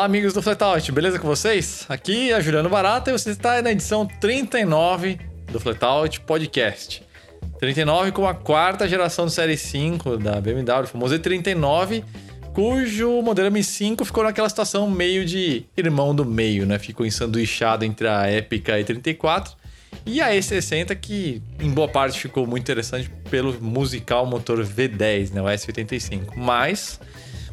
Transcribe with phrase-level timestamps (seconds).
[0.00, 1.84] Olá, amigos do Flatout, beleza com vocês?
[1.86, 5.20] Aqui é Juliano Barata e você está na edição 39
[5.52, 7.02] do Flatout Podcast.
[7.58, 12.02] 39 com a quarta geração do Série 5 da BMW, o famoso E39,
[12.54, 16.78] cujo modelo M5 ficou naquela situação meio de irmão do meio, né?
[16.78, 19.50] Ficou ensanduichado entre a épica E34
[20.06, 25.42] e a E60, que em boa parte ficou muito interessante pelo musical motor V10, né?
[25.42, 26.36] O S85.
[26.36, 26.98] Mas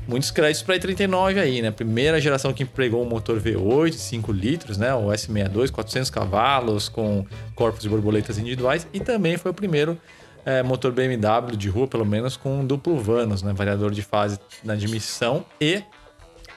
[0.08, 1.70] muitos créditos para i39 aí, né?
[1.70, 4.94] Primeira geração que empregou um motor V8 de 5 litros, né?
[4.94, 8.88] O S62, 400 cavalos, com corpos de borboletas individuais.
[8.94, 10.00] E também foi o primeiro
[10.46, 13.54] é, motor BMW de rua, pelo menos, com duplo vanos, né?
[13.54, 15.84] Variador de fase na admissão e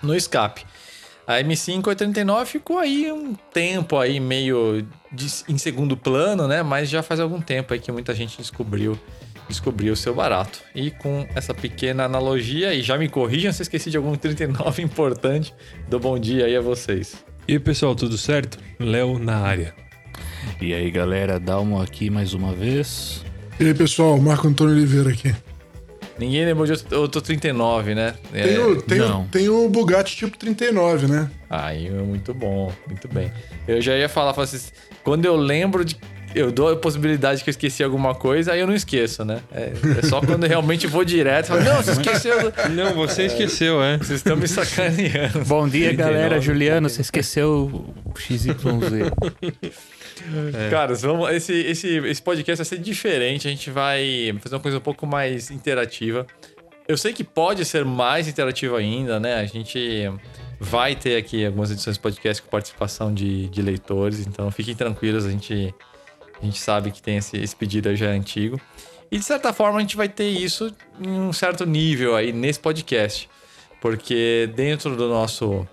[0.03, 0.65] no escape.
[1.27, 6.63] A M5 89 ficou aí um tempo aí meio de, em segundo plano, né?
[6.63, 8.99] Mas já faz algum tempo aí que muita gente descobriu
[9.51, 10.63] descobrir o seu barato.
[10.75, 15.53] E com essa pequena analogia, e já me corrijam se esqueci de algum 39 importante,
[15.89, 17.23] do bom dia aí a vocês.
[17.47, 18.59] E aí, pessoal, tudo certo?
[18.79, 19.75] Léo na área.
[20.61, 23.25] E aí, galera, Dalmo aqui mais uma vez.
[23.59, 25.35] E aí, pessoal, Marco Antônio Oliveira aqui.
[26.19, 28.15] Ninguém lembrou de outro 39, né?
[28.33, 31.31] É, tem, o, tem, o, tem o Bugatti tipo 39, né?
[31.49, 33.33] Aí, muito bom, muito bem.
[33.67, 34.71] Eu já ia falar, falar assim,
[35.03, 35.97] quando eu lembro de
[36.35, 39.41] eu dou a possibilidade que eu esqueci alguma coisa, aí eu não esqueço, né?
[39.53, 41.47] É, é só quando eu realmente vou direto.
[41.47, 42.37] Falo, não, você esqueceu.
[42.71, 43.99] Não, você esqueceu, é.
[43.99, 45.45] Vocês estão me sacaneando.
[45.45, 46.41] Bom dia, galera.
[46.41, 48.49] Juliano, você esqueceu o XYZ.
[50.55, 50.69] É.
[50.69, 53.49] Cara, vamos, esse, esse, esse podcast vai ser diferente.
[53.49, 56.27] A gente vai fazer uma coisa um pouco mais interativa.
[56.87, 59.37] Eu sei que pode ser mais interativo ainda, né?
[59.37, 60.11] A gente
[60.61, 65.25] vai ter aqui algumas edições de podcast com participação de, de leitores, então fiquem tranquilos,
[65.25, 65.75] a gente
[66.41, 68.61] a gente sabe que tem esse, esse pedido já antigo.
[69.11, 72.61] E de certa forma a gente vai ter isso em um certo nível aí nesse
[72.61, 73.29] podcast.
[73.81, 75.67] Porque dentro do nosso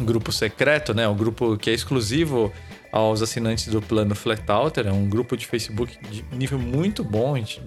[0.00, 1.08] grupo secreto, né?
[1.08, 2.52] O grupo que é exclusivo
[2.92, 7.38] aos assinantes do plano Flatout, é um grupo de Facebook de nível muito bom, a
[7.38, 7.60] gente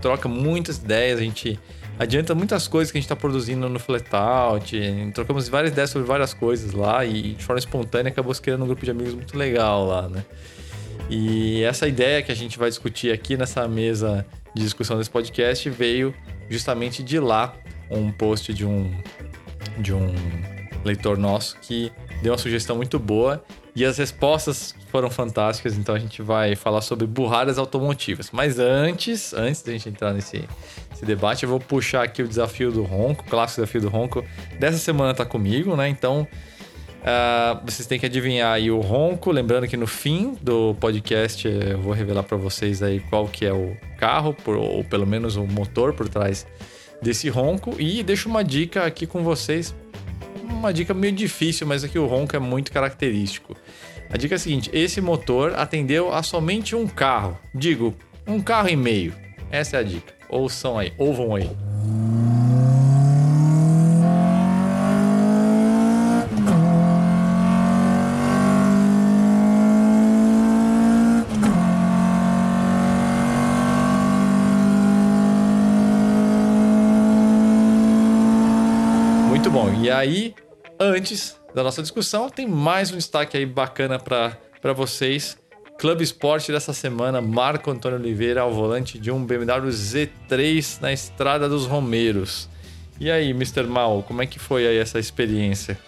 [0.00, 1.58] troca muitas ideias, a gente
[1.98, 4.76] adianta muitas coisas que a gente está produzindo no Flatout,
[5.14, 8.66] trocamos várias ideias sobre várias coisas lá e de forma espontânea acabou se criando um
[8.66, 10.24] grupo de amigos muito legal lá, né?
[11.08, 15.68] E essa ideia que a gente vai discutir aqui nessa mesa de discussão desse podcast
[15.70, 16.14] veio
[16.48, 17.54] justamente de lá,
[17.90, 18.92] um post de um
[19.78, 20.12] de um
[20.84, 21.92] leitor nosso que
[22.22, 23.42] deu uma sugestão muito boa
[23.78, 28.30] e as respostas foram fantásticas, então a gente vai falar sobre burradas automotivas.
[28.32, 30.48] Mas antes, antes da gente entrar nesse,
[31.02, 34.24] debate, eu vou puxar aqui o desafio do Ronco, o clássico desafio do Ronco.
[34.58, 35.88] Dessa semana tá comigo, né?
[35.88, 36.26] Então,
[36.98, 39.30] Uh, vocês têm que adivinhar aí o ronco.
[39.30, 43.52] Lembrando que no fim do podcast eu vou revelar para vocês aí qual que é
[43.52, 46.46] o carro, por, ou pelo menos o motor por trás
[47.00, 47.74] desse ronco.
[47.78, 49.74] E deixo uma dica aqui com vocês.
[50.42, 53.56] Uma dica meio difícil, mas aqui o ronco é muito característico.
[54.10, 57.38] A dica é a seguinte: esse motor atendeu a somente um carro.
[57.54, 57.94] Digo,
[58.26, 59.14] um carro e meio.
[59.50, 60.14] Essa é a dica.
[60.28, 61.48] Ouçam aí, ouvam aí.
[79.88, 80.34] E aí,
[80.98, 85.38] antes da nossa discussão, tem mais um destaque aí bacana para vocês.
[85.78, 91.48] Clube Esporte dessa semana, Marco Antônio Oliveira ao volante de um BMW Z3 na Estrada
[91.48, 92.48] dos Romeiros.
[92.98, 93.62] E aí, Mr.
[93.62, 95.78] Mal, como é que foi aí essa experiência?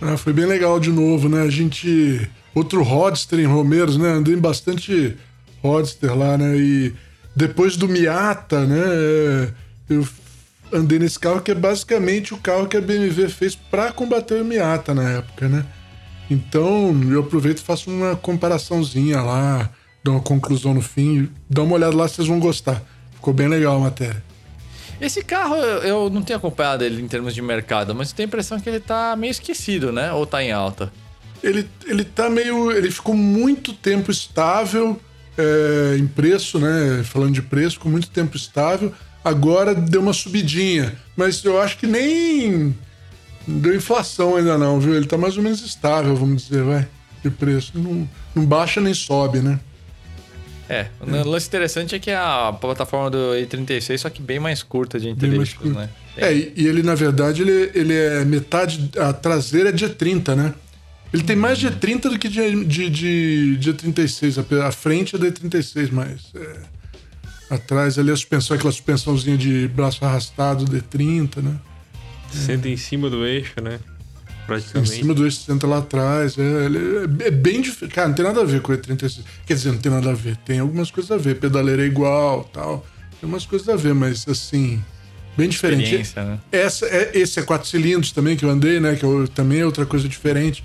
[0.00, 1.42] Ah, foi bem legal de novo, né?
[1.42, 2.26] A gente.
[2.54, 4.08] Outro Rodster em Romeiros, né?
[4.08, 5.18] Andei bastante
[5.62, 6.56] Rodster lá, né?
[6.56, 6.94] E
[7.36, 9.52] depois do Miata, né?
[9.90, 10.02] Eu
[10.72, 14.44] andei nesse carro que é basicamente o carro que a BMW fez para combater o
[14.44, 15.64] Miata na época, né?
[16.30, 19.70] Então eu aproveito e faço uma comparaçãozinha lá,
[20.02, 22.82] dou uma conclusão no fim, dá uma olhada lá, vocês vão gostar.
[23.14, 24.22] Ficou bem legal a matéria.
[25.00, 28.60] Esse carro eu não tenho acompanhado ele em termos de mercado, mas tenho a impressão
[28.60, 30.12] que ele tá meio esquecido, né?
[30.12, 30.92] Ou tá em alta?
[31.42, 32.70] Ele, ele tá meio.
[32.70, 35.00] Ele ficou muito tempo estável
[35.38, 37.02] é, em preço, né?
[37.02, 38.92] Falando de preço, ficou muito tempo estável
[39.24, 40.94] agora deu uma subidinha.
[41.16, 42.74] Mas eu acho que nem
[43.46, 44.94] deu inflação ainda não, viu?
[44.94, 46.86] Ele tá mais ou menos estável, vamos dizer, vai,
[47.22, 47.72] de preço.
[47.74, 49.58] Não, não baixa nem sobe, né?
[50.68, 51.24] É, o é.
[51.24, 55.58] lance interessante é que a plataforma do i36, só que bem mais curta de inteligência,
[55.64, 55.90] né?
[56.16, 58.88] É, e, e, ele, na verdade, ele, ele é metade.
[58.96, 60.54] A traseira é de 30, né?
[61.12, 64.38] Ele tem mais de 30 do que de, de, de, de 36.
[64.38, 66.20] A, a frente é de 36, mas.
[66.36, 66.69] É
[67.50, 71.56] atrás ali a suspensão, aquela suspensãozinha de braço arrastado D30, né?
[72.30, 73.80] Senta em cima do eixo, né?
[74.42, 74.90] Em praticamente.
[74.90, 76.36] cima do E60 lá atrás.
[76.38, 76.78] É, ele
[77.24, 77.94] é, é bem diferente.
[77.94, 79.20] Cara, não tem nada a ver com o E36.
[79.46, 80.36] Quer dizer, não tem nada a ver.
[80.38, 81.36] Tem algumas coisas a ver.
[81.38, 82.86] Pedaleira é igual tal.
[83.20, 84.82] Tem umas coisas a ver, mas assim.
[85.36, 85.96] Bem diferente.
[86.16, 86.38] Né?
[86.50, 88.96] Essa, é, esse é quatro cilindros também que eu andei, né?
[88.96, 90.64] Que eu- também é outra coisa diferente.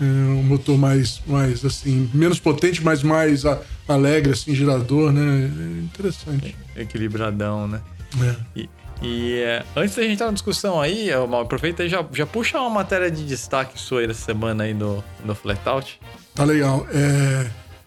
[0.00, 3.42] É um motor mais, mais assim, menos potente, mas mais
[3.86, 5.20] alegre, assim, girador, né?
[5.44, 6.56] É interessante.
[6.74, 7.80] Equilibradão, né?
[8.22, 8.34] É.
[8.60, 8.68] E,
[9.02, 12.24] e, é, antes da gente entrar na discussão aí, ó, Mal, aproveita e já, já
[12.26, 16.00] puxa uma matéria de destaque sua aí dessa semana aí do, do Flatout.
[16.34, 16.86] Tá legal.
[16.92, 17.46] É,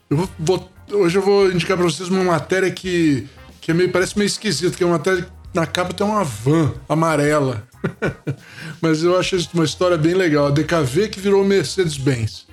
[0.09, 3.27] eu vou, vou- hoje eu vou indicar pra vocês uma matéria que,
[3.59, 6.23] que é meio, parece meio esquisita, que é uma matéria que na capa tem uma
[6.23, 7.67] van amarela.
[8.81, 10.47] Mas eu acho uma história bem legal.
[10.47, 12.45] A DKV que virou Mercedes-Benz.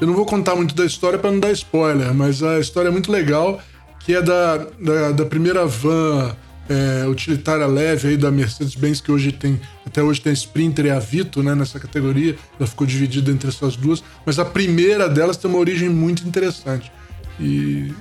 [0.00, 2.90] Eu não vou contar muito da história para não dar spoiler, mas a história é
[2.90, 3.60] muito legal,
[4.00, 6.34] que é da, da, da primeira van
[6.68, 10.90] é, utilitária leve aí da Mercedes-Benz, que hoje tem, até hoje tem a Sprinter e
[10.90, 12.36] a Vito, né, nessa categoria.
[12.58, 16.90] Ela ficou dividida entre essas duas, mas a primeira delas tem uma origem muito interessante.
[17.38, 17.92] E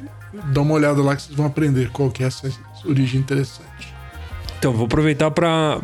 [0.51, 2.49] dá uma olhada lá que vocês vão aprender qual que é essa
[2.85, 3.92] origem interessante.
[4.63, 5.81] Então, vou aproveitar pra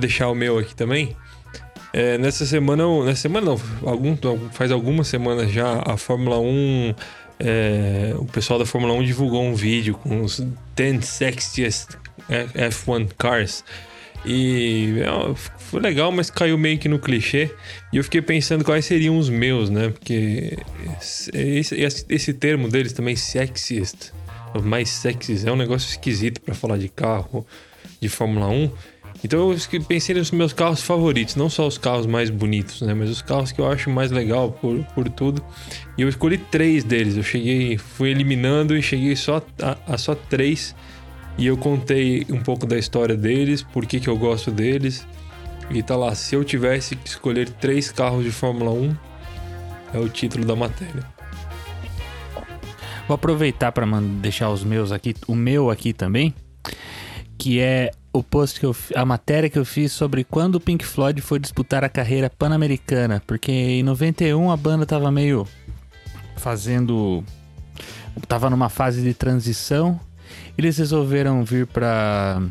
[0.00, 1.14] deixar o meu aqui também.
[1.92, 4.16] É, nessa semana, nessa semana não, algum,
[4.50, 6.94] faz algumas semanas já, a Fórmula 1,
[7.38, 10.44] é, o pessoal da Fórmula 1 divulgou um vídeo com os
[10.74, 11.96] 10 sexiest
[12.28, 13.64] F1 cars.
[14.26, 17.54] E é, foi legal, mas caiu meio que no clichê.
[17.92, 19.90] E eu fiquei pensando quais seriam os meus, né?
[19.90, 20.58] Porque
[21.00, 21.30] esse,
[21.72, 24.12] esse, esse termo deles também, sexiest,
[24.62, 27.46] mais sexys, é um negócio esquisito pra falar de carro
[28.00, 28.70] de Fórmula 1.
[29.24, 32.94] Então eu pensei nos meus carros favoritos, não só os carros mais bonitos, né?
[32.94, 35.44] Mas os carros que eu acho mais legal por, por tudo.
[35.96, 37.16] E eu escolhi três deles.
[37.16, 40.74] Eu cheguei, fui eliminando e cheguei só a, a só três.
[41.36, 45.06] E eu contei um pouco da história deles, por que, que eu gosto deles.
[45.70, 48.96] E tá lá, se eu tivesse que escolher três carros de Fórmula 1,
[49.94, 51.17] é o título da matéria.
[53.08, 53.86] Vou aproveitar para
[54.20, 56.34] deixar os meus aqui, o meu aqui também,
[57.38, 60.84] que é o post que eu, a matéria que eu fiz sobre quando o Pink
[60.84, 65.48] Floyd foi disputar a carreira pan-americana, porque em 91 a banda tava meio
[66.36, 67.24] fazendo
[68.26, 69.98] tava numa fase de transição.
[70.56, 72.42] Eles resolveram vir para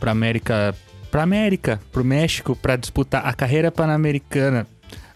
[0.00, 0.74] para América,
[1.12, 4.66] para América, pro México para disputar a carreira pan-americana.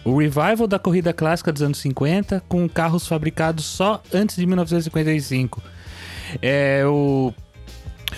[0.04, 5.62] O revival da corrida clássica dos anos 50 com carros fabricados só antes de 1955.
[6.40, 7.32] É o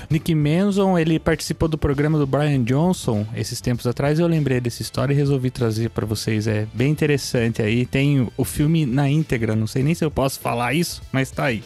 [0.08, 4.18] Nick Manson, ele participou do programa do Brian Johnson esses tempos atrás.
[4.18, 6.46] Eu lembrei dessa história e resolvi trazer pra vocês.
[6.46, 7.84] É bem interessante aí.
[7.84, 9.56] Tem o filme na íntegra.
[9.56, 11.62] Não sei nem se eu posso falar isso, mas tá aí.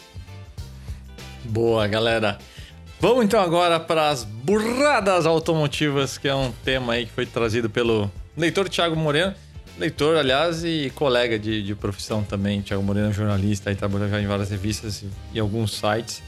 [1.45, 2.37] Boa, galera.
[2.99, 7.69] Vamos então agora para as burradas automotivas, que é um tema aí que foi trazido
[7.69, 9.33] pelo leitor Thiago Moreno.
[9.79, 12.61] Leitor, aliás, e colega de, de profissão também.
[12.61, 16.23] Thiago Moreno é jornalista, aí trabalha já em várias revistas e, e alguns sites.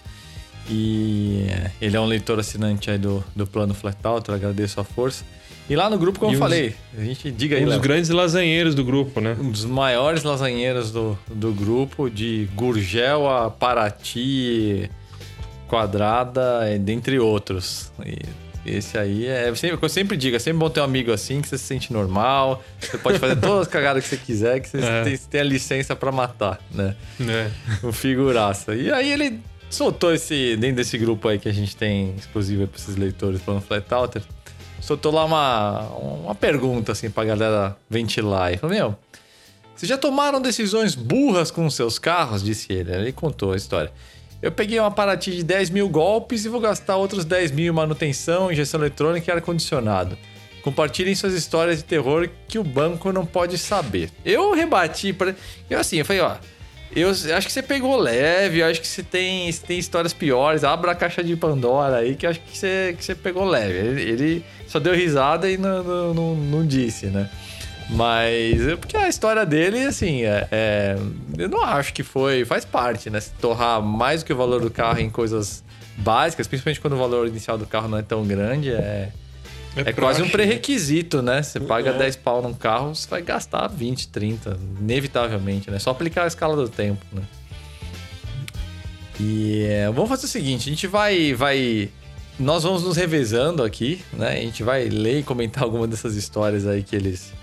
[0.70, 1.48] E
[1.82, 5.26] ele é um leitor assinante aí do, do Plano Flatout, eu agradeço a força.
[5.68, 7.82] E lá no grupo, como E eu falei, a gente diga aí, Um dos Léo.
[7.84, 9.36] grandes lasanheiros do grupo, né?
[9.40, 14.90] Um dos maiores lasanheiros do, do grupo, de Gurgel a Paraty,
[15.68, 17.92] Quadrada, e dentre outros.
[18.06, 18.18] E
[18.66, 19.54] esse aí é.
[19.56, 21.92] Sempre, eu sempre digo, é sempre bom ter um amigo assim, que você se sente
[21.94, 25.04] normal, você pode fazer todas as cagadas que você quiser, que você É.
[25.04, 26.96] tem, tem a licença pra matar, né?
[27.22, 27.50] É.
[27.86, 28.76] O figuraça.
[28.76, 29.40] E aí ele
[29.70, 33.62] soltou esse, dentro desse grupo aí que a gente tem exclusivo pra esses leitores falando
[33.62, 34.22] Flat Outer,
[34.82, 35.82] soltou lá uma,
[36.24, 38.54] uma pergunta assim pra galera ventilar.
[38.54, 38.96] E falou, meu,
[39.76, 42.44] vocês já tomaram decisões burras com seus carros?
[42.44, 42.92] Disse ele.
[42.94, 43.92] Ele contou a história.
[44.42, 47.76] Eu peguei uma Paraty de 10 mil golpes e vou gastar outros 10 mil em
[47.76, 50.18] manutenção, injeção eletrônica e ar-condicionado.
[50.62, 54.10] Compartilhem suas histórias de terror que o banco não pode saber.
[54.24, 55.36] Eu rebati para.
[55.70, 56.36] Eu assim, eu falei, ó.
[56.96, 60.64] Eu acho que você pegou leve, eu acho que você tem, você tem histórias piores.
[60.64, 63.78] Abra a caixa de Pandora aí, que eu acho que você, que você pegou leve.
[63.78, 67.30] Ele, ele só deu risada e não, não, não, não disse, né?
[67.90, 70.98] Mas é porque a história dele, assim, é, é-
[71.38, 72.46] eu não acho que foi.
[72.46, 73.20] Faz parte, né?
[73.20, 75.64] Se torrar mais do que o valor do carro em coisas
[75.98, 79.12] básicas, principalmente quando o valor inicial do carro não é tão grande, é,
[79.76, 81.42] é, quase um praxe, pré-requisito, né?
[81.42, 85.80] Você paga 10 pau num carro, você vai gastar 20, 30, inevitavelmente, né?
[85.80, 87.22] Só aplicar a escala do tempo, né?
[89.20, 91.90] E é, vamos fazer o seguinte, a gente vai, vai...
[92.40, 94.32] Nós vamos nos revezando aqui, né?
[94.38, 97.34] A gente vai ler e comentar alguma dessas histórias aí que eles,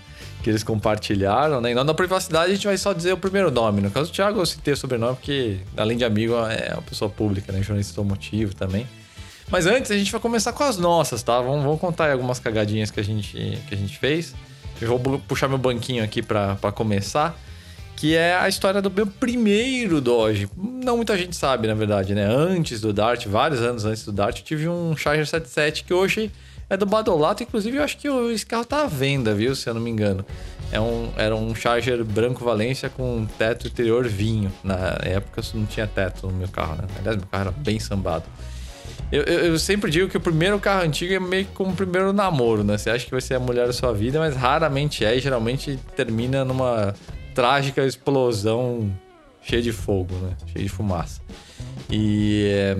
[0.47, 1.71] que eles compartilharam, né?
[1.71, 3.81] E na privacidade a gente vai só dizer o primeiro nome.
[3.81, 7.09] No caso do Thiago, eu citei o sobrenome porque, além de amigo, é uma pessoa
[7.09, 7.61] pública, né?
[7.61, 8.87] Jornalista automotivo também.
[9.51, 11.41] Mas antes, a gente vai começar com as nossas, tá?
[11.41, 14.33] Vamos, vamos contar algumas cagadinhas que a gente, que a gente fez.
[14.79, 17.37] Eu vou puxar meu banquinho aqui para começar.
[17.97, 20.47] Que é a história do meu primeiro Dodge.
[20.55, 22.23] Não muita gente sabe, na verdade, né?
[22.23, 26.31] Antes do Dart, vários anos antes do Dart, eu tive um Charger 77 que hoje
[26.69, 27.43] é do Badolato.
[27.43, 29.55] Inclusive, eu acho que esse carro tá à venda, viu?
[29.55, 30.25] Se eu não me engano.
[30.71, 34.51] É um, era um Charger branco Valência com teto interior vinho.
[34.63, 36.87] Na época não tinha teto no meu carro, né?
[36.99, 38.25] Aliás, meu carro era bem sambado.
[39.09, 42.11] Eu, eu, eu, sempre digo que o primeiro carro antigo é meio como o primeiro
[42.11, 42.77] namoro, né?
[42.77, 45.79] Você acha que vai ser a mulher da sua vida, mas raramente é e geralmente
[45.95, 46.93] termina numa
[47.33, 48.91] trágica explosão
[49.41, 50.31] cheia de fogo, né?
[50.47, 51.21] Cheia de fumaça.
[51.89, 52.77] E é,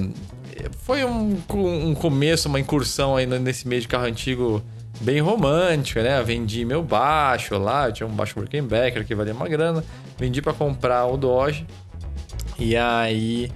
[0.84, 4.64] foi um, um começo, uma incursão aí nesse meio de carro antigo
[5.02, 6.22] bem romântica, né?
[6.24, 9.84] vendi meu baixo lá, tinha um baixo Birkenbacker que valia uma grana.
[10.18, 11.66] Vendi para comprar o Dodge.
[12.60, 13.52] E aí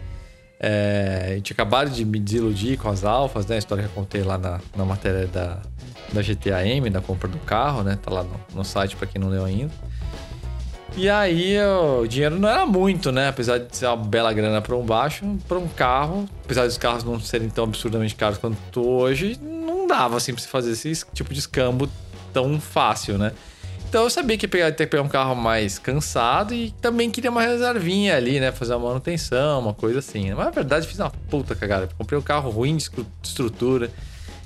[0.60, 3.56] é, a gente acabado de me desiludir com as alfas, né?
[3.56, 5.60] A história que eu contei lá na, na matéria da,
[6.14, 7.98] da GTAM, da compra do carro, né?
[8.00, 9.74] Tá lá no, no site para quem não leu ainda.
[10.96, 13.30] E aí o dinheiro não era muito, né?
[13.30, 17.04] Apesar de ser uma bela grana para um baixo, para um carro, apesar dos carros
[17.04, 21.34] não serem tão absurdamente caros quanto hoje, não dava assim para você fazer esse tipo
[21.34, 21.90] de escambo
[22.34, 23.32] tão fácil, né?
[23.92, 27.30] Então eu sabia que ia ter que pegar um carro mais cansado e também queria
[27.30, 28.50] uma reservinha ali, né?
[28.52, 30.34] Fazer uma manutenção, uma coisa assim.
[30.34, 31.90] Mas na verdade fiz uma puta cagada.
[31.98, 32.90] Comprei um carro ruim de
[33.22, 33.92] estrutura,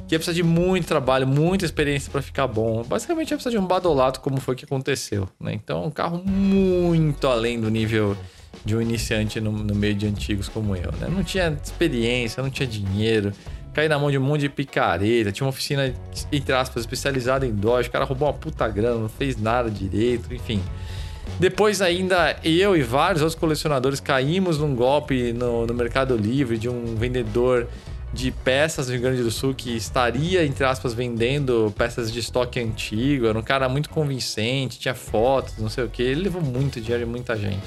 [0.07, 2.83] que ia precisar de muito trabalho, muita experiência para ficar bom.
[2.83, 5.53] Basicamente ia precisar de um badolato, como foi que aconteceu, né?
[5.53, 8.15] Então um carro muito além do nível
[8.63, 11.07] de um iniciante no, no meio de antigos como eu, né?
[11.09, 13.33] Não tinha experiência, não tinha dinheiro
[13.75, 15.33] caí na mão de um monte de picareta.
[15.33, 15.93] Tinha uma oficina,
[16.31, 17.89] entre aspas, especializada em Dodge.
[17.89, 20.63] O cara roubou uma puta grana, não fez nada direito, enfim.
[21.37, 26.69] Depois ainda eu e vários outros colecionadores caímos num golpe no, no Mercado Livre de
[26.69, 27.67] um vendedor
[28.15, 32.61] de peças do Rio Grande do Sul que estaria, entre aspas, vendendo peças de estoque
[32.61, 33.27] antigo.
[33.27, 36.01] Era um cara muito convincente, tinha fotos, não sei o que.
[36.01, 37.61] Ele levou muito dinheiro de muita gente.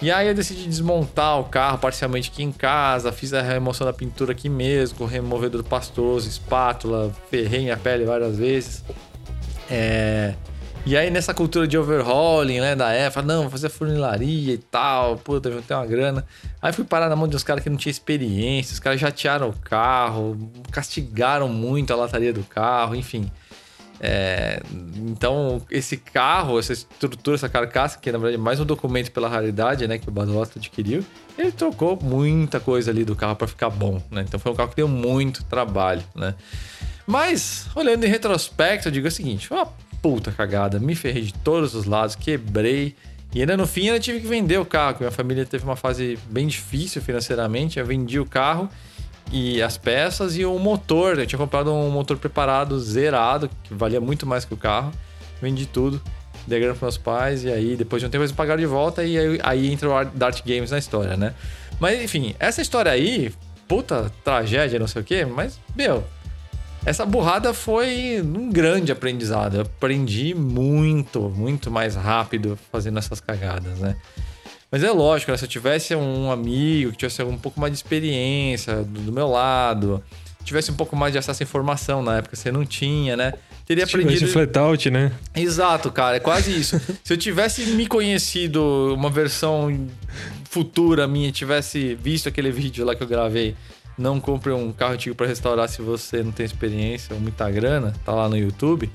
[0.00, 3.92] E aí eu decidi desmontar o carro parcialmente aqui em casa, fiz a remoção da
[3.92, 8.82] pintura aqui mesmo, com removedor pastoso, espátula, ferrei minha pele várias vezes.
[9.70, 10.34] É...
[10.86, 15.16] E aí nessa cultura de overhauling, né, da EFA, não, vou fazer funilaria e tal,
[15.16, 16.26] puta, vou ter uma grana.
[16.60, 19.48] Aí fui parar na mão de uns caras que não tinham experiência, os caras jatearam
[19.48, 23.30] o carro, castigaram muito a lataria do carro, enfim.
[23.98, 24.60] É,
[24.98, 29.26] então, esse carro, essa estrutura, essa carcaça, que na verdade é mais um documento pela
[29.26, 31.02] raridade né, que o Badolato adquiriu,
[31.38, 34.02] ele trocou muita coisa ali do carro para ficar bom.
[34.10, 34.26] Né?
[34.28, 36.02] Então, foi um carro que deu muito trabalho.
[36.14, 36.34] Né?
[37.06, 39.48] Mas, olhando em retrospecto, eu digo o seguinte:
[40.04, 42.94] puta cagada, me ferrei de todos os lados, quebrei.
[43.34, 46.18] E ainda no fim, eu tive que vender o carro, minha família teve uma fase
[46.28, 47.78] bem difícil financeiramente.
[47.78, 48.68] Eu vendi o carro
[49.32, 51.18] e as peças e o motor.
[51.18, 54.92] Eu tinha comprado um motor preparado, zerado, que valia muito mais que o carro.
[55.40, 56.02] Vendi tudo,
[56.46, 59.02] dei grana para meus pais, e aí depois de um tempo eles pagaram de volta,
[59.02, 61.32] e aí, aí entra o Dart Games na história, né?
[61.80, 63.32] Mas enfim, essa história aí,
[63.66, 66.04] puta tragédia, não sei o quê, mas, meu,
[66.84, 69.56] essa burrada foi um grande aprendizado.
[69.56, 73.96] Eu aprendi muito, muito mais rápido fazendo essas cagadas, né?
[74.70, 75.36] Mas é lógico, né?
[75.36, 79.28] se eu tivesse um amigo que tivesse um pouco mais de experiência do, do meu
[79.28, 80.02] lado,
[80.44, 83.32] tivesse um pouco mais de acesso à informação na época, você não tinha, né?
[83.64, 84.26] Teria se aprendido.
[84.26, 85.10] flat out, né?
[85.34, 86.78] Exato, cara, é quase isso.
[87.02, 89.88] se eu tivesse me conhecido uma versão
[90.50, 93.56] futura minha, tivesse visto aquele vídeo lá que eu gravei,
[93.96, 97.92] não compre um carro antigo para restaurar se você não tem experiência ou muita grana,
[98.04, 98.90] tá lá no YouTube.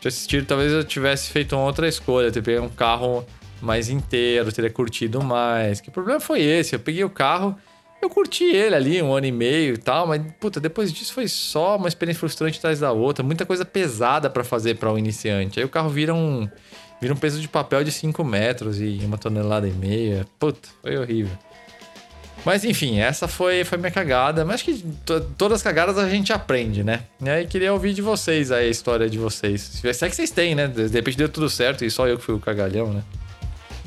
[0.00, 3.24] De assistir, talvez eu tivesse feito uma outra escolha, ter pegado um carro
[3.60, 5.80] mais inteiro, teria curtido mais.
[5.80, 6.74] Que problema foi esse?
[6.74, 7.56] Eu peguei o carro,
[8.02, 11.28] eu curti ele ali um ano e meio e tal, mas puta, depois disso foi
[11.28, 15.60] só uma experiência frustrante atrás da outra, muita coisa pesada para fazer para um iniciante.
[15.60, 16.48] Aí o carro vira um
[17.00, 20.26] vira um peso de papel de 5 metros e uma tonelada e meia.
[20.38, 21.36] Puta, foi horrível.
[22.44, 24.44] Mas enfim, essa foi, foi minha cagada.
[24.44, 24.84] Mas acho que
[25.38, 27.02] todas as cagadas a gente aprende, né?
[27.20, 29.60] E aí queria ouvir de vocês aí a história de vocês.
[29.60, 30.66] Se é que vocês têm, né?
[30.66, 33.02] De repente deu tudo certo e só eu que fui o cagalhão, né?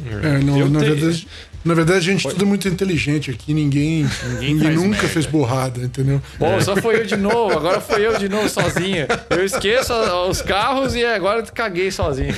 [0.06, 1.28] É, não, na, verdade,
[1.66, 5.08] na verdade, a gente tudo é muito inteligente aqui, ninguém, ninguém, ninguém nunca merda.
[5.08, 6.22] fez borrada, entendeu?
[6.38, 9.08] Bom, só foi eu de novo, agora foi eu de novo sozinho.
[9.32, 9.92] Eu esqueço
[10.30, 12.36] os carros e agora caguei sozinho.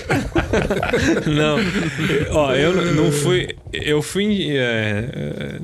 [1.27, 1.57] Não,
[2.31, 3.49] ó, eu não fui.
[3.73, 5.59] Eu fui é,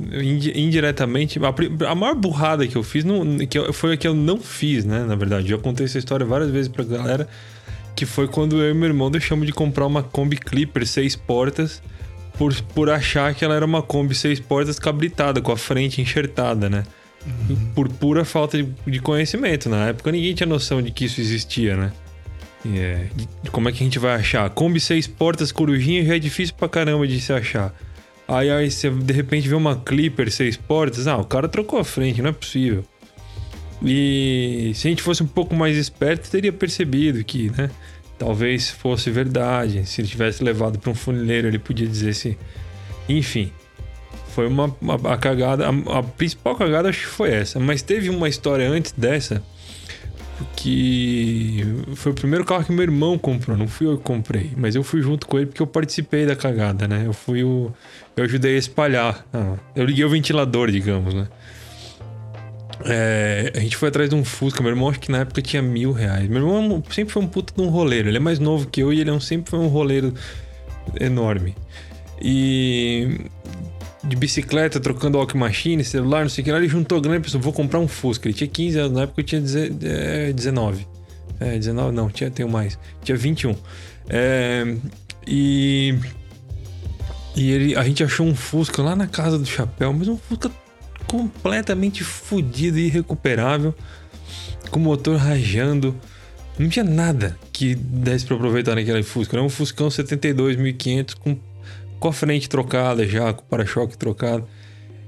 [0.53, 1.39] indiretamente.
[1.87, 5.05] A maior burrada que eu fiz não, que foi a que eu não fiz, né?
[5.07, 7.29] Na verdade, eu contei essa história várias vezes pra galera
[7.95, 11.81] que foi quando eu e meu irmão deixamos de comprar uma Kombi Clipper seis portas
[12.37, 16.69] por, por achar que ela era uma Kombi seis portas cabritada, com a frente enxertada,
[16.69, 16.83] né?
[17.25, 17.71] Uhum.
[17.73, 19.69] Por pura falta de, de, conhecimento.
[19.69, 21.93] Na época ninguém tinha noção de que isso existia, né?
[22.65, 23.07] É,
[23.51, 24.49] como é que a gente vai achar?
[24.49, 27.73] Kombi seis portas, corujinha já é difícil pra caramba de se achar.
[28.27, 31.83] Aí, aí você de repente vê uma Clipper seis portas, ah, o cara trocou a
[31.83, 32.85] frente, não é possível.
[33.85, 37.69] E se a gente fosse um pouco mais esperto, teria percebido que, né?
[38.23, 39.85] Talvez fosse verdade.
[39.85, 42.37] Se ele tivesse levado para um funileiro, ele podia dizer se.
[43.09, 43.51] Enfim,
[44.29, 45.67] foi uma, uma a cagada.
[45.67, 47.59] A, a, principal cagada acho que foi essa.
[47.59, 49.43] Mas teve uma história antes dessa
[50.55, 51.63] que
[51.95, 53.57] foi o primeiro carro que meu irmão comprou.
[53.57, 56.35] Não fui eu que comprei, mas eu fui junto com ele porque eu participei da
[56.35, 57.03] cagada, né?
[57.05, 57.73] Eu fui o.
[58.15, 59.27] Eu ajudei a espalhar.
[59.33, 61.27] Ah, eu liguei o ventilador, digamos, né?
[62.85, 64.61] É, a gente foi atrás de um Fusca.
[64.61, 66.27] Meu irmão, acho que na época tinha mil reais.
[66.27, 68.09] Meu irmão sempre foi um puta de um roleiro.
[68.09, 70.13] Ele é mais novo que eu e ele é um, sempre foi um roleiro
[70.99, 71.55] enorme.
[72.21, 73.21] E
[74.03, 77.21] de bicicleta, trocando walk machine, celular, não sei o que lá, ele juntou grana e
[77.21, 78.27] pensou, vou comprar um Fusca.
[78.27, 80.87] Ele tinha 15 anos, na época eu tinha 19.
[81.39, 82.77] É, 19 não, tinha, tenho mais.
[83.03, 83.55] Tinha 21.
[84.09, 84.75] É,
[85.25, 85.97] e...
[87.35, 90.51] E ele, a gente achou um Fusca lá na casa do Chapéu, mas um Fusca
[91.07, 93.73] completamente fodido e irrecuperável,
[94.69, 95.95] com o motor rajando.
[96.57, 99.35] Não tinha nada que desse para aproveitar naquele Fusca.
[99.35, 101.37] Era um Fuscão 72 1500 com,
[101.99, 104.47] com a frente trocada já, com o para-choque trocado.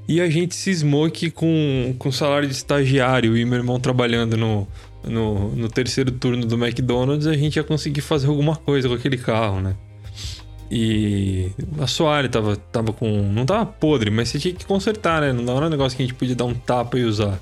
[0.08, 4.68] E a gente cismou que com, com salário de estagiário e meu irmão trabalhando no,
[5.04, 9.18] no, no terceiro turno do McDonald's, a gente ia conseguir fazer alguma coisa com aquele
[9.18, 9.76] carro, né?
[10.70, 13.08] E a assoalho tava, tava com.
[13.32, 15.32] Não tava podre, mas você tinha que consertar, né?
[15.32, 17.40] Não era um negócio que a gente podia dar um tapa e usar.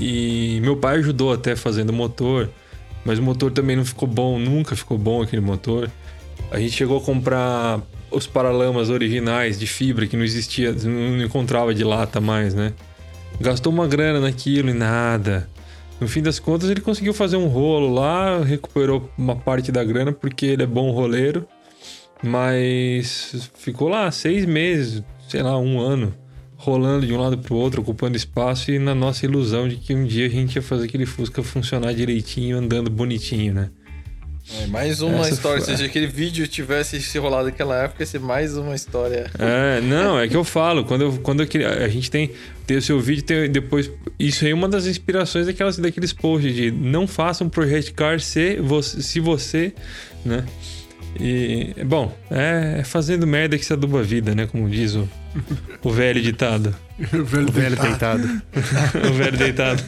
[0.00, 2.48] E meu pai ajudou até fazendo o motor,
[3.04, 5.90] mas o motor também não ficou bom, nunca ficou bom aquele motor.
[6.50, 11.74] A gente chegou a comprar os paralamas originais de fibra que não existia, não encontrava
[11.74, 12.72] de lata mais, né?
[13.40, 15.48] Gastou uma grana naquilo e nada.
[16.00, 20.12] No fim das contas, ele conseguiu fazer um rolo lá, recuperou uma parte da grana
[20.12, 21.46] porque ele é bom roleiro
[22.22, 26.14] mas ficou lá seis meses, sei lá, um ano,
[26.56, 30.04] rolando de um lado pro outro, ocupando espaço e na nossa ilusão de que um
[30.04, 33.70] dia a gente ia fazer aquele Fusca funcionar direitinho, andando bonitinho, né?
[34.60, 35.62] É, mais uma Essa história.
[35.62, 35.76] Foi...
[35.76, 39.30] Se aquele vídeo tivesse se rolado naquela época, ia ser mais uma história.
[39.38, 40.84] É, não, é que eu falo.
[40.84, 41.48] Quando, eu, quando eu,
[41.84, 42.32] a gente tem,
[42.66, 43.90] tem o seu vídeo, tem depois.
[44.18, 48.18] Isso aí é uma das inspirações daquelas, daqueles posts de não faça um Project Car
[48.18, 49.72] se você, se você
[50.24, 50.44] né?
[51.20, 54.46] E, bom, é fazendo merda que se aduba a vida, né?
[54.46, 55.08] Como diz o,
[55.82, 56.74] o velho ditado.
[57.12, 58.42] o velho, o velho deitado.
[59.10, 59.82] o velho deitado.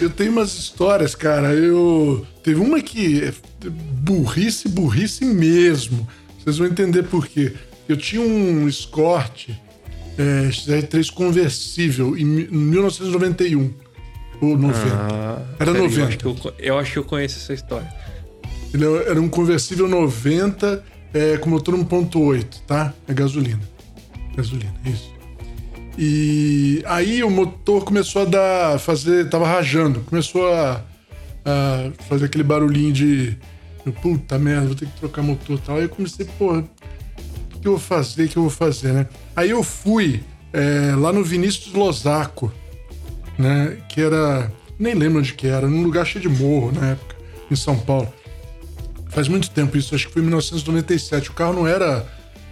[0.00, 1.54] Eu tenho umas histórias, cara.
[1.54, 2.26] Eu.
[2.42, 3.32] Teve uma que é
[3.68, 6.06] burrice, burrice mesmo.
[6.38, 7.52] Vocês vão entender por quê.
[7.88, 9.48] Eu tinha um Escort
[10.18, 13.72] é, XR3 conversível em 1991.
[14.40, 14.86] Ou 90.
[14.92, 16.00] Ah, Era 90.
[16.00, 17.88] Eu acho, eu, eu acho que eu conheço essa história.
[18.72, 22.92] Ele é, era um conversível 90 é, com motor 1.8, tá?
[23.06, 23.62] É gasolina.
[24.36, 25.14] Gasolina, isso.
[25.98, 30.82] E aí o motor começou a dar, fazer, tava rajando, começou a,
[31.44, 33.38] a fazer aquele barulhinho de,
[33.92, 35.76] puta merda, vou ter que trocar motor e tal.
[35.76, 36.64] Aí eu comecei, porra,
[37.54, 39.06] o que eu vou fazer, o que eu vou fazer, né?
[39.34, 42.52] Aí eu fui é, lá no Vinícius Losaco,
[43.38, 43.78] né?
[43.88, 47.16] Que era, nem lembro onde que era, num lugar cheio de morro na época,
[47.50, 48.12] em São Paulo.
[49.08, 51.30] Faz muito tempo isso, acho que foi em 1997.
[51.30, 52.06] O carro não era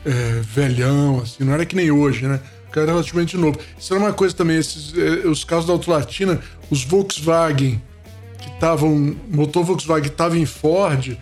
[0.05, 2.41] é, velhão, assim, não era que nem hoje, né?
[2.69, 3.59] O carro era relativamente novo.
[3.79, 6.41] Isso era uma coisa também, esses, é, os carros da Autolatina,
[6.71, 7.83] os Volkswagen,
[8.39, 9.17] que estavam.
[9.31, 11.17] motor Volkswagen estava em Ford,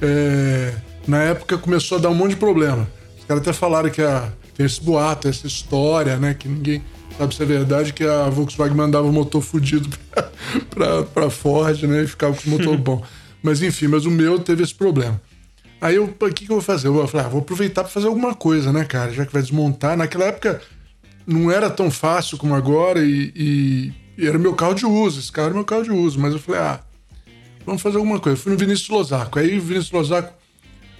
[0.00, 0.74] é,
[1.06, 2.88] na época começou a dar um monte de problema.
[3.18, 6.34] Os caras até falaram que a, tem esse boato, essa história, né?
[6.34, 6.82] Que ninguém
[7.16, 9.88] sabe se é verdade, que a Volkswagen mandava o motor fudido
[11.12, 12.02] para Ford, né?
[12.02, 13.02] E ficava com o motor bom.
[13.42, 15.20] Mas enfim, mas o meu teve esse problema.
[15.80, 16.88] Aí eu, o que, que eu vou fazer?
[16.88, 19.12] Eu falei, ah, vou aproveitar para fazer alguma coisa, né, cara?
[19.12, 19.96] Já que vai desmontar.
[19.96, 20.60] Naquela época
[21.26, 25.20] não era tão fácil como agora e, e, e era meu carro de uso.
[25.20, 26.18] Esse carro era meu carro de uso.
[26.18, 26.80] Mas eu falei, ah,
[27.64, 28.36] vamos fazer alguma coisa.
[28.36, 29.38] Eu fui no Vinícius Losaco.
[29.38, 30.32] Aí o Vinícius Losaco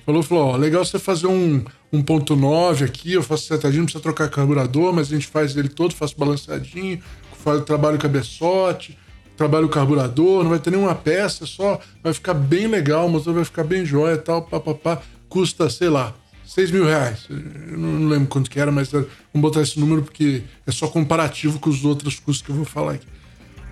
[0.06, 4.28] falou, falou, ó, legal você fazer um 1.9 aqui, eu faço setadinho, não precisa trocar
[4.28, 7.02] carburador, mas a gente faz ele todo, faço balanceadinho,
[7.42, 8.96] faz, trabalho cabeçote
[9.38, 13.32] trabalha o carburador, não vai ter nenhuma peça, só vai ficar bem legal, o motor
[13.32, 15.00] vai ficar bem jóia e tal, papapá.
[15.28, 16.12] Custa, sei lá,
[16.44, 17.26] 6 mil reais.
[17.30, 21.60] Eu não lembro quanto que era, mas vamos botar esse número porque é só comparativo
[21.60, 23.06] com os outros custos que eu vou falar aqui.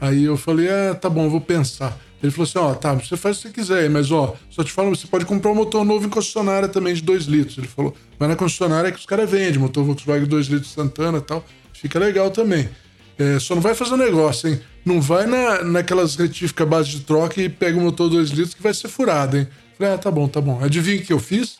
[0.01, 1.99] Aí eu falei, ah, tá bom, vou pensar.
[2.23, 4.71] Ele falou assim, ó, tá, você faz o que você quiser, mas ó, só te
[4.71, 7.59] falo, você pode comprar um motor novo em concessionária também de 2 litros.
[7.59, 11.19] Ele falou, mas na concessionária é que os caras vendem, motor Volkswagen 2 litros Santana
[11.19, 12.69] e tal, fica legal também.
[13.19, 14.61] É, só não vai fazer um negócio, hein?
[14.85, 18.63] Não vai na, naquelas retíficas base de troca e pega o motor 2 litros que
[18.63, 19.49] vai ser furado, hein?
[19.79, 20.63] Falei, ah, tá bom, tá bom.
[20.63, 21.59] Adivinha o que eu fiz?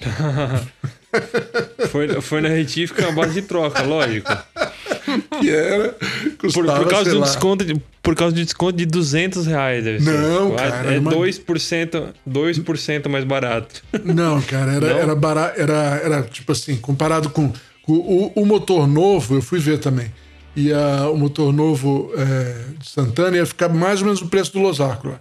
[1.90, 4.30] foi, foi na retífica a base de troca, lógico.
[5.40, 5.96] que era.
[6.38, 10.00] Custava, por, por, causa do desconto de, por causa do desconto de 200 reais, deve
[10.00, 10.12] ser.
[10.12, 10.94] Não, cara.
[10.94, 11.12] É uma...
[11.12, 13.82] 2%, 2% mais barato.
[14.04, 14.98] Não, cara, era, Não?
[14.98, 15.60] era barato.
[15.60, 17.52] Era, era tipo assim, comparado com.
[17.82, 20.10] com o, o, motor novo, eu fui ver também.
[20.56, 24.52] E a, o motor novo é, de Santana ia ficar mais ou menos o preço
[24.54, 25.20] do Losarco lá.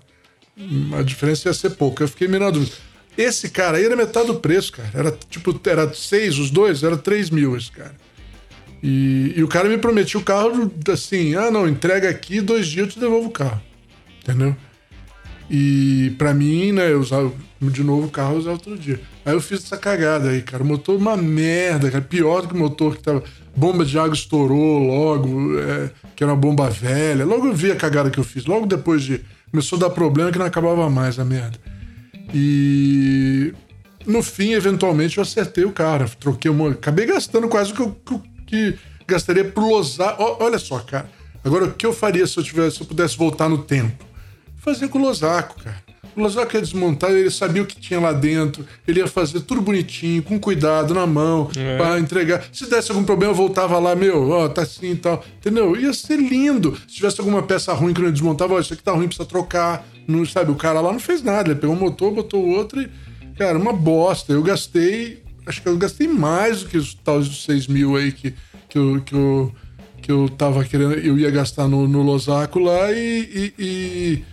[0.97, 2.05] A diferença ia ser pouca.
[2.05, 2.71] Eu fiquei meio na dúvida.
[3.17, 4.89] Esse cara aí era metade do preço, cara.
[4.93, 7.95] Era tipo, era seis os dois, era 3 mil esse cara.
[8.81, 12.87] E, e, o cara me prometia o carro assim: ah, não, entrega aqui, dois dias
[12.87, 13.61] eu te devolvo o carro.
[14.21, 14.55] Entendeu?
[15.49, 18.99] E para mim, né, eu usava de novo o carro, eu usava outro dia.
[19.25, 20.63] Aí eu fiz essa cagada aí, cara.
[20.63, 22.03] O motor uma merda, cara.
[22.03, 23.23] Pior do que o motor que tava.
[23.55, 27.25] Bomba de água estourou logo, é, que era uma bomba velha.
[27.25, 28.45] Logo eu vi a cagada que eu fiz.
[28.45, 29.21] Logo depois de.
[29.49, 31.57] Começou a dar problema que não acabava mais a merda.
[32.33, 33.53] E.
[34.05, 36.05] No fim, eventualmente, eu acertei o cara.
[36.19, 36.71] Troquei uma.
[36.71, 37.81] Acabei gastando quase o que
[38.13, 40.37] eu que gastaria pro Losaco.
[40.39, 41.09] Olha só, cara.
[41.43, 44.03] Agora, o que eu faria se eu tivesse, se eu pudesse voltar no tempo?
[44.57, 45.84] Fazer com o Losaco, cara.
[46.15, 49.61] O Losaco ia desmontar, ele sabia o que tinha lá dentro, ele ia fazer tudo
[49.61, 51.77] bonitinho, com cuidado, na mão, é.
[51.77, 52.43] para entregar.
[52.51, 55.23] Se desse algum problema, eu voltava lá, meu, ó, tá assim e tal.
[55.37, 55.75] Entendeu?
[55.75, 56.75] Ia ser lindo.
[56.87, 59.85] Se tivesse alguma peça ruim que não desmontava, ó, isso aqui tá ruim, precisa trocar.
[60.07, 61.51] Não, sabe, o cara lá não fez nada.
[61.51, 62.89] Ele pegou um motor, botou o outro e.
[63.37, 64.31] Cara, uma bosta.
[64.31, 68.11] Eu gastei acho que eu gastei mais do que os tais dos 6 mil aí
[68.11, 68.33] que,
[68.67, 69.51] que, eu, que, eu,
[70.01, 70.93] que eu tava querendo.
[70.93, 73.29] Eu ia gastar no, no Losaco lá e.
[73.33, 74.23] e, e,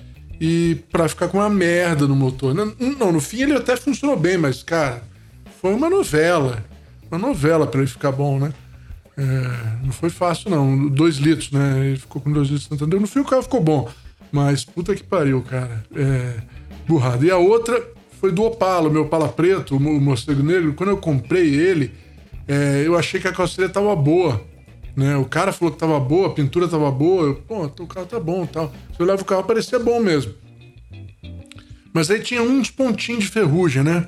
[0.45, 2.53] e para ficar com uma merda no motor.
[2.53, 5.05] Não, não, no fim ele até funcionou bem, mas, cara,
[5.61, 6.65] foi uma novela.
[7.09, 8.53] Uma novela para ele ficar bom, né?
[9.17, 10.89] É, não foi fácil, não.
[10.89, 11.87] Dois litros, né?
[11.87, 12.99] Ele ficou com dois litros de Santander.
[12.99, 13.89] No fim o carro ficou bom.
[14.33, 15.85] Mas puta que pariu, cara.
[15.95, 16.35] É.
[17.23, 17.81] E a outra,
[18.21, 20.75] foi do Opala, meu Opala preto, o morcego negro.
[20.75, 21.93] Quando eu comprei ele,
[22.49, 24.43] é, eu achei que a carroceria tava boa.
[24.97, 25.17] Né?
[25.17, 27.27] O cara falou que tava boa, a pintura tava boa.
[27.27, 28.73] Eu, pô, o carro tá bom tal.
[28.95, 30.35] Se eu olhava o carro, parecia bom mesmo.
[31.93, 34.07] Mas aí tinha uns pontinhos de ferrugem, né?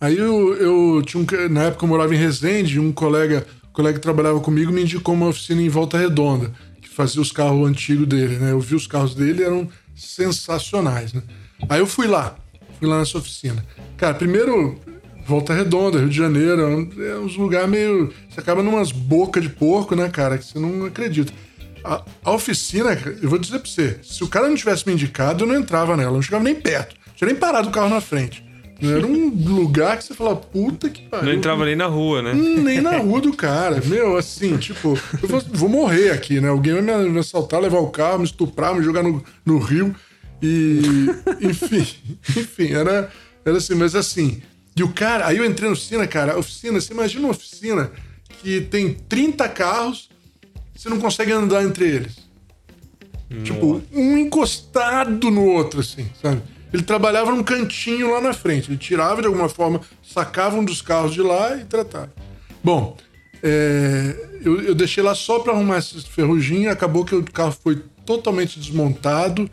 [0.00, 3.98] Aí eu, eu tinha um, na época eu morava em Resende, um colega, um colega
[3.98, 8.06] que trabalhava comigo me indicou uma oficina em Volta Redonda, que fazia os carros antigos
[8.06, 8.52] dele, né?
[8.52, 11.22] Eu vi os carros dele, eram sensacionais, né?
[11.68, 12.36] Aí eu fui lá
[12.78, 13.64] fui lá nessa oficina.
[13.96, 14.78] Cara, primeiro,
[15.28, 18.10] Volta Redonda, Rio de Janeiro, é uns lugares meio.
[18.30, 21.30] Você acaba numas bocas de porco, né, cara, que você não acredita.
[21.84, 25.44] A, a, oficina, eu vou dizer pra você, se o cara não tivesse me indicado,
[25.44, 26.96] eu não entrava nela, eu não chegava nem perto.
[27.06, 28.42] Não tinha nem parado o carro na frente.
[28.80, 31.26] Era um lugar que você fala, puta que pariu.
[31.26, 32.32] Não entrava nem na rua, né?
[32.32, 33.82] Hum, nem na rua do cara.
[33.84, 36.48] Meu, assim, tipo, eu vou, vou morrer aqui, né?
[36.48, 39.94] Alguém vai me, me assaltar, levar o carro, me estuprar, me jogar no, no rio.
[40.42, 40.80] E,
[41.42, 41.86] enfim,
[42.30, 43.10] enfim, era,
[43.44, 44.40] era assim, mas assim.
[44.78, 47.90] E o cara, aí eu entrei na oficina, cara, oficina, você imagina uma oficina
[48.40, 50.08] que tem 30 carros,
[50.72, 52.16] você não consegue andar entre eles.
[53.28, 53.42] Nossa.
[53.42, 56.40] Tipo, um encostado no outro, assim, sabe?
[56.72, 58.70] Ele trabalhava num cantinho lá na frente.
[58.70, 62.12] Ele tirava de alguma forma, sacava um dos carros de lá e tratava.
[62.62, 62.96] Bom,
[63.42, 66.70] é, eu, eu, deixei lá só para arrumar esses ferruginhos.
[66.70, 69.50] Acabou que o carro foi totalmente desmontado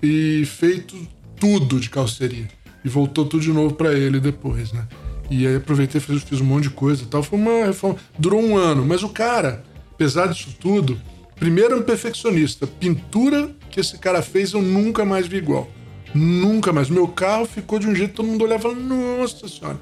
[0.00, 0.96] e feito
[1.40, 2.48] tudo de calceria.
[2.84, 4.86] E voltou tudo de novo para ele depois, né?
[5.30, 7.22] E aí aproveitei e fiz, fiz, um monte de coisa e tal.
[7.22, 7.96] Foi uma reforma.
[8.18, 11.00] Durou um ano, mas o cara, apesar disso tudo,
[11.36, 12.66] primeiro é um perfeccionista.
[12.66, 15.70] Pintura que esse cara fez eu nunca mais vi igual.
[16.14, 16.90] Nunca mais.
[16.90, 19.80] Meu carro ficou de um jeito que todo mundo olhava e falava, nossa senhora.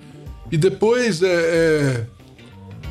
[0.52, 2.06] E depois é, é.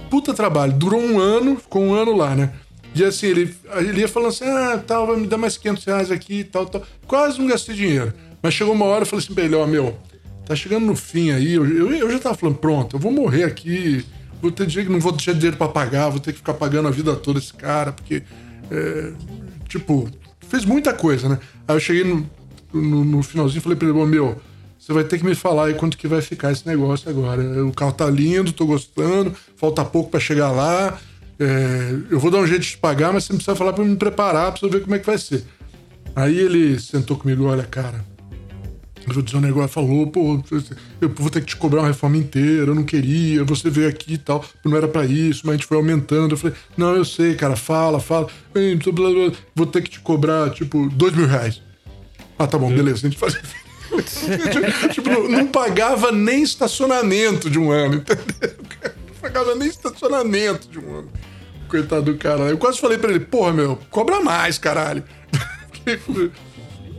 [0.10, 0.74] Puta trabalho.
[0.74, 2.52] Durou um ano, ficou um ano lá, né?
[2.96, 6.12] E assim, ele, ele ia falando assim: ah, tal, vai me dar mais 500 reais
[6.12, 6.84] aqui e tal, tal.
[7.06, 8.14] Quase não gastei dinheiro.
[8.42, 9.98] Mas chegou uma hora eu falei assim pra meu,
[10.46, 11.54] tá chegando no fim aí.
[11.54, 14.06] Eu, eu, eu, já tava falando: pronto, eu vou morrer aqui.
[14.42, 16.92] Vou ter dinheiro, não vou ter dinheiro pra pagar, vou ter que ficar pagando a
[16.92, 18.24] vida toda esse cara, porque,
[18.72, 19.12] é,
[19.68, 20.10] tipo,
[20.48, 21.40] fez muita coisa, né?
[21.68, 22.26] Aí eu cheguei no,
[22.74, 24.42] no, no finalzinho e falei pra ele: meu,
[24.80, 27.44] você vai ter que me falar aí quanto que vai ficar esse negócio agora.
[27.66, 30.98] O carro tá lindo, tô gostando, falta pouco para chegar lá.
[31.38, 34.52] É, eu vou dar um jeito de pagar, mas você precisa falar para me preparar,
[34.52, 35.46] para ver como é que vai ser.
[36.16, 38.04] Aí ele sentou comigo, olha, cara,
[39.08, 40.42] eu vou dizer um negócio, falou, pô,
[41.02, 44.14] eu vou ter que te cobrar uma reforma inteira, eu não queria, você veio aqui
[44.14, 46.34] e tal, não era para isso, mas a gente foi aumentando.
[46.34, 48.28] Eu falei, não, eu sei, cara, fala, fala,
[49.56, 51.62] vou ter que te cobrar, tipo, dois mil reais.
[52.38, 53.34] Ah, tá bom, beleza, a gente faz.
[54.94, 58.56] tipo, não pagava nem estacionamento de um ano, entendeu?
[59.08, 61.10] Não pagava nem estacionamento de um ano.
[61.68, 62.44] Coitado do cara.
[62.44, 65.04] Eu quase falei pra ele, porra, meu, cobra mais, caralho.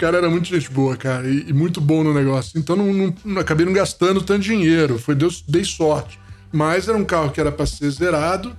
[0.00, 2.58] o cara era muito gente boa, cara, e, e muito bom no negócio.
[2.58, 4.98] Então não, não- não- acabei não gastando tanto dinheiro.
[4.98, 6.18] Foi Deus, dei sorte.
[6.50, 8.56] Mas era um carro que era pra ser zerado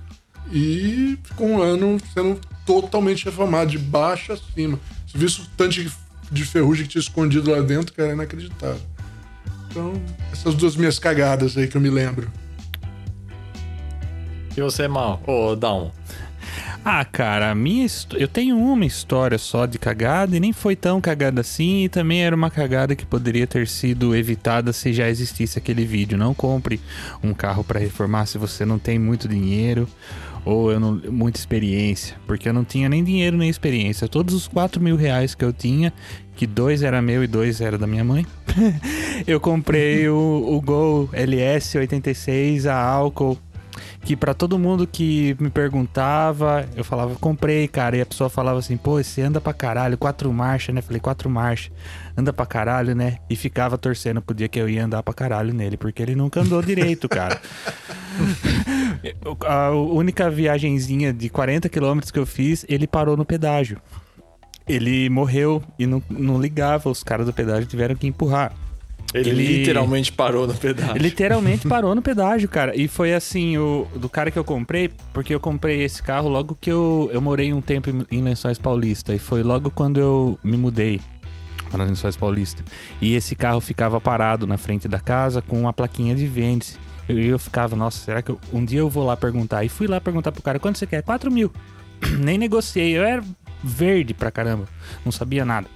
[0.52, 4.78] e ficou um ano sendo totalmente reformado, de baixo a cima.
[5.10, 5.72] Se visse o tanto
[6.30, 8.80] de, ferrugem que tinha escondido lá dentro, cara, é inacreditável.
[9.68, 10.00] Então,
[10.32, 12.30] essas duas minhas cagadas aí que eu me lembro.
[14.56, 15.20] E você, Mal?
[15.26, 15.90] Ô, Down.
[16.84, 21.00] Ah, cara, a minha eu tenho uma história só de cagada e nem foi tão
[21.00, 25.56] cagada assim e também era uma cagada que poderia ter sido evitada se já existisse
[25.56, 26.18] aquele vídeo.
[26.18, 26.80] Não compre
[27.22, 29.88] um carro para reformar se você não tem muito dinheiro
[30.44, 34.08] ou eu não, muita experiência, porque eu não tinha nem dinheiro nem experiência.
[34.08, 35.92] Todos os 4 mil reais que eu tinha,
[36.34, 38.26] que dois era meu e dois era da minha mãe,
[39.24, 40.16] eu comprei o,
[40.48, 43.38] o Gol LS 86 a álcool
[44.04, 47.96] que pra todo mundo que me perguntava, eu falava, comprei, cara.
[47.96, 50.82] E a pessoa falava assim, pô, você anda pra caralho, quatro marchas, né?
[50.82, 51.72] Falei, quatro marchas,
[52.16, 53.18] anda pra caralho, né?
[53.30, 56.40] E ficava torcendo pro dia que eu ia andar pra caralho nele, porque ele nunca
[56.40, 57.40] andou direito, cara.
[59.46, 63.80] a única viagenzinha de 40 quilômetros que eu fiz, ele parou no pedágio.
[64.68, 68.52] Ele morreu e não, não ligava, os caras do pedágio tiveram que empurrar.
[69.14, 70.54] Ele, Ele- literalmente parou no.
[70.94, 72.74] Ele literalmente parou no pedágio, cara.
[72.74, 76.56] E foi assim, o do cara que eu comprei, porque eu comprei esse carro logo
[76.60, 79.14] que eu, eu morei um tempo em, em Lençóis Paulista.
[79.14, 81.00] E foi logo quando eu me mudei
[81.70, 82.64] para Lençóis Paulista.
[83.00, 86.68] E esse carro ficava parado na frente da casa com uma plaquinha de vende.
[87.08, 89.62] E eu, eu ficava, nossa, será que eu- um dia eu vou lá perguntar?
[89.64, 91.02] E fui lá perguntar pro cara, quanto você quer?
[91.02, 91.52] 4 mil.
[92.18, 93.22] Nem negociei, eu era
[93.62, 94.64] verde pra caramba,
[95.04, 95.68] não sabia nada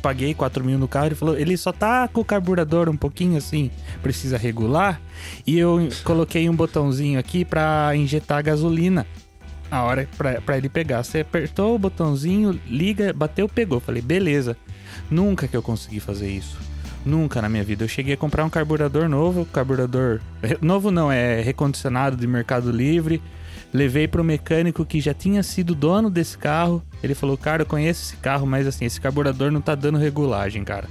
[0.00, 3.36] paguei 4 mil no carro, ele falou, ele só tá com o carburador um pouquinho
[3.36, 3.70] assim,
[4.02, 5.00] precisa regular.
[5.46, 9.06] E eu coloquei um botãozinho aqui pra injetar gasolina.
[9.70, 11.02] A hora pra ele pegar.
[11.02, 13.80] Você apertou o botãozinho, liga, bateu, pegou.
[13.80, 14.56] Falei, beleza.
[15.10, 16.58] Nunca que eu consegui fazer isso.
[17.04, 17.84] Nunca na minha vida.
[17.84, 20.20] Eu cheguei a comprar um carburador novo, carburador.
[20.60, 23.22] Novo não, é recondicionado de Mercado Livre.
[23.72, 26.82] Levei pro mecânico que já tinha sido dono desse carro.
[27.02, 30.64] Ele falou, cara, eu conheço esse carro, mas assim, esse carburador não tá dando regulagem,
[30.64, 30.88] cara.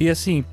[0.00, 0.44] E assim,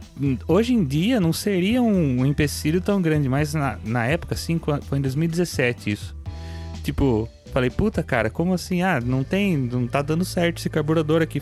[0.48, 4.60] hoje em dia não seria um, um empecilho tão grande, mas na, na época, assim,
[4.84, 6.16] foi em 2017 isso.
[6.84, 8.84] Tipo, falei, puta, cara, como assim?
[8.84, 11.42] Ah, não tem, não tá dando certo esse carburador aqui.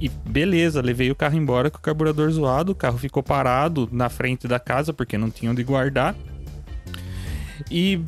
[0.00, 4.08] E beleza, levei o carro embora com o carburador zoado, o carro ficou parado na
[4.08, 6.14] frente da casa porque não tinha onde guardar.
[7.70, 8.00] E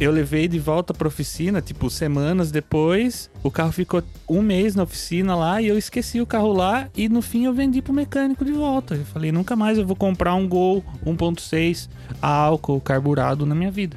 [0.00, 3.30] eu levei de volta pra oficina, tipo, semanas depois.
[3.42, 6.88] O carro ficou um mês na oficina lá e eu esqueci o carro lá.
[6.96, 8.94] E no fim eu vendi pro mecânico de volta.
[8.94, 11.88] Eu falei, nunca mais eu vou comprar um Gol 1.6
[12.20, 13.96] a álcool carburado na minha vida.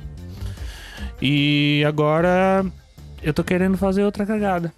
[1.21, 2.63] E agora
[3.23, 4.71] eu tô querendo fazer outra cagada.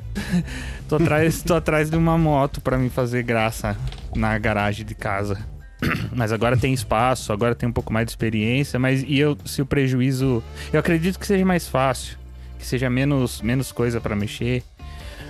[0.87, 3.75] tô, atrás, tô atrás de uma moto pra me fazer graça
[4.15, 5.37] na garagem de casa.
[6.13, 9.61] Mas agora tem espaço, agora tem um pouco mais de experiência, mas e eu, se
[9.61, 10.43] o prejuízo.
[10.73, 12.17] Eu acredito que seja mais fácil,
[12.57, 14.63] que seja menos, menos coisa pra mexer.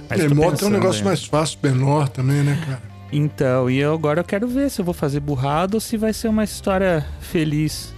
[0.09, 1.05] Mas É, tô moto é um negócio é.
[1.05, 2.81] mais fácil, menor também, né, cara?
[3.11, 6.13] Então, e eu agora eu quero ver se eu vou fazer burrado ou se vai
[6.13, 7.93] ser uma história feliz.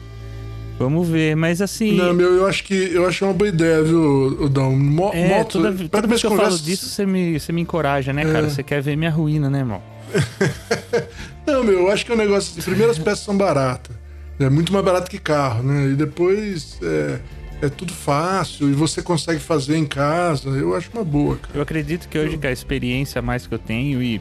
[0.80, 1.96] Vamos ver, mas assim.
[1.96, 4.76] Não, meu, eu acho que eu acho uma boa ideia, viu, Dão?
[4.76, 7.62] Mo é, moto, toda, para toda vez que eu falo disso, você me, você me
[7.62, 8.48] encoraja, né, cara?
[8.48, 8.50] É.
[8.50, 9.82] Você quer ver minha ruína, né, irmão?
[11.46, 13.96] Não, meu, eu acho que é um negócio assim, primeiro as peças são baratas.
[14.40, 15.92] É muito mais barato que carro, né?
[15.92, 17.20] E depois é,
[17.62, 20.50] é tudo fácil e você consegue fazer em casa.
[20.50, 21.54] Eu acho uma boa, cara.
[21.54, 24.20] Eu acredito que hoje, com a experiência mais que eu tenho e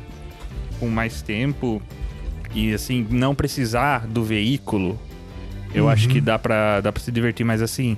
[0.79, 1.81] com mais tempo,
[2.55, 4.99] e assim, não precisar do veículo,
[5.75, 7.97] eu acho que dá pra, dá pra se divertir, mas assim.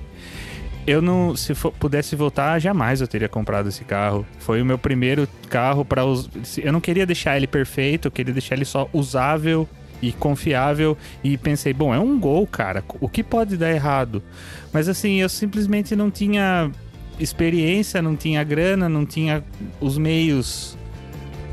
[0.85, 4.25] Eu não, se for- pudesse voltar, jamais eu teria comprado esse carro.
[4.39, 6.29] Foi o meu primeiro carro para us...
[6.57, 9.67] Eu não queria deixar ele perfeito, eu queria deixar ele só usável
[10.01, 10.97] e confiável.
[11.23, 12.83] E pensei, bom, é um gol, cara.
[12.99, 14.21] O que pode dar errado?
[14.73, 16.69] Mas assim, eu simplesmente não tinha
[17.17, 19.41] experiência, não tinha grana, não tinha
[19.79, 20.77] os meios.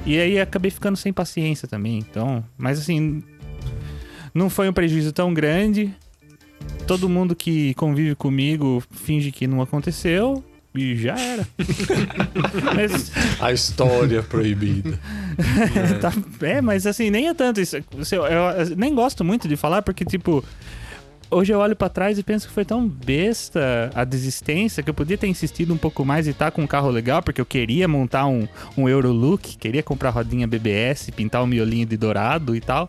[0.05, 1.99] E aí acabei ficando sem paciência também.
[1.99, 3.23] Então, mas assim,
[4.35, 5.95] não foi um prejuízo tão grande.
[6.87, 10.43] Todo mundo que convive comigo finge que não aconteceu
[10.75, 11.47] e já era.
[12.75, 14.99] mas, A história proibida.
[16.01, 16.13] tá-
[16.47, 17.77] é, mas assim, nem é tanto isso.
[17.99, 20.45] Assim, Eu, eu nem gosto muito de falar porque, tipo,
[21.31, 24.95] hoje eu olho pra trás e penso que foi tão besta a desistência que eu
[24.95, 27.87] podia ter insistido um pouco mais e tá com um carro legal, porque eu queria
[27.87, 32.89] montar um, um Eurolook, queria comprar rodinha BBS, pintar o miolinho de dourado e tal.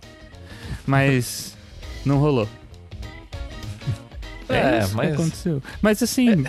[0.88, 1.56] Mas
[2.06, 2.48] não rolou.
[4.56, 5.64] É, isso que mas- aconteceu.
[5.82, 6.44] Mas assim,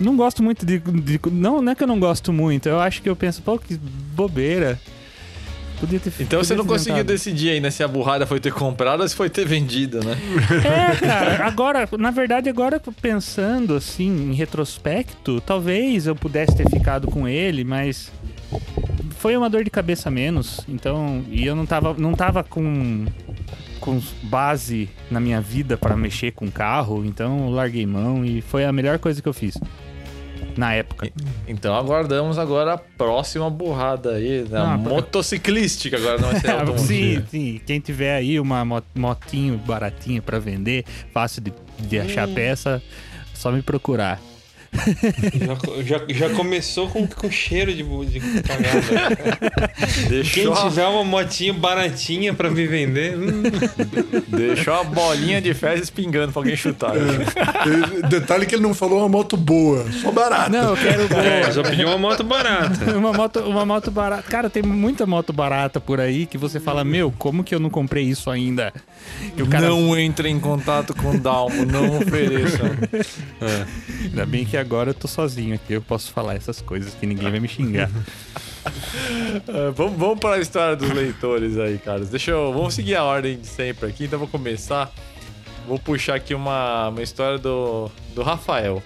[0.00, 3.02] não gosto muito de, de- Não, não é que eu não gosto muito, eu acho
[3.02, 3.76] que eu penso, pô, que
[4.14, 4.78] bobeira.
[5.78, 7.12] Podia ter Então você podia não ter conseguiu tentado.
[7.12, 10.16] decidir ainda se a burrada foi ter comprado ou se foi ter vendido, né?
[10.64, 17.08] É, cara, agora, na verdade, agora pensando assim, em retrospecto, talvez eu pudesse ter ficado
[17.08, 18.10] com ele, mas
[19.18, 20.60] foi uma dor de cabeça menos.
[20.66, 23.04] Então, e eu não tava, não tava com,
[23.86, 28.64] com base na minha vida pra mexer com carro, então eu larguei mão e foi
[28.64, 29.56] a melhor coisa que eu fiz.
[30.56, 31.10] Na época.
[31.46, 36.50] Então aguardamos agora a próxima burrada aí, da Ah, pra- motociclística agora não vai ser
[36.50, 36.86] automotiva.
[36.86, 37.60] sim, sim.
[37.64, 42.82] Quem tiver aí uma mo- motinho baratinha pra vender, fácil de, de achar peça,
[43.34, 44.18] só me procurar.
[45.82, 49.26] Já, já, já começou com, com cheiro de, de cagada.
[49.94, 53.42] Quem Deixou, tiver uma motinha baratinha pra me vender, hum,
[54.28, 56.92] deixou a bolinha de fezes pingando pra alguém chutar.
[56.96, 60.50] E Detalhe que ele não falou uma moto boa, só barata.
[60.50, 62.76] Não, eu quero é, só pediu uma moto barata.
[62.96, 64.22] uma moto, uma moto barata.
[64.22, 67.70] Cara, tem muita moto barata por aí que você fala, meu, como que eu não
[67.70, 68.72] comprei isso ainda?
[69.36, 72.62] Que o cara Não entre em contato com o Dalmo, não ofereça.
[74.04, 77.30] Ainda bem que agora eu tô sozinho aqui, eu posso falar essas coisas que ninguém
[77.30, 77.90] vai me xingar.
[79.48, 82.04] Ah, vamos, vamos para a história dos leitores aí, cara.
[82.04, 82.52] Deixa eu.
[82.52, 84.92] Vamos seguir a ordem de sempre aqui, então vou começar.
[85.68, 88.82] Vou puxar aqui uma, uma história do, do Rafael.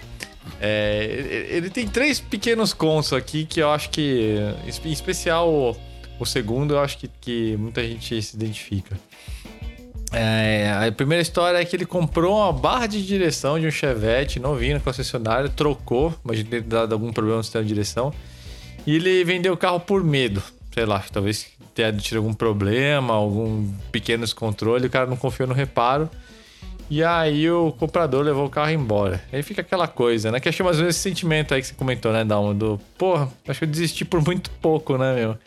[0.59, 4.37] É, ele- ele tem três pequenos contos aqui que eu acho que.
[4.85, 5.75] Em especial o,
[6.19, 8.95] o segundo, eu acho que, que muita gente se identifica.
[10.11, 14.39] É, a primeira história é que ele comprou uma barra de direção de um Chevette
[14.39, 18.13] novinho na concessionária, trocou, imagina ter dado algum problema no sistema de direção,
[18.85, 20.43] e ele vendeu o carro por medo.
[20.73, 25.53] Sei lá, talvez tenha tido algum problema, algum pequeno descontrole, o cara não confiou no
[25.53, 26.09] reparo.
[26.89, 29.23] E aí o comprador levou o carro embora.
[29.31, 30.41] Aí fica aquela coisa, né?
[30.41, 32.53] Que achei mais ou menos esse sentimento aí que você comentou, né, Dalmo?
[32.53, 35.37] Do, porra, acho que eu desisti por muito pouco, né, meu?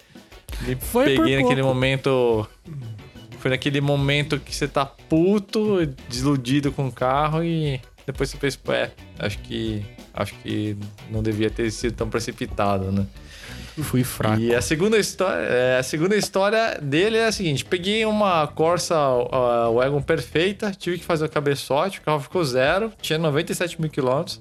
[0.62, 1.74] Me Foi peguei naquele pouco.
[1.74, 2.48] momento.
[3.44, 8.58] Foi naquele momento que você tá puto, desiludido com o carro e depois você pensa,
[8.68, 9.84] é, acho que.
[10.14, 10.74] Acho que
[11.10, 13.06] não devia ter sido tão precipitado, né?
[13.82, 14.40] Fui fraco.
[14.40, 18.96] E a segunda história, é, a segunda história dele é a seguinte: peguei uma Corsa
[18.96, 23.90] uh, Wagon perfeita, tive que fazer o cabeçote, o carro ficou zero, tinha 97 mil
[23.90, 24.40] quilômetros.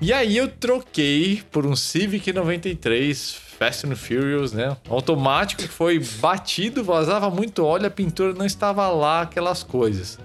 [0.00, 4.76] E aí eu troquei por um Civic 93 Fast and Furious, né?
[4.88, 10.18] Automático que foi batido, vazava muito óleo, a pintura não estava lá, aquelas coisas.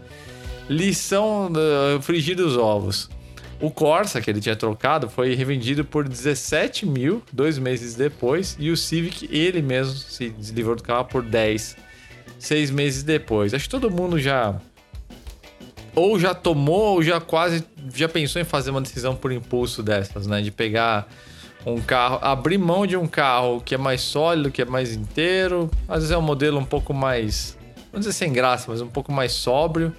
[0.70, 3.10] Lição uh, frigir dos ovos.
[3.62, 8.56] O Corsa, que ele tinha trocado, foi revendido por 17 mil dois meses depois.
[8.58, 11.76] E o Civic, ele mesmo se deslivrou do carro por 10,
[12.39, 13.54] seis meses depois.
[13.54, 14.56] Acho que todo mundo já.
[15.94, 17.65] Ou já tomou, ou já quase.
[17.94, 20.42] Já pensou em fazer uma decisão por impulso dessas, né?
[20.42, 21.10] De pegar
[21.73, 25.69] um carro, abrir mão de um carro que é mais sólido, que é mais inteiro.
[25.88, 27.58] Às vezes é um modelo um pouco mais.
[27.91, 29.93] Vamos dizer sem graça, mas um pouco mais sóbrio.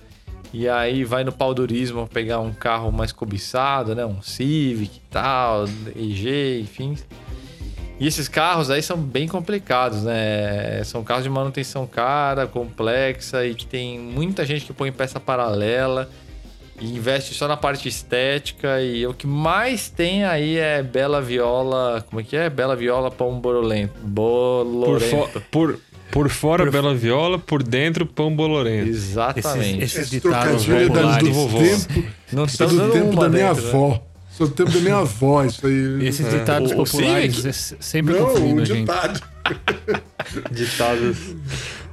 [0.53, 4.05] E aí vai no paudurismo pegar um carro mais cobiçado, né?
[4.05, 6.97] Um Civic e tal, EG, enfim.
[8.01, 10.83] E esses carros aí são bem complicados, né?
[10.85, 16.11] São carros de manutenção cara, complexa e que tem muita gente que põe peça paralela
[16.81, 18.81] e investe só na parte estética.
[18.81, 22.05] E o que mais tem aí é Bela Viola.
[22.09, 22.49] Como é que é?
[22.51, 23.93] Bela Viola Pão Borolento.
[24.01, 25.07] Por, Bolorento.
[25.11, 25.79] fo- por,
[26.11, 28.89] por fora, Por- Bela Viola, por dentro, Pão Bolorento.
[28.89, 29.79] Exatamente.
[29.83, 31.29] Esses, esses Esse ditados é populares.
[31.29, 31.59] do vovô.
[31.59, 33.69] tempo, Não isso é estamos do dando tempo da minha dentro, né?
[33.71, 34.03] avó.
[34.33, 36.07] Isso é do tempo da minha avó, isso aí.
[36.07, 36.39] Esses É.
[36.39, 38.81] ditados O- populares é sempre Não, gente.
[38.81, 39.21] ditado.
[40.51, 41.19] Ditados.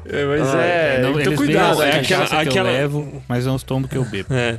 [0.09, 1.01] É, mas Ah, é.
[1.01, 3.89] Não, então cuidado, é a aquela- cachaça que aquela- eu levo, mas não os tombos
[3.89, 4.33] que eu bebo.
[4.33, 4.57] É.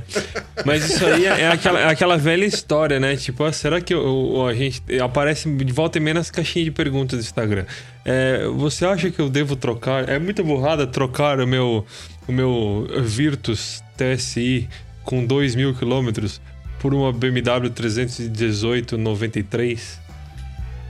[0.65, 3.17] Mas isso aí é é aquela, é aquela velha história, né?
[3.17, 6.71] Tipo, ah, será que eu- a gente aparece de volta e meia nas caixinhas de
[6.71, 7.65] perguntas do Instagram?
[8.05, 10.09] É, você acha que eu devo trocar?
[10.09, 11.85] É muita burrada trocar o meu,
[12.27, 14.69] o meu Virtus TSI
[15.05, 16.41] com 2 mil quilômetros
[16.79, 19.99] por uma BMW 318 93?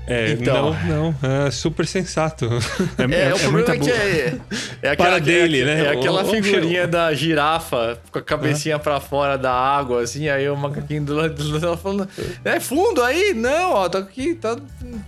[0.08, 0.74] É, Então.
[0.86, 2.46] não, não, é super sensato.
[2.46, 4.38] É, o problema muita é que é,
[4.82, 5.84] é aquela, Para dele, é, né?
[5.84, 10.56] É aquela figurinha da girafa com a cabecinha pra fora da água, assim, aí o
[10.56, 12.08] macaquinho do lado do lado falando:
[12.44, 13.34] É fundo aí?
[13.34, 14.56] Não, ó, tá aqui, tá.
[14.56, 14.62] Tá,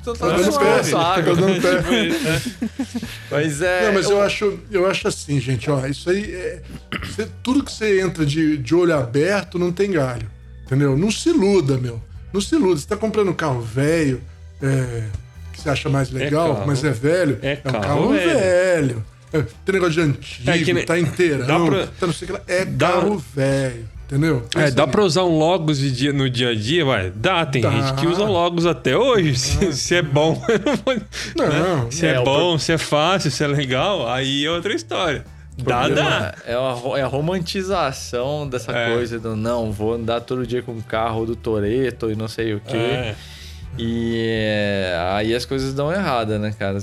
[0.05, 1.35] tá Tá dando pé, essa água.
[1.35, 2.41] dando pé.
[3.31, 3.87] Mas é.
[3.87, 6.63] Não, mas eu acho, eu acho assim, gente, ó, isso aí é.
[7.03, 10.29] você- tudo que você entra de, de olho aberto não tem galho.
[10.67, 10.97] Entendeu?
[10.97, 12.01] Não se iluda, meu.
[12.33, 12.81] Não se iluda.
[12.81, 14.21] Você tá comprando um carro velho,
[14.63, 15.03] é,
[15.53, 16.67] que você acha mais legal, carro.
[16.67, 17.39] mas é velho.
[17.43, 18.31] É um carro carro velho.
[18.39, 19.05] velho.
[19.33, 22.27] é, tem negócio de antigo, É que tá inteirão, dá pra- tá não sei o
[22.27, 22.41] que lá.
[22.49, 24.47] É dá- carro velho, entendeu?
[24.57, 27.11] É, dá pra usar um Logos de dia- no dia a dia, vai?
[27.15, 27.71] Dá, tem Dá.
[27.71, 29.37] gente que usa Logos até hoje.
[29.37, 30.41] Se, se é bom.
[31.37, 35.25] Não, se é, É, bom, se é fácil, se é legal, aí é outra história.
[35.63, 36.35] Dá, dá.
[36.47, 38.93] É a, é a romantização dessa É.
[38.95, 42.55] coisa do não, vou andar todo dia com o carro do Toreto e não sei
[42.55, 42.77] o quê.
[42.77, 43.15] É.
[43.79, 46.79] E é, aí as coisas dão errada, né, cara?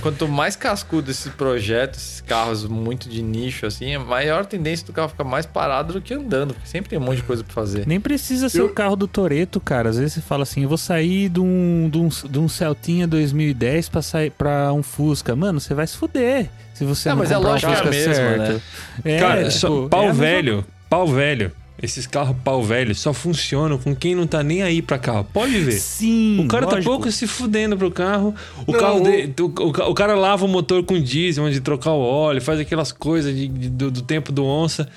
[0.00, 4.92] Quanto mais cascudo esse projeto, esses carros muito de nicho, assim, a maior tendência do
[4.92, 7.52] carro ficar mais parado do que andando, porque sempre tem um monte de coisa pra
[7.52, 7.86] fazer.
[7.86, 9.90] Nem precisa ser Eu- o carro do Toreto, cara.
[9.90, 13.06] Às vezes você fala assim, eu vou sair de um, de um, de um Celtinha
[13.06, 15.36] 2010 pra, sair, pra um Fusca.
[15.36, 17.76] Mano, você vai se fuder se você Ah, não mas é comprar lógico o que
[17.76, 18.52] é a Fusca mesma, certo.
[18.54, 18.60] né?
[19.04, 21.52] É, Cara, só- tipo, pau é a mesma- velho, pau velho.
[21.80, 25.24] Esses carros pau velho só funcionam com quem não tá nem aí pra carro.
[25.32, 25.72] Pode ver.
[25.72, 26.90] Sim, O cara tá lógico.
[26.92, 28.34] pouco se fudendo pro carro.
[28.66, 31.44] O, Não, carro o- dele- o, o ca- o cara lava o motor com diesel,
[31.44, 34.88] onde trocar o óleo, faz aquelas coisas de- de- do, do tempo do onça.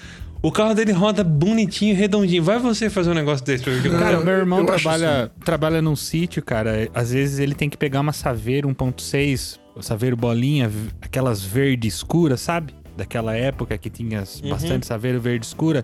[0.42, 2.42] O carro dele roda bonitinho, redondinho.
[2.42, 4.60] Vai você fazer um negócio desse pra ver o que Não, Cara, eu- meu irmão
[4.62, 6.90] eu acho trabalha, trabalha num sítio, cara.
[6.96, 10.70] Às vezes ele tem que pegar uma Saveiro 1.6, Saveiro bolinha,
[11.00, 12.74] aquelas verde escuras, sabe?
[13.02, 14.50] Daquela época que tinha Uhum.
[14.52, 15.84] bastante Saveiro verde escura.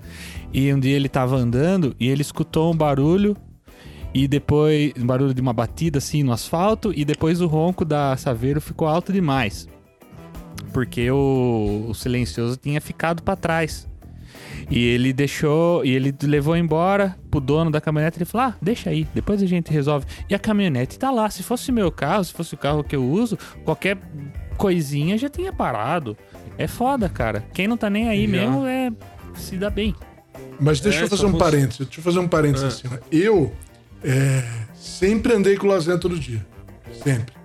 [0.53, 3.35] E um dia ele tava andando e ele escutou um barulho
[4.13, 8.15] e depois um barulho de uma batida assim no asfalto e depois o ronco da
[8.17, 9.67] Saveiro ficou alto demais.
[10.71, 13.87] Porque o, o silencioso tinha ficado pra trás.
[14.69, 18.19] E ele deixou, e ele levou embora pro dono da caminhonete.
[18.19, 20.05] Ele falou: Ah, deixa aí, depois a gente resolve.
[20.29, 21.27] E a caminhonete tá lá.
[21.31, 23.97] Se fosse meu carro, se fosse o carro que eu uso, qualquer
[24.55, 26.15] coisinha já tinha parado.
[26.57, 27.43] É foda, cara.
[27.53, 28.31] Quem não tá nem aí Já.
[28.31, 28.91] mesmo é
[29.35, 29.95] se dá bem.
[30.59, 31.77] Mas deixa É, eu fazer um fun- parênteses.
[31.85, 32.67] Deixa eu fazer um parênteses Ah.
[32.67, 32.87] assim.
[32.91, 32.97] ó.
[33.11, 33.53] Eu
[34.03, 34.43] é,
[34.75, 36.45] sempre andei com o lasanha todo dia.
[37.03, 37.35] Sempre.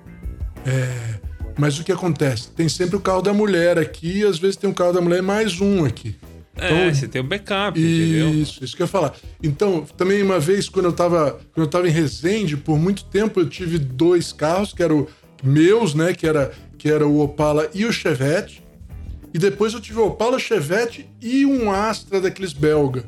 [0.66, 1.18] É,
[1.58, 2.50] mas o que acontece?
[2.50, 5.18] Tem sempre o carro da mulher aqui e às vezes tem o carro da mulher
[5.18, 6.16] e mais um aqui.
[6.56, 8.28] É, você tem o backup, entendeu?
[8.34, 9.14] Isso, isso que eu ia falar.
[9.42, 13.40] Então, também uma vez, quando eu tava, quando eu tava em Resende, por muito tempo
[13.40, 15.06] eu tive dois carros, que eram
[15.42, 16.12] meus, né?
[16.12, 18.62] Que era, que era o Opala e o Chevette.
[19.34, 23.04] E depois eu tive o Opala, Chevette e um Astra daqueles belga.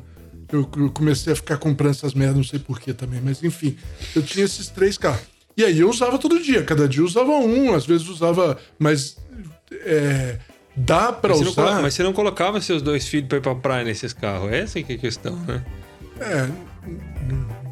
[0.51, 3.77] Eu, eu comecei a ficar comprando essas merdas, não sei porquê também, mas enfim,
[4.15, 5.21] eu tinha esses três carros.
[5.57, 9.17] E aí eu usava todo dia, cada dia eu usava um, às vezes usava, mas
[9.71, 10.37] é,
[10.75, 11.63] dá pra Mas usar.
[11.69, 14.51] colo- mas você não colocava seus dois filhos pra ir pra praia nesses carros.
[14.51, 15.63] Essa que é a questão, né?
[16.19, 17.64] É.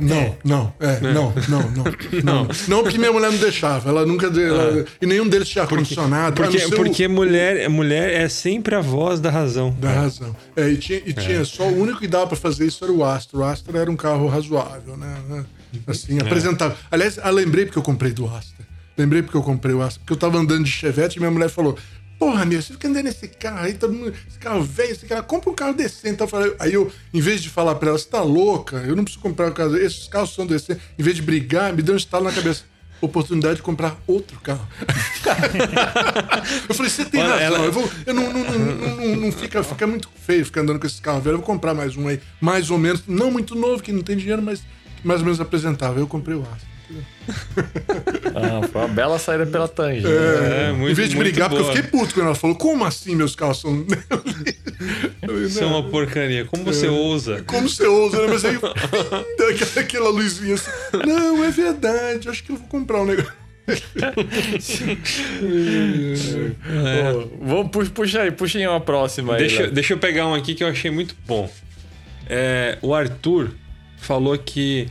[0.00, 1.84] Não, não, é, não, não, não,
[2.24, 2.48] não.
[2.68, 3.88] Não, porque minha mulher não deixava.
[3.90, 4.26] Ela nunca.
[4.26, 6.40] ela- e nenhum deles tinha ar-condicionado.
[6.40, 9.74] não Porque, ser o- porque mulher, mulher é sempre a voz da razão.
[9.80, 10.34] Dá razão.
[10.56, 13.04] É, e tinha, e tinha só o único que dava pra fazer isso era o
[13.04, 13.38] Astra.
[13.38, 15.44] O Astra era um carro razoável, né?
[15.86, 16.76] Assim, apresentável.
[16.90, 18.66] Aliás, eu lembrei porque eu comprei do Astra.
[18.98, 20.00] Lembrei porque eu comprei o Astra.
[20.00, 21.76] Porque eu tava andando de Chevette e minha mulher falou:
[22.20, 25.22] Porra, meu, você fica andando nesse carro aí, todo mundo, esse carro velho, esse cara,
[25.22, 26.24] compra um carro decente.
[26.26, 29.22] Falei- Aí eu, em vez de falar pra ela, você tá louca, eu não preciso
[29.22, 30.82] comprar um carro, esses carros são decentes.
[30.98, 32.64] Em vez de brigar, me deu um estalo na cabeça.
[33.00, 34.68] Oportunidade de comprar outro carro.
[36.68, 37.46] eu falei, você tem Olha, razão.
[37.46, 40.78] ela- Eu, vou, eu não, não, não, não, não- fica, fica muito feio ficar andando
[40.78, 41.40] com esses carros velhos.
[41.40, 44.18] Eu vou comprar mais um aí, mais ou menos, não muito novo, que não tem
[44.18, 44.62] dinheiro, mas
[45.02, 46.00] mais ou menos apresentável.
[46.00, 46.68] Eu comprei o Astra.
[48.34, 50.06] Ah, foi uma bela saída pela tangente.
[50.06, 51.76] É, muito, em vez de muito brigar, porque eu boa.
[51.76, 53.86] fiquei puto quando ela falou: Como assim meus carros são.
[55.46, 56.44] Isso é "Não, uma porcaria.
[56.44, 57.42] Como você ousa?
[57.42, 58.28] Como você ousa, né?
[58.28, 58.56] Mas aí
[59.50, 60.70] aquela, aquela luzinha assim.
[61.06, 63.32] Não, é verdade, acho que eu vou comprar um negócio.
[67.02, 69.40] Pô, vamos, puxa, puxa aí, puxa aí uma próxima aí.
[69.40, 69.72] Deixa, Léo.
[69.72, 71.50] deixa eu pegar um aqui que eu achei muito bom.
[72.28, 73.50] É, o Arthur
[73.98, 74.88] falou que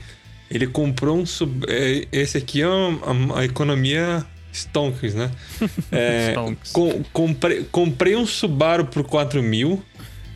[0.50, 1.26] ele comprou um.
[1.26, 2.66] Sub, é, esse aqui é
[3.36, 5.32] a economia Stonks, né?
[5.92, 6.72] É, Stonks.
[6.72, 9.84] com- comprei, comprei um Subaru por 4 mil,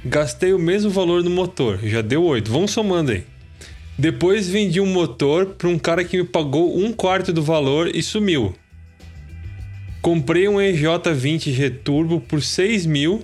[0.05, 2.51] gastei o mesmo valor no motor, já deu 8.
[2.51, 3.23] Vamos somando aí.
[3.97, 8.01] Depois vendi um motor para um cara que me pagou um quarto do valor e
[8.01, 8.55] sumiu.
[10.01, 13.21] Comprei um EJ20 G Turbo por 6 mil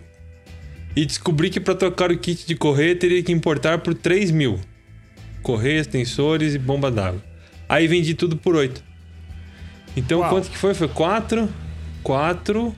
[0.95, 4.59] e descobri que para trocar o kit de correia teria que importar por 3 mil.
[5.41, 7.21] Correias, tensores e bomba d'água.
[7.67, 8.83] Aí vendi tudo por 8.
[9.95, 10.29] Então Uau.
[10.29, 10.73] quanto que foi?
[10.73, 11.49] Foi 4,
[12.03, 12.75] 4,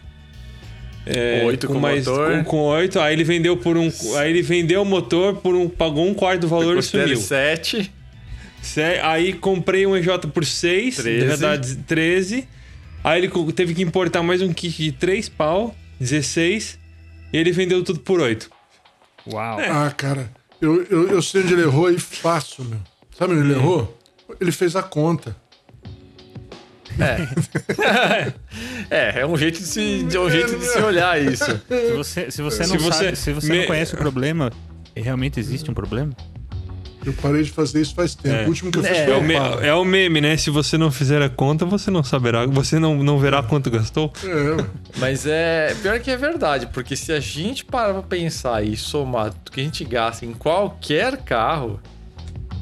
[1.06, 2.38] é, Oito com mais, motor.
[2.38, 3.90] Com, com 8, aí ele vendeu por um.
[4.18, 5.68] Aí ele vendeu o motor por um.
[5.68, 7.18] Pagou um quarto do valor e sumiu.
[7.18, 7.92] 7.
[8.62, 11.26] Cé- Aí comprei um EJ por 6, na 13.
[11.26, 12.48] verdade 13.
[13.04, 16.78] Aí ele teve que importar mais um kit de 3 pau, 16.
[17.34, 18.50] E ele vendeu tudo por 8.
[19.28, 19.60] Uau.
[19.60, 20.30] Ah, cara,
[20.62, 22.80] eu, eu, eu sei onde ele errou e fácil, meu.
[23.18, 23.98] Sabe onde ele errou?
[24.40, 25.36] Ele fez a conta.
[28.90, 31.46] É, é um jeito de se, de um jeito de se olhar isso.
[31.68, 34.52] Se você, se você Se não você sabe, se você me- não conhece o problema,
[34.96, 36.12] realmente existe um problema?
[37.06, 38.36] Eu parei de fazer isso faz tempo.
[38.36, 38.46] É.
[38.46, 39.34] O último que eu fiz É, É foi o, o me-
[39.68, 40.38] é o meme, né?
[40.38, 42.46] Se você não fizer a conta, você não saberá.
[42.46, 44.14] Você não, não verá quanto gastou.
[44.24, 44.64] É,
[45.00, 45.76] Mas é.
[45.82, 49.62] Pior que é verdade, porque se a gente parar pra pensar e somar tudo que
[49.62, 51.80] a gente gasta em qualquer carro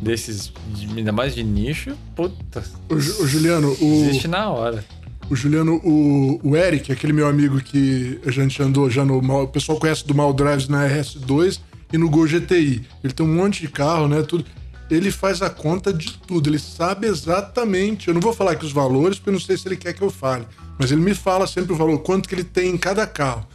[0.02, 2.64] desses, de- ainda mais de nicho, puta.
[2.90, 4.84] o, o Juliano, o, Existe na hora.
[5.30, 9.44] o Juliano, o, o Eric, aquele meu amigo que a gente andou já no Mal,
[9.44, 11.60] o pessoal conhece do Mal Drives na RS2
[11.92, 12.84] e no Gol GTI.
[13.04, 14.22] Ele tem um monte de carro, né?
[14.24, 14.46] Tudo.
[14.90, 18.08] Ele faz a conta de tudo, ele sabe exatamente.
[18.08, 20.02] Eu não vou falar aqui os valores, porque eu não sei se ele quer que
[20.02, 20.46] eu fale.
[20.80, 23.46] Mas ele me fala sempre o valor, quanto que ele tem em cada carro.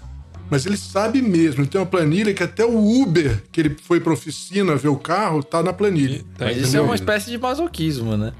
[0.50, 3.98] Mas ele sabe mesmo, ele tem uma planilha que até o Uber, que ele foi
[3.98, 6.18] pra oficina ver o carro, tá na planilha.
[6.36, 6.84] Tá, Mas isso é entendeu?
[6.84, 8.32] uma espécie de masoquismo, né?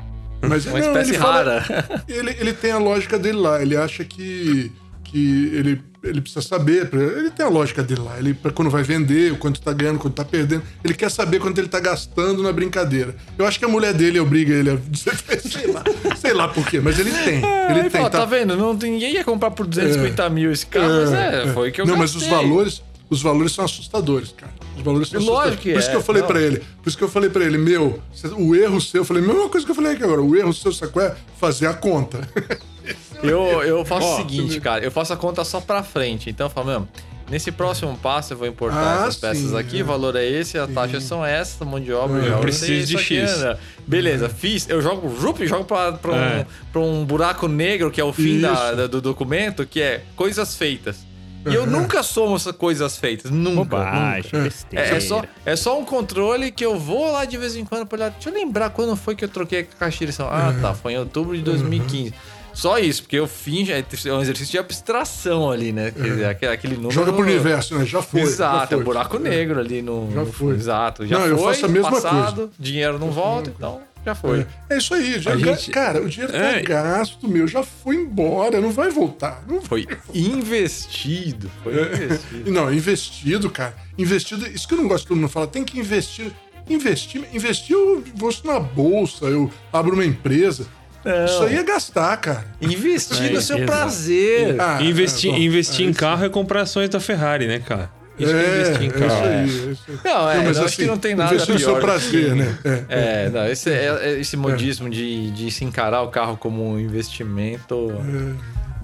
[0.47, 2.05] Mas Uma não, espécie ele fala- rara.
[2.07, 3.61] ele, ele tem a lógica dele lá.
[3.63, 4.71] Ele acha que,
[5.03, 6.89] que ele, ele precisa saber.
[6.93, 8.19] Ele tem a lógica dele lá.
[8.19, 10.63] Ele, quando vai vender, o quanto tá ganhando, quanto tá perdendo.
[10.85, 13.15] Ele quer saber quanto ele tá gastando na brincadeira.
[13.39, 15.83] Eu acho que a mulher dele obriga ele a dizer, sei lá,
[16.17, 17.39] sei lá por quê, mas ele tem.
[17.39, 17.91] Ele Aí tem.
[17.91, 18.57] fala, tá vendo?
[18.57, 21.87] Não, ninguém ia comprar por 250 mil esse carro, mas é, foi o que eu
[21.87, 22.37] Não, mas os gastei.
[22.39, 24.53] valores, os valores são assustadores, cara.
[24.77, 25.61] Os valores são Lógico assustadores.
[25.61, 26.59] que Por isso é, que eu falei pra ele.
[26.83, 28.01] Por isso que eu falei pra ele, meu,
[28.39, 30.53] o erro seu, eu falei, a mesma coisa que eu falei aqui agora, o erro
[30.53, 31.17] seu, sabe qual é?
[31.39, 32.27] Fazer a conta.
[33.23, 36.29] Eu, eu faço Ó, o seguinte, cara, eu faço a conta só pra frente.
[36.29, 36.89] Então eu falo, mesmo,
[37.31, 39.83] nesse próximo passo eu vou importar Ah, essas peças sim, aqui, é.
[39.83, 42.67] o valor é esse, as taxas são essas, a mão de obra, É, eu preciso
[42.73, 43.39] de isso aqui, X.
[43.39, 43.57] né?
[43.87, 46.47] Beleza, fiz, eu jogo rup, jogo pra, pra, um, É.
[46.71, 50.55] pra um buraco negro, que é o fim da- da- do documento, que é coisas
[50.55, 50.99] feitas.
[51.47, 53.51] E eu nunca somo essas coisas feitas, nunca.
[53.51, 53.77] nunca.
[53.77, 54.87] Bobagem, besteira.
[54.87, 57.87] É, é só, é só um controle que eu vou lá de vez em quando
[57.87, 58.11] pra olhar.
[58.11, 60.29] Deixa eu lembrar quando foi que eu troquei a caixa de direção.
[60.31, 60.75] Ah, tá.
[60.75, 62.15] Foi em outubro de 2015.
[62.55, 63.73] Só isso, porque eu finge.
[63.73, 65.91] É um exercício de abstração ali, né?
[65.91, 66.93] Quer dizer, aquele, aquele número.
[66.93, 67.85] Joga pro universo, né?
[67.85, 68.21] Já foi.
[68.21, 68.79] já Exato, é foi.
[68.79, 70.09] um buraco negro ali no.
[70.15, 70.55] Já foi.
[70.55, 71.33] Exato, já Não, foi.
[71.33, 74.47] eu faço a mesma passado, dinheiro não volta, então já foi.
[74.69, 76.63] É isso aí, já, gente- cara, o dinheiro tá É.
[76.63, 79.43] gasto, meu, já foi embora, não vai voltar.
[79.49, 81.51] Não Foi investido.
[81.63, 82.49] Foi investido.
[82.49, 83.75] E Não, investido, cara.
[83.99, 86.33] Investido, isso que eu não gosto que todo mundo fala, tem que investir.
[86.69, 90.67] Investir, investir eu vou na bolsa, eu abro uma empresa.
[91.05, 91.25] Não.
[91.27, 92.47] Isso aí é gastar, cara.
[92.63, 93.71] Investir É, no seu exato.
[93.71, 94.59] prazer.
[94.59, 97.91] Ah, investir é, bom, investir é em carro é comprar ações da Ferrari, né, cara?
[98.19, 99.25] Isso que É, é é investir em isso carro.
[99.27, 99.99] aí, é isso aí.
[100.05, 102.59] Não, é, eu acho que não tem nada Investir seu pior do prazer, que- né?
[102.65, 103.25] É.
[103.27, 106.79] É, não, esse, é- é- esse modismo de, de se encarar o carro como um
[106.79, 107.93] investimento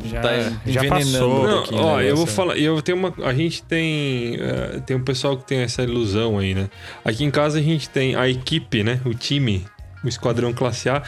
[0.05, 0.29] Já, tá
[0.67, 1.41] já envenenando passou.
[1.45, 4.97] um Não, pouquinho ó, eu vou falar, eu tenho uma, a gente tem, eh, tem
[4.97, 6.69] um pessoal que tem essa ilusão aí, né?
[7.05, 8.99] Aqui em casa a gente tem a equipe, né?
[9.05, 9.65] O time,
[10.03, 11.03] o esquadrão classe A,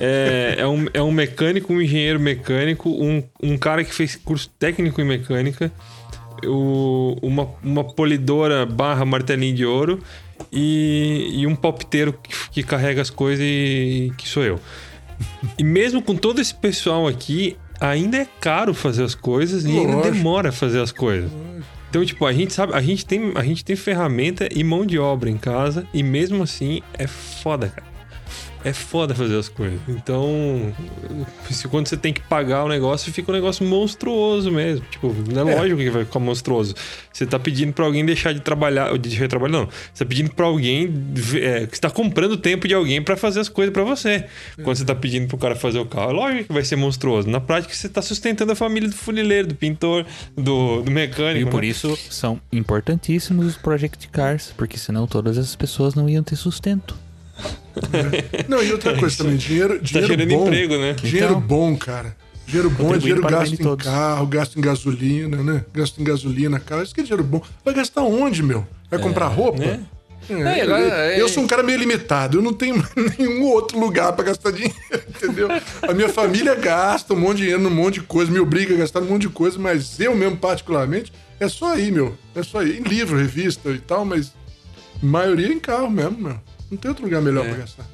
[0.00, 4.48] é, é, um, é um mecânico, um engenheiro mecânico, um, um cara que fez curso
[4.58, 5.70] técnico em mecânica,
[6.44, 9.98] o- uma, uma polidora barra martelinho de ouro
[10.52, 14.58] e, e um popteiro que, que carrega as coisas e que sou eu.
[15.58, 20.10] E mesmo com todo esse pessoal aqui, ainda é caro fazer as coisas e ainda
[20.10, 21.30] demora fazer as coisas.
[21.90, 24.98] Então, tipo, a gente sabe, a gente tem, a gente tem ferramenta e mão de
[24.98, 27.87] obra em casa e mesmo assim é foda, cara.
[28.68, 29.80] É foda fazer as coisas.
[29.88, 30.74] Então,
[31.50, 34.84] se quando você tem que pagar o negócio, fica um negócio monstruoso mesmo.
[34.90, 36.74] Tipo, não é, lógico que vai ficar monstruoso.
[37.10, 39.66] Você tá pedindo pra alguém deixar de trabalhar, ou de deixar de trabalhar, não.
[39.66, 40.92] Você tá pedindo pra alguém,
[41.40, 44.26] é, que você tá comprando tempo de alguém pra fazer as coisas pra você.
[44.62, 47.26] Quando você tá pedindo pro cara fazer o carro, é lógico que vai ser monstruoso.
[47.26, 50.04] Na prática, você tá sustentando a família do funileiro, do pintor,
[50.36, 51.48] do, do mecânico.
[51.48, 51.68] E por né?
[51.68, 57.07] isso são importantíssimos os Project Cars, porque senão todas essas pessoas não iam ter sustento.
[58.48, 60.46] Não, e outra coisa também, dinheiro, Tá dinheiro gerando bom.
[60.46, 60.92] emprego, né?
[60.94, 62.16] Dinheiro Então, bom, cara.
[62.46, 63.84] Dinheiro bom é dinheiro para gasto em todos.
[63.86, 65.64] carro, gasto em gasolina, né?
[65.72, 66.82] Gasto em gasolina, cara.
[66.82, 67.42] Isso que é dinheiro bom.
[67.64, 68.66] Vai gastar onde, meu?
[68.90, 69.58] Vai comprar roupa?
[69.58, 69.80] né?
[70.30, 70.82] É, É, agora,
[71.16, 72.82] eu é- sou um cara meio limitado, eu não tenho
[73.18, 74.74] nenhum outro lugar pra gastar dinheiro,
[75.08, 75.48] entendeu?
[75.86, 78.78] A minha família gasta um monte de dinheiro num monte de coisa, me obriga a
[78.78, 82.14] gastar um monte de coisa, mas eu mesmo, particularmente, é só aí, meu.
[82.34, 82.78] É só aí.
[82.78, 84.32] Em livro, revista e tal, mas
[85.02, 86.40] maioria em carro mesmo, meu.
[86.70, 87.48] Não tem outro lugar melhor É.
[87.48, 87.86] pra gastar.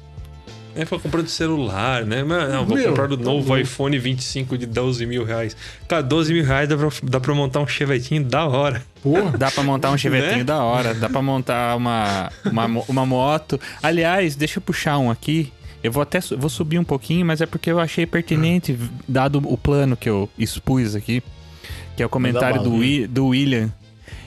[0.77, 2.21] É pra comprar do celular, né?
[2.21, 3.61] Mas, não, vou Meu, comprar do tá novo louco.
[3.61, 5.55] iPhone 25 de 12 mil reais.
[5.87, 8.83] Cara, 12 mil reais dá pra, dá pra montar um chevetinho da hora.
[9.01, 9.31] Porra.
[9.37, 10.43] Dá pra montar um chevetinho Né?
[10.43, 13.57] da hora, dá pra montar uma, uma, uma moto.
[13.81, 15.53] Aliás, deixa eu puxar um aqui.
[15.81, 19.37] Eu vou até vou subir um pouquinho, mas é porque eu achei pertinente, v- dado
[19.45, 21.21] o plano que eu expus aqui,
[21.95, 23.71] que é o comentário do, do William.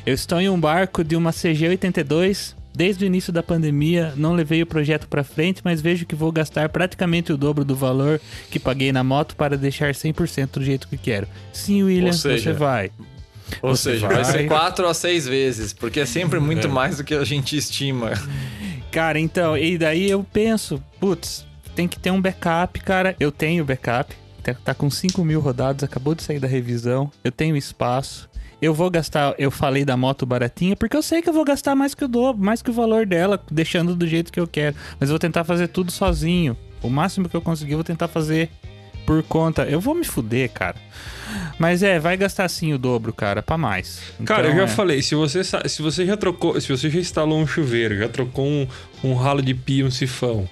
[0.06, 4.62] Eu estou em um barco de uma CG-82 Desde o início da pandemia, não levei
[4.62, 8.20] o projeto para frente, mas vejo que vou gastar praticamente o dobro do valor
[8.52, 11.26] que paguei na moto para deixar 100% do jeito que quero.
[11.52, 12.92] Sim, William, seja, você vai.
[13.60, 16.98] Ou Você seja, vai vai- ser quatro a seis vezes, porque é sempre muito mais
[16.98, 18.12] do que a gente estima.
[18.92, 23.16] Cara, então, e daí eu penso, putz, tem que ter um backup, cara.
[23.18, 27.32] Eu tenho backup, tá, tá com 5 mil rodados, acabou de sair da revisão, eu
[27.32, 28.28] tenho espaço.
[28.60, 31.76] Eu vou gastar, eu falei da moto baratinha, porque eu sei que eu vou gastar
[31.76, 34.74] mais que o dobro, mais que o valor dela, deixando do jeito que eu quero.
[34.98, 36.56] Mas eu vou tentar fazer tudo sozinho.
[36.82, 38.50] O máximo que eu conseguir, eu vou tentar fazer
[39.06, 39.62] por conta.
[39.62, 40.76] Eu vou me fuder, cara.
[41.58, 44.00] Mas é, vai gastar sim o dobro, cara, pra mais.
[44.24, 44.74] Cara, eu Então, já é.
[44.74, 48.44] falei, se você, se você já trocou, se você já instalou um chuveiro, já trocou
[48.46, 48.66] um,
[49.04, 50.48] um ralo de pia, um sifão,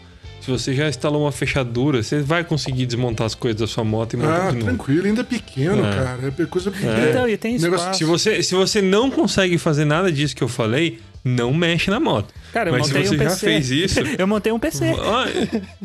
[0.46, 4.14] se você já instalou uma fechadura, você vai conseguir desmontar as coisas da sua moto
[4.14, 4.66] e montar Ah, de novo.
[4.66, 5.90] tranquilo, ainda é pequeno, É.
[5.92, 6.18] cara.
[6.38, 7.10] É coisa pequena.
[7.10, 7.98] Então, e tem Negócio- espaço.
[7.98, 11.98] Se você, se você não consegue fazer nada disso que eu falei, não mexe na
[11.98, 12.32] moto.
[12.52, 14.84] Cara, eu Mas se você um já fez isso, eu montei um PC.
[15.00, 15.26] ah,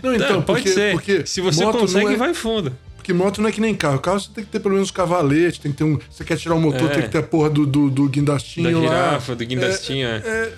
[0.01, 0.91] Não, então, é, pode porque, ser.
[0.91, 2.72] porque se você consegue, não é, vai fundo.
[3.02, 3.97] Porque moto não é que nem carro.
[3.97, 5.97] Carro você tem que ter pelo menos cavalete, tem que ter um.
[6.08, 6.93] Você quer tirar o motor, É.
[6.93, 8.82] tem que ter a porra do, do, do guindastinho Da lá.
[9.10, 10.18] girafa, do guindastinho, é.
[10.24, 10.54] É,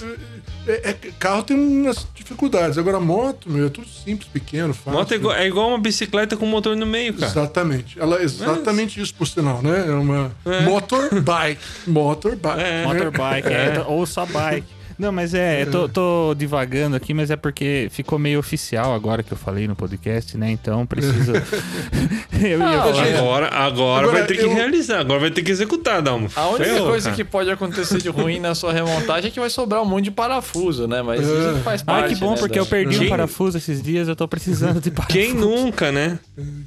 [0.67, 2.77] é- é- carro tem umas dificuldades.
[2.77, 4.99] Agora, moto, meu, é tudo simples, pequeno, fácil.
[4.99, 7.31] Moto é igual, é igual uma bicicleta com motor no meio, cara.
[7.31, 7.97] Exatamente.
[7.97, 9.85] Ela é exatamente isso, por sinal, né?
[9.87, 10.29] É uma
[10.65, 11.61] motorbike.
[11.87, 12.59] Motorbike.
[12.61, 12.85] É.
[12.85, 14.67] Motorbike, é, ou só bike.
[14.97, 19.23] Não, mas é, eu tô, tô divagando aqui, mas é porque ficou meio oficial agora
[19.23, 20.51] que eu falei no podcast, né?
[20.51, 21.33] Então preciso.
[22.39, 23.03] eu ia Ah, falar.
[23.03, 26.29] Agora, agora, Agora, vai ter que eu- realizar, agora vai ter que executar, Dalmo.
[26.35, 27.15] A única Ferrou, coisa cara.
[27.15, 30.11] que pode acontecer de ruim na sua remontagem é que vai sobrar um monte de
[30.11, 31.01] parafuso, né?
[31.01, 31.23] Mas É.
[31.23, 32.05] isso faz parte.
[32.05, 34.79] Ah, que bom, né, porque eu perdi Quem- um parafuso esses dias, eu tô precisando
[34.79, 35.17] de parafuso.
[35.19, 36.19] Quem nunca, né?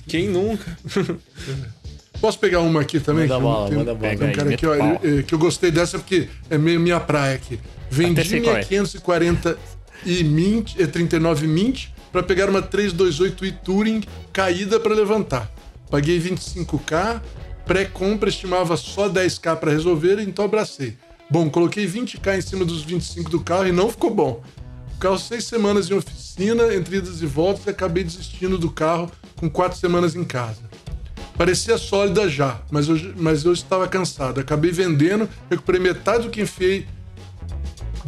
[0.07, 0.65] Quem nunca?
[2.21, 3.29] Posso pegar uma aqui também?
[3.29, 4.17] Manda Que eu- bala, manda bala.
[4.17, 5.01] Tem um Pega cara aqui, ó, mete pau.
[5.03, 7.59] ele- é, que eu gostei dessa porque é meio minha praia aqui.
[7.91, 8.65] Vendi minha é.
[8.65, 9.59] 540
[10.05, 15.51] e Mint, é 39 Mint para pegar uma 328 e Touring caída para levantar.
[15.91, 17.21] Paguei 25k,
[17.65, 20.97] pré-compra estimava só 10k para resolver, então abracei.
[21.31, 24.43] Bom, coloquei 20k em cima dos 25 do carro e não ficou bom.
[24.95, 29.11] O carro seis semanas em oficina, entre idas e voltas, e acabei desistindo do carro
[29.37, 30.63] com quatro semanas em casa.
[31.37, 34.41] Parecia sólida já, mas eu, mas eu estava cansado.
[34.41, 36.87] Acabei vendendo, recuperei metade do que enfiei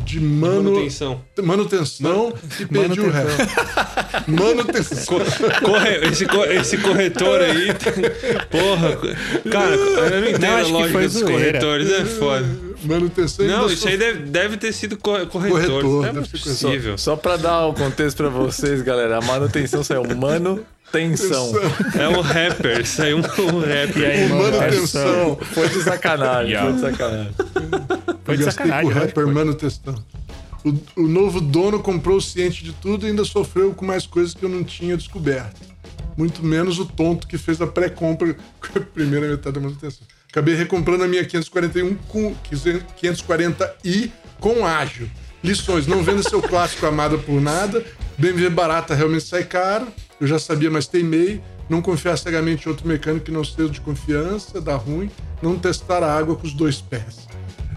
[0.08, 0.62] de manu...
[0.72, 1.20] Manutenção.
[1.42, 3.42] manutenção e perdi o resto.
[4.26, 5.18] manutenção.
[5.62, 7.68] Corre- esse, co- esse corretor aí.
[8.50, 8.96] Porra,
[9.50, 11.32] cara, eu não entendo Não, a lógica dos zoeira.
[11.32, 12.46] corretores, é foda.
[12.84, 15.50] Manutenção e Não, isso sou- aí deve, deve ter sido co- corretor.
[15.50, 16.96] Corretor, não é deve ser possível.
[16.98, 20.04] Só pra dar o contexto pra vocês, galera, a manutenção saiu
[20.92, 21.52] manutenção.
[21.98, 23.98] É um rapper, saiu um, um rapper.
[23.98, 25.36] E aí, O mano, manutenção.
[25.36, 27.34] Foi de sacanagem, foi de sacanagem.
[28.24, 29.32] Foi de sacanagem, com o rapper que foi.
[29.32, 30.04] manutenção.
[30.64, 34.44] O, o novo dono comprou ciente de tudo e ainda sofreu com mais coisas que
[34.44, 35.60] eu não tinha descoberto.
[36.16, 40.06] Muito menos o tonto que fez a pré-compra com a primeira metade da manutenção.
[40.30, 44.10] Acabei recomprando a minha 541 com 540i
[44.40, 45.08] com ágil.
[45.42, 47.84] Lições: não venda seu clássico amado por nada.
[48.18, 49.86] BMW barata realmente sai caro.
[50.20, 51.40] Eu já sabia, mas teimei.
[51.68, 55.10] Não confiar cegamente em outro mecânico que não seja de confiança, dá ruim.
[55.42, 57.26] Não testar a água com os dois pés.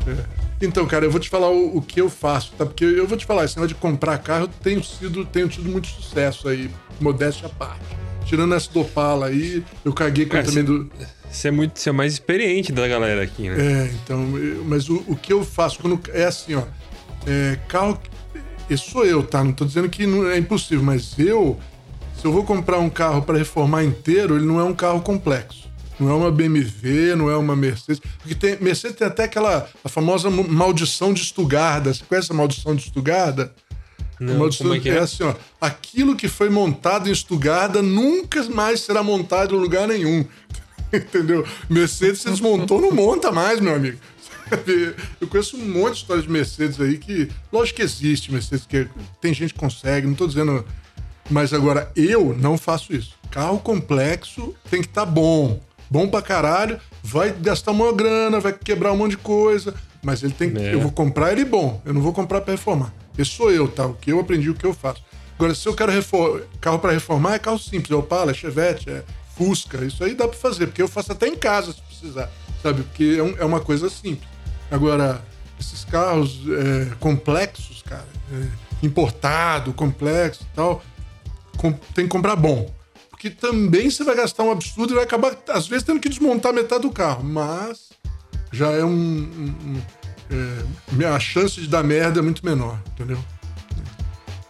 [0.08, 0.42] É.
[0.66, 2.66] Então, cara, eu vou te falar o, o que eu faço, tá?
[2.66, 5.70] Porque eu vou te falar, esse negócio de comprar carro, eu tenho sido, tenho tido
[5.70, 6.70] muito sucesso aí,
[7.00, 7.84] modéstia à parte.
[8.26, 10.90] Tirando essa do Opala aí, eu caguei com Cara, também do.
[11.30, 13.56] Você é, muito, você é mais experiente da galera aqui, né?
[13.60, 16.64] É, então, eu- mas o, o que eu faço quando é assim, ó,
[17.26, 18.00] é, carro,
[18.70, 19.44] esse sou eu, tá?
[19.44, 21.60] Não tô dizendo que não é impossível, mas eu,
[22.22, 25.68] se eu vou comprar um carro para reformar inteiro, ele não é um carro complexo.
[26.00, 28.00] Não é uma BMW, não é uma Mercedes.
[28.20, 31.84] Porque tem, Mercedes tem até aquela a famosa mo- maldição de Stuttgart.
[31.84, 33.50] Você conhece a maldição de Stuttgart?
[34.20, 35.00] Não, a maldição é que é?
[35.00, 35.34] assim, ó.
[35.60, 40.24] Aquilo que foi montado em Stuttgart nunca mais será montado em lugar nenhum.
[40.94, 41.46] Entendeu?
[41.70, 43.98] Mercedes se desmontou, não monta mais, meu amigo.
[45.22, 47.30] Eu conheço um monte de história de Mercedes aí que.
[47.52, 48.88] Lógico que existe Mercedes, que
[49.20, 50.64] tem gente que consegue, não tô dizendo.
[51.32, 53.16] Mas agora, eu não faço isso.
[53.32, 55.60] Carro complexo tem que estar bom.
[55.90, 56.80] Bom pra caralho.
[57.02, 59.74] Vai gastar uma grana, vai quebrar um monte de coisa.
[60.04, 60.60] Mas ele tem que.
[60.60, 60.74] É.
[60.74, 61.82] Eu vou comprar ele bom.
[61.86, 62.94] Eu não vou comprar pra reformar.
[63.18, 63.86] Esse sou eu, tá?
[63.86, 65.02] O que eu aprendi, o que eu faço.
[65.36, 65.92] Agora, se eu quero
[66.60, 67.92] carro pra reformar, é carro simples.
[67.92, 69.04] É Opala, é Chevette, é
[69.36, 69.84] Fusca.
[69.86, 72.30] Isso aí dá pra fazer, porque eu faço até em casa se precisar.
[72.62, 72.84] Sabe?
[72.84, 74.30] Porque é, um- é uma coisa simples.
[74.70, 75.22] Agora,
[75.60, 80.84] esses carros é, complexos, cara, é, importado, complexo e tal,
[81.94, 82.72] tem que comprar bom.
[83.10, 86.52] Porque também você vai gastar um absurdo e vai acabar, às vezes, tendo que desmontar
[86.54, 87.24] metade do carro.
[87.24, 87.90] Mas
[88.52, 88.90] já é um.
[88.90, 89.82] um- um-
[91.02, 93.18] é, a chance de dar merda é muito menor, entendeu?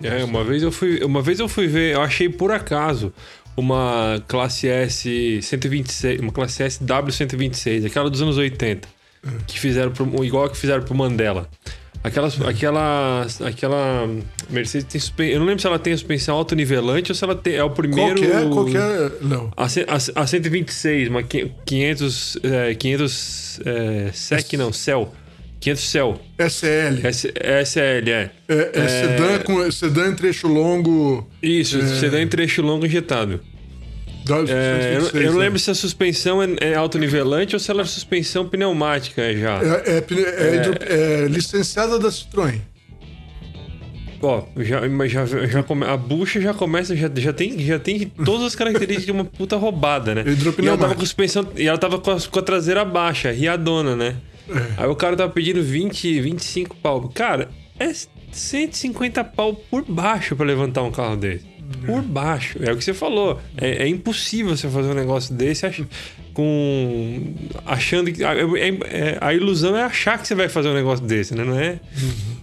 [0.04, 3.14] É, uma vez eu fui, uma vez eu fui ver, eu achei por acaso
[3.58, 8.88] uma classe S 126, uma classe S W126, aquela dos anos 80,
[9.46, 11.50] que fizeram pro, igual a que fizeram pro Mandela.
[12.04, 14.10] Aquelas, aquela, aquela
[14.50, 15.34] Mercedes tem suspensão.
[15.34, 18.20] Eu não lembro se ela tem suspensão autonivelante ou se ela tem, é o primeiro.
[18.20, 19.12] Qualquer, qualquer.
[19.22, 19.52] Não.
[19.56, 22.38] A, a, a 126, uma 500.
[22.44, 23.60] É, 500.
[23.66, 25.14] É, SEC, não, Cell.
[25.60, 26.20] 500 Cell.
[26.40, 27.06] SL.
[27.06, 27.34] S,
[27.66, 28.10] SL, é.
[28.10, 28.88] É, é, é...
[28.88, 31.30] Sedã, com, sedã em trecho longo.
[31.42, 32.00] Isso, é...
[32.00, 33.40] sedã em trecho longo injetado.
[34.50, 37.86] É, eu, eu, não lembro se a suspensão é, é autonivelante ou se ela é
[37.86, 39.60] suspensão pneumática já.
[39.62, 40.06] É, é,
[40.90, 42.62] é, é licenciada da Citroën.
[44.24, 48.48] Ó, já, já, já come, a bucha já começa, já, já, tem, já tem todas
[48.48, 50.24] as características de uma puta roubada, né?
[50.62, 53.96] E ela tava com suspensão, e ela tava com a, com a traseira baixa, riadona,
[53.96, 54.16] né?
[54.48, 54.84] É.
[54.84, 57.10] Aí o cara tava pedindo 20, 25 pau.
[57.10, 57.50] Cara,
[57.80, 57.92] é
[58.32, 62.60] 150 pau por baixo para levantar um carro desse por baixo.
[62.62, 63.40] É o que você falou.
[63.58, 65.82] É, é impossível você fazer um negócio desse ach...
[66.34, 67.34] com
[67.66, 68.24] achando que.
[68.24, 71.44] É, é, a ilusão é achar que você vai fazer um negócio desse, né?
[71.44, 71.80] Não é.
[72.02, 72.42] Uhum.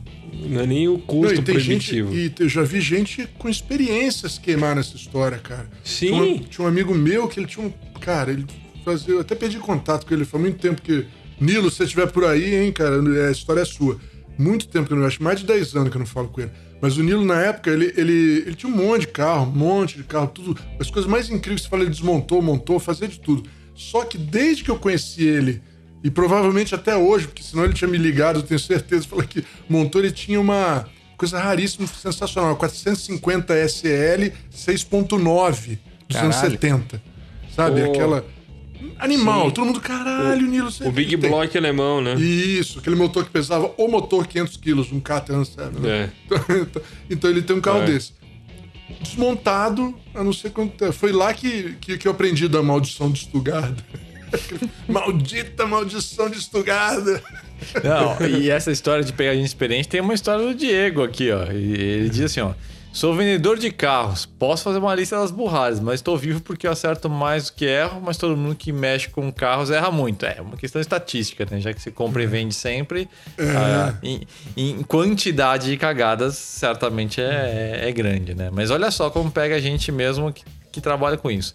[0.50, 2.14] Não é nem o custo não, e proibitivo.
[2.14, 5.68] Gente, e eu já vi gente com experiências queimar nessa história, cara.
[5.84, 6.06] Sim.
[6.06, 7.72] Tinha, uma, tinha um amigo meu que ele tinha um.
[8.00, 8.46] Cara, ele
[8.84, 9.14] fazia.
[9.14, 11.06] Eu até perdi contato com ele, faz muito tempo que.
[11.40, 13.98] Nilo, se você estiver por aí, hein, cara, a história é sua.
[14.36, 16.40] Muito tempo que eu não acho, mais de 10 anos que eu não falo com
[16.40, 16.50] ele.
[16.80, 19.96] Mas o Nilo, na época, ele, ele, ele tinha um monte de carro, um monte
[19.96, 20.58] de carro, tudo.
[20.78, 23.48] As coisas mais incríveis, você fala, ele desmontou, montou, fazia de tudo.
[23.74, 25.60] Só que desde que eu conheci ele,
[26.02, 29.44] e provavelmente até hoje, porque senão ele tinha me ligado, eu tenho certeza, falou que
[29.68, 37.02] montou, ele tinha uma coisa raríssima, sensacional, 450 SL 6.9 dos anos 70.
[37.54, 37.82] Sabe?
[37.82, 37.90] Oh.
[37.90, 38.24] Aquela
[38.98, 39.50] Animal, Sim.
[39.50, 40.70] todo mundo, caralho, o, Nilo.
[40.80, 41.30] O Big tem.
[41.30, 42.14] Block alemão, né?
[42.14, 45.66] Isso, aquele motor que pesava o motor 500 quilos, um K-Trans, né?
[45.84, 46.10] É.
[47.10, 47.86] Então, ele tem um carro é.
[47.86, 48.12] desse.
[49.00, 50.92] Desmontado, a não sei quanto.
[50.92, 53.76] Foi lá que, que, que eu aprendi da maldição de Stuttgart.
[54.88, 57.04] Maldita maldição de Stuttgart.
[57.82, 61.44] Não, e essa história de pegar gente experiente tem uma história do Diego aqui, ó.
[61.44, 62.52] Ele diz assim, ó.
[62.98, 64.26] Sou vendedor de carros.
[64.26, 67.64] Posso fazer uma lista das burradas, mas estou vivo porque eu acerto mais do que
[67.64, 70.26] erro, mas todo mundo que mexe com carros erra muito.
[70.26, 71.60] É uma questão estatística, né?
[71.60, 72.32] Já que você compra e uhum.
[72.32, 73.56] vende sempre, uhum.
[73.56, 74.26] ah, em,
[74.56, 78.50] em, quantidade de cagadas, certamente é, é, grande, né?
[78.52, 80.42] Mas olha só como pega a gente mesmo que,
[80.72, 81.54] que trabalha com isso.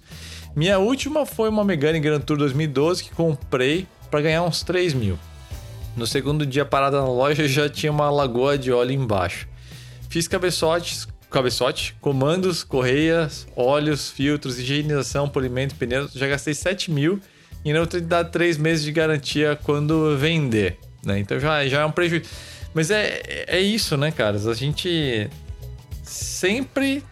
[0.56, 5.20] Minha última foi uma Megane Grand Tour 2012 que comprei para ganhar uns 3 mil.
[5.94, 9.46] No segundo dia parada na loja já tinha uma lagoa de óleo embaixo.
[10.08, 16.14] Fiz cabeçotes cabeçote, comandos, correias, óleos, filtros, higienização, polimento, pneus.
[16.14, 17.20] Já gastei 7 mil
[17.66, 20.78] e não tenho dado 3 meses de garantia quando vender.
[21.04, 21.20] Né?
[21.20, 22.30] Então já, já é um prejuízo.
[22.74, 24.48] Mas é, é isso, né, caras?
[24.48, 25.30] A gente
[26.04, 27.04] sempre.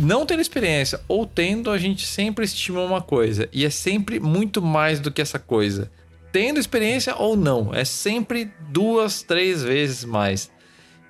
[0.00, 3.48] Não tendo experiência ou tendo, a gente sempre estima uma coisa.
[3.52, 5.90] E é sempre muito mais do que essa coisa.
[6.32, 7.74] Tendo experiência ou não.
[7.74, 10.50] É sempre duas, três vezes mais.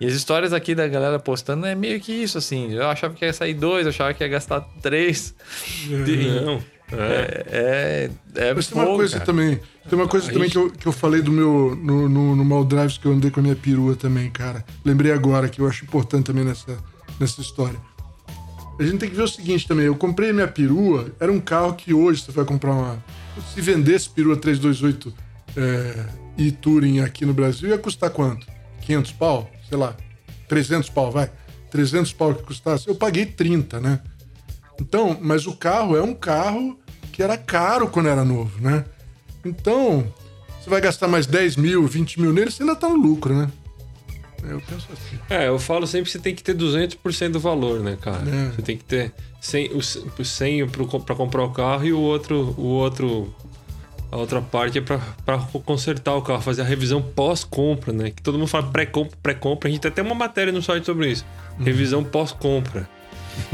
[0.01, 2.73] E as histórias aqui da galera postando é meio que isso, assim.
[2.73, 5.35] Eu achava que ia sair dois, eu achava que ia gastar três.
[5.87, 6.63] Não.
[6.93, 9.27] É, é, é Mas tem uma coisa cara.
[9.27, 9.61] também.
[9.89, 11.77] Tem uma coisa também que, eu, que eu falei do meu.
[11.77, 14.65] No, no, no Maldrives que eu andei com a minha perua também, cara.
[14.85, 16.79] Lembrei agora que eu acho importante também nessa,
[17.19, 17.79] nessa história.
[18.79, 19.87] A gente tem que ver o seguinte também.
[19.87, 23.05] Eu comprei minha perua, era um carro que hoje você vai comprar uma.
[23.55, 25.15] Se vendesse perua 328
[25.57, 26.07] é,
[26.39, 28.47] e Touring aqui no Brasil, ia custar quanto?
[28.81, 29.51] 500 pau?
[29.71, 29.97] Sei lá,
[30.49, 31.31] 300 pau, vai.
[31.71, 34.01] 300 pau que custasse, eu paguei 30, né?
[34.81, 36.77] Então, mas o carro é um carro
[37.13, 38.85] que era caro quando era novo, né?
[39.45, 40.13] Então,
[40.61, 43.49] você vai gastar mais 10 mil, 20 mil nele, você ainda tá no lucro, né?
[44.43, 45.19] Eu penso assim.
[45.29, 48.29] É, eu falo sempre que você tem que ter 200% do valor, né, cara?
[48.29, 48.51] É.
[48.51, 50.69] Você tem que ter 100, o 100
[51.05, 53.33] para comprar o carro e o outro, o outro
[54.11, 58.11] a outra parte é para consertar o carro, fazer a revisão pós-compra, né?
[58.11, 59.69] Que todo mundo fala pré-compra, pré-compra.
[59.69, 61.25] A gente tem até uma matéria no site sobre isso.
[61.59, 61.65] Uhum.
[61.65, 62.89] Revisão pós-compra.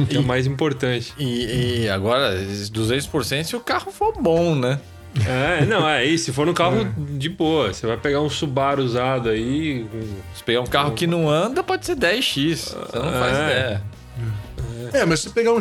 [0.09, 1.13] Que é o mais importante.
[1.19, 4.81] E, e agora, 200% se o carro for bom, né?
[5.27, 6.27] É, não, é isso.
[6.27, 7.19] Se for no carro é.
[7.19, 9.87] de boa, você vai pegar um Subaru usado aí.
[10.35, 12.57] Se pegar um carro que não anda, pode ser 10x.
[12.57, 13.19] Você não é.
[13.19, 13.83] faz ideia.
[14.93, 15.59] É, mas se pegar um.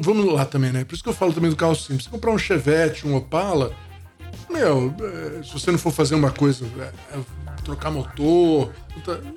[0.00, 0.84] Vamos lá também, né?
[0.84, 2.04] Por isso que eu falo também do carro simples.
[2.04, 3.72] Se comprar um Chevette, um Opala,
[4.54, 7.20] meu, é, se você não for fazer uma coisa, é, é,
[7.64, 8.70] trocar motor,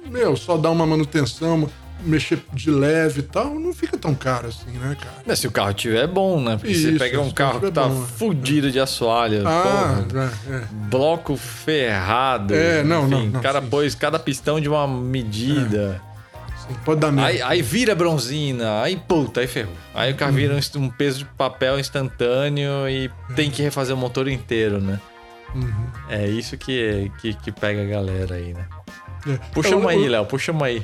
[0.09, 1.69] meu, só dar uma manutenção,
[2.03, 5.15] mexer de leve e tal, não fica tão caro assim, né, cara?
[5.25, 6.55] Mas se o carro tiver bom, né?
[6.55, 8.05] Porque você Isso, pega um carro que tá bom, é.
[8.05, 10.63] fudido de assoalho, Ah, porra, é, é.
[10.89, 12.53] bloco ferrado.
[12.53, 16.01] É, não, não, não, O cara sim, pôs cada pistão de uma medida.
[16.67, 17.17] Sim, pode dar.
[17.19, 19.73] Aí, aí vira bronzina, aí puta, aí ferrou.
[19.93, 23.97] Aí o carro vira um, um peso de papel instantâneo e tem que refazer o
[23.97, 24.99] motor inteiro, né?
[25.55, 25.87] Uhum.
[26.09, 28.65] É isso que, que, que pega a galera aí, né?
[29.27, 29.37] É.
[29.53, 30.83] Puxa Eu- uma aí, Léo, puxa uma aí.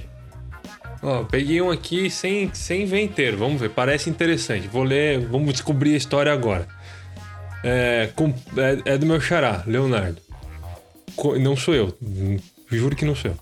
[1.01, 3.37] Ó, peguei um aqui sem, sem ver inteiro.
[3.37, 4.69] Vamos ver, parece interessante.
[4.69, 6.65] Vou ler, vamos descobrir a história agora.
[7.61, 10.21] É, com- é- é do meu xará, Leonardo.
[11.15, 11.95] Co- não sou eu,
[12.71, 13.37] juro que não sou eu.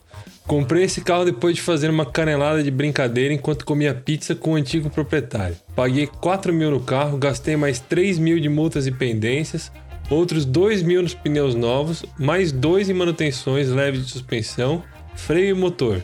[0.48, 4.56] Comprei esse carro depois de fazer uma canelada de brincadeira enquanto comia pizza com o
[4.56, 5.56] antigo proprietário.
[5.76, 9.72] Paguei 4 mil no carro, gastei mais 3 mil de multas e pendências,
[10.10, 14.84] outros 2 mil nos pneus novos, mais 2 em manutenções leves de suspensão,
[15.16, 16.04] freio e motor.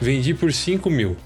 [0.00, 1.16] Vendi por 5 mil.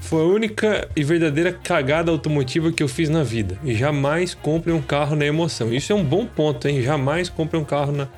[0.00, 3.58] Foi a única e verdadeira cagada automotiva que eu fiz na vida.
[3.62, 5.72] E jamais compre um carro na emoção.
[5.72, 6.82] Isso é um bom ponto, hein?
[6.82, 8.08] Jamais compre um carro na,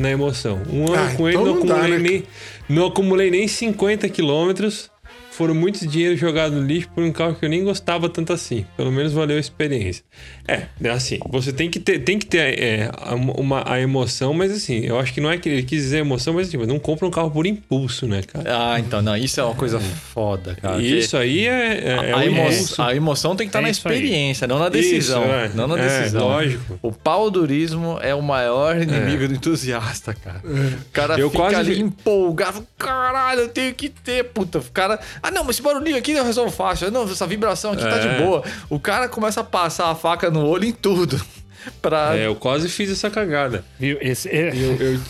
[0.00, 0.62] na emoção.
[0.72, 2.08] Um ano Ah, com ele então não não dá, acumulei, né?
[2.08, 2.22] nem,
[2.68, 4.90] não acumulei nem 50 quilômetros.
[5.30, 8.66] Foram muitos dinheiro jogado no lixo por um carro que eu nem gostava tanto assim.
[8.76, 10.04] Pelo menos valeu a experiência.
[10.50, 14.32] É, é assim, você tem que ter, tem que ter é, a- uma, a emoção,
[14.34, 16.78] mas assim, eu acho que não é que ele quis dizer emoção, mas tipo, não
[16.78, 18.72] compra um carro por impulso, né, cara?
[18.74, 20.80] Ah, então, não, isso é uma coisa foda, cara.
[20.82, 22.48] Isso aí é, é, é a, o emo-
[22.78, 25.22] a emoção tem que estar É na experiência, não na decisão.
[25.22, 25.50] Isso, é.
[25.54, 26.28] Não na É, decisão.
[26.28, 26.78] lógico.
[26.82, 30.40] O paudurismo é o maior inimigo do entusiasta, cara.
[30.44, 32.66] O cara Eu fica quase ali empolgado.
[32.78, 34.58] Caralho, eu tenho que ter, puta.
[34.58, 34.98] O cara.
[35.22, 36.90] Ah, não, mas esse barulhinho aqui eu resolvo fácil.
[36.90, 38.18] Não, essa vibração aqui tá de É.
[38.20, 38.42] boa.
[38.68, 41.20] O cara começa a passar a faca no olho em tudo.
[41.82, 42.16] Pra.
[42.16, 43.64] É, eu quase fiz essa cagada.
[43.78, 43.98] Viu?
[44.00, 45.00] Esse, é- Eu, eu,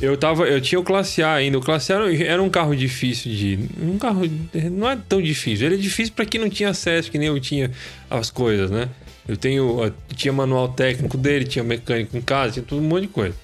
[0.00, 0.44] eu tava.
[0.44, 1.58] Eu tinha o Classe A ainda.
[1.58, 3.58] O Classe A era- um carro difícil de.
[3.82, 4.22] Um carro.
[4.70, 5.66] Não é tão difícil.
[5.66, 7.70] Ele é difícil pra quem não tinha acesso, que nem eu tinha
[8.08, 8.88] as coisas, né?
[9.26, 9.82] Eu tenho.
[9.84, 13.34] eu tinha manual técnico dele, tinha mecânico em casa, tinha tudo um monte de coisa.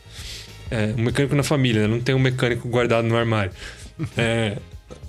[0.70, 1.88] É, um mecânico na família, né?
[1.88, 3.50] Não tem um mecânico guardado no armário.
[4.16, 4.56] É.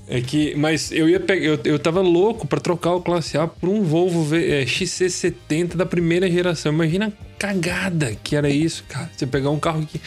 [0.08, 3.48] É que, mas eu ia pegar, eu, eu tava louco pra trocar o Classe A
[3.48, 6.74] por um Volvo V- é, XC70 da primeira geração.
[6.74, 9.10] Imagina a cagada que era isso, cara.
[9.16, 10.02] Você pegar um carro que,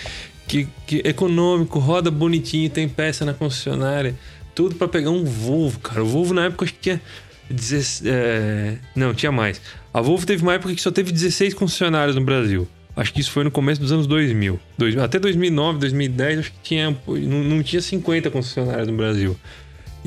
[0.46, 4.14] que, que é econômico, roda bonitinho, tem peça na concessionária,
[4.54, 6.02] tudo pra pegar um Volvo, cara.
[6.04, 7.00] O Volvo na época acho que tinha
[7.48, 9.60] 16, é, não, tinha mais.
[9.94, 12.68] A Volvo teve uma época que só teve 16 concessionárias no Brasil.
[12.94, 14.58] Acho que isso foi no começo dos anos 2000.
[14.76, 19.36] Dois- até 2009, 2010, acho que tinha, não, não tinha 50 concessionárias no Brasil.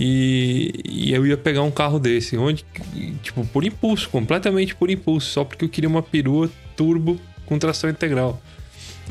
[0.02, 2.64] E, e eu ia pegar um carro desse, onde,
[3.22, 7.90] tipo, por impulso, completamente por impulso, só porque eu queria uma perua turbo com tração
[7.90, 8.42] integral.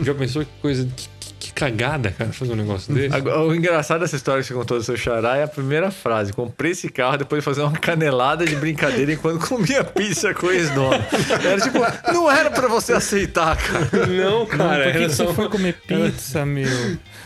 [0.01, 1.07] Já pensou que coisa, que,
[1.49, 3.15] que- que cagada, cara, fazer um negócio desse?
[3.15, 6.33] Agora, o engraçado dessa história que você contou do seu xará é a primeira frase.
[6.33, 10.51] Comprei esse carro depois de fazer uma canelada de brincadeira enquanto comia pizza com o
[10.53, 10.95] ex-dono.
[11.45, 11.79] Era tipo,
[12.13, 14.07] não era pra você aceitar, cara.
[14.07, 16.69] Não, cara, Por que, que só, você foi comer pizza, meu?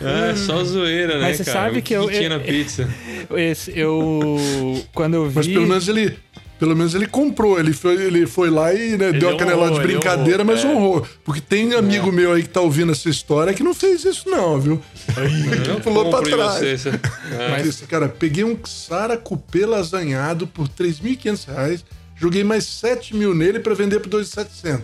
[0.01, 1.59] é, só zoeira, né, Mas você cara?
[1.67, 2.89] sabe O que eu- tinha eu- na pizza?
[3.37, 4.85] Esse, eu.
[4.93, 5.35] Quando eu vi.
[5.37, 6.19] Mas pelo menos ele.
[6.63, 9.81] Pelo menos ele comprou, ele foi, ele foi lá e né, deu a canelada honrou,
[9.81, 10.69] de ele brincadeira, honrou, mas é.
[10.69, 11.07] honrou.
[11.25, 14.61] Porque tem amigo meu aí que tá ouvindo essa história que não fez isso, não,
[14.61, 14.81] viu?
[15.69, 16.61] Eu pulou pra trás.
[16.61, 16.89] você,
[17.33, 17.51] É.
[17.51, 17.81] Mas...
[17.81, 21.85] Cara, peguei um Sara Coupé lasanhado por 3.500 reais,
[22.15, 24.83] joguei mais 7 mil nele pra vender por 2.700.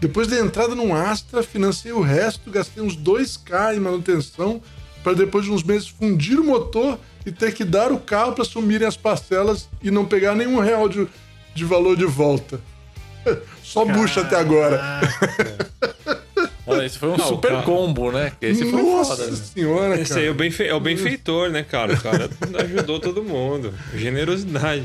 [0.00, 4.62] Depois da entrada num Astra, financei o resto, gastei uns 2k em manutenção,
[5.02, 8.42] para depois de uns meses fundir o motor e ter que dar o carro para
[8.42, 11.06] assumirem as parcelas e não pegar nenhum real de,
[11.54, 12.60] de valor de volta.
[13.62, 14.80] Só bucha até agora.
[16.66, 17.62] Olha, esse foi um Ah, o super carro.
[17.64, 18.32] combo, né?
[18.40, 19.30] Esse foi Nossa foda.
[19.30, 19.36] né?
[19.36, 20.20] senhora, Esse cara.
[20.20, 20.64] aí é o, benfe...
[20.64, 21.94] é o benfeitor, né, cara?
[21.94, 22.30] O cara
[22.64, 23.74] ajudou todo mundo.
[23.94, 24.84] Generosidade.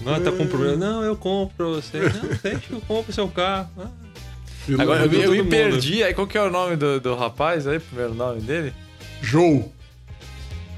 [0.00, 0.76] Não, tá com problema.
[0.76, 1.98] Não, eu compro você.
[2.00, 3.68] Não, deixa que eu compro seu carro.
[3.78, 3.88] Ah,
[4.82, 5.50] Agora, eu, me- eu me mundo.
[5.50, 6.02] perdi.
[6.02, 7.78] Aí, qual que é o nome do, do rapaz aí?
[7.78, 8.72] Primeiro nome dele?
[9.20, 9.64] Joe.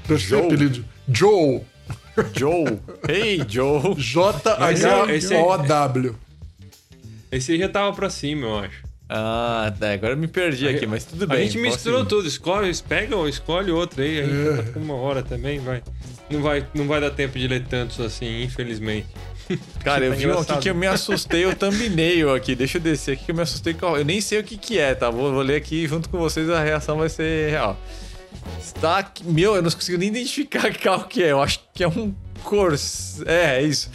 [0.07, 0.45] Deve ser Joe.
[0.45, 0.85] apelido.
[1.09, 1.61] Joe.
[2.33, 2.79] Joe.
[3.09, 3.81] Hey, Joe.
[3.97, 6.15] J-H-O-W.
[7.31, 8.83] esse aí já tava pra cima, eu acho.
[9.09, 9.91] Ah, tá.
[9.91, 11.47] Agora eu me perdi aqui, mas tudo A bem.
[11.47, 12.07] gente posso misturou ir.
[12.07, 12.27] tudo.
[12.27, 14.21] Escolhe, pega ou escolhe outro aí.
[14.21, 14.63] A gente É.
[14.63, 15.83] tá com uma hora também, vai.
[16.29, 19.05] Não vai, não vai dar tempo de ler tantos assim, infelizmente.
[19.83, 22.55] Cara, eu Tá vi um aqui que eu me assustei, o thumbnail aqui.
[22.55, 23.75] Deixa eu descer aqui que eu me assustei.
[23.75, 25.11] com- Eu nem sei o que que é, tá?
[25.11, 27.79] Vou, vou ler aqui junto com vocês, a reação vai ser real.
[28.59, 29.11] Está.
[29.23, 31.31] Meu, eu não consigo nem identificar que carro que é.
[31.31, 32.13] Eu acho que é um
[32.43, 33.23] Corsa.
[33.27, 33.89] É, é isso.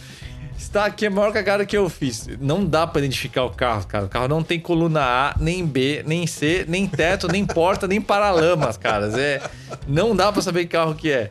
[0.57, 2.27] Está aqui a maior cagada que eu fiz.
[2.39, 4.05] Não dá pra identificar o carro, cara.
[4.05, 7.99] O carro não tem coluna A, nem B, nem C, nem teto, nem porta, nem
[7.99, 9.17] paralamas, caras.
[9.17, 9.41] É,
[9.87, 11.29] não dá pra saber que carro que é.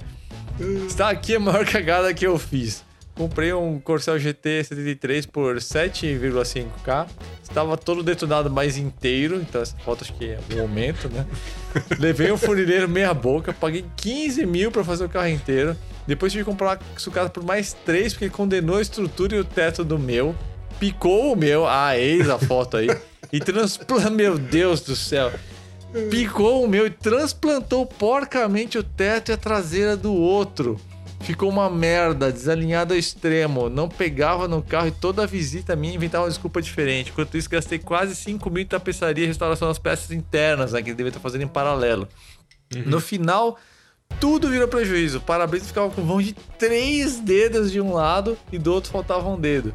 [0.86, 2.84] Está aqui a maior cagada que eu fiz.
[3.20, 7.06] Comprei um Corcel GT 73 por 7,5k.
[7.42, 11.26] Estava todo detonado mais inteiro, então essa foto acho que é um aumento, né?
[12.00, 15.76] Levei um funileiro meia boca, paguei 15 mil para fazer o carro inteiro.
[16.06, 19.84] Depois tive que comprar sucata por mais 3, porque condenou a estrutura e o teto
[19.84, 20.34] do meu.
[20.78, 22.88] Picou o meu, ah, eis a foto aí.
[23.30, 25.30] E transplantou, meu Deus do céu.
[26.08, 30.80] Picou o meu e transplantou porcamente o teto e a traseira do outro.
[31.20, 33.68] Ficou uma merda, desalinhado ao extremo.
[33.68, 37.10] Não pegava no carro e toda a visita minha inventava uma desculpa diferente.
[37.10, 40.88] Enquanto isso, gastei quase 5 mil em tapeçaria e restauração das peças internas, né, que
[40.88, 42.08] ele devia estar fazendo em paralelo.
[42.86, 43.58] No final,
[44.18, 45.18] tudo virou prejuízo.
[45.18, 49.28] O para-brisa ficava com mão de três dedos de um lado e do outro faltava
[49.28, 49.74] um dedo.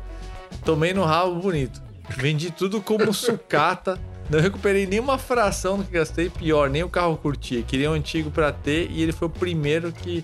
[0.64, 1.82] Tomei no rabo bonito.
[2.18, 4.00] Vendi tudo como sucata.
[4.30, 6.30] Não recuperei nenhuma fração do que gastei.
[6.30, 7.62] Pior, nem o carro curtia.
[7.62, 10.24] Queria um antigo pra ter e ele foi o primeiro que.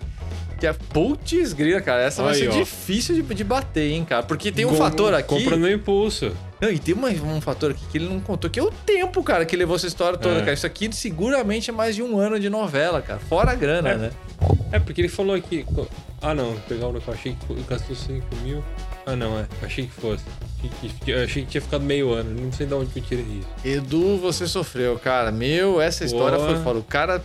[0.62, 0.74] Que é...
[0.74, 2.03] Putz, grila, cara.
[2.03, 2.51] Essa vai Aí, ser ó.
[2.53, 4.24] difícil de, de bater, hein, cara.
[4.24, 5.28] Porque tem um fator aqui.
[5.28, 6.32] Compra no impulso.
[6.62, 9.24] Não, e tem uma- um fator aqui que ele não contou, que é o tempo,
[9.24, 10.39] cara, que levou essa história toda, É.
[10.41, 10.53] cara.
[10.53, 13.20] Isso aqui seguramente é mais de um ano de novela, cara.
[13.20, 13.97] Fora a grana, É.
[13.97, 14.12] né?
[14.72, 15.66] É, porque ele falou aqui.
[16.22, 18.64] Ah, não, pegar o eu achei que gastou 5 mil.
[19.07, 19.47] Ah, não, é.
[19.64, 20.24] Achei que fosse.
[20.59, 22.39] Achei que, eu achei que tinha ficado meio ano.
[22.39, 23.47] Não sei de onde que eu tirei isso.
[23.66, 25.32] Edu, você sofreu, cara.
[25.32, 26.53] Meu, essa história Boa.
[26.53, 26.78] foi foda.
[26.80, 27.24] O cara.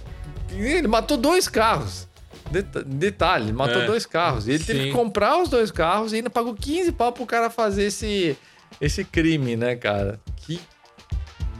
[0.51, 2.09] Ele matou dois carros.
[2.51, 3.86] Deta- Detalhe, matou É.
[3.86, 4.47] dois carros.
[4.47, 4.86] E ele teve Sim.
[4.86, 8.36] que comprar os dois carros e ainda pagou 15 pau pro cara fazer esse,
[8.80, 10.20] esse crime, né, cara?
[10.36, 10.61] Que.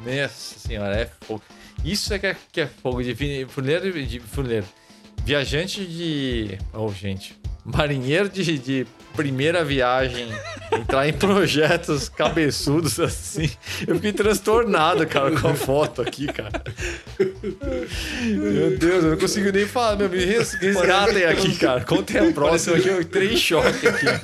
[0.05, 1.43] Nossa senhora, é fogo.
[1.85, 4.67] Isso é que é, que é fogo de fuleiro de fuleiro.
[5.25, 6.59] Viajante de.
[6.73, 7.37] Oh, gente.
[7.75, 10.29] Marinheiro de, de primeira viagem.
[10.73, 13.51] Entrar em projetos cabeçudos assim.
[13.87, 16.63] Eu fiquei transtornado, cara, com a foto aqui, cara.
[18.23, 19.97] Meu Deus, eu não consigo nem falar.
[19.97, 21.81] Meu, me res- resgatem aqui, cara.
[21.85, 24.07] Contem a próxima que eu entrei em choque aqui.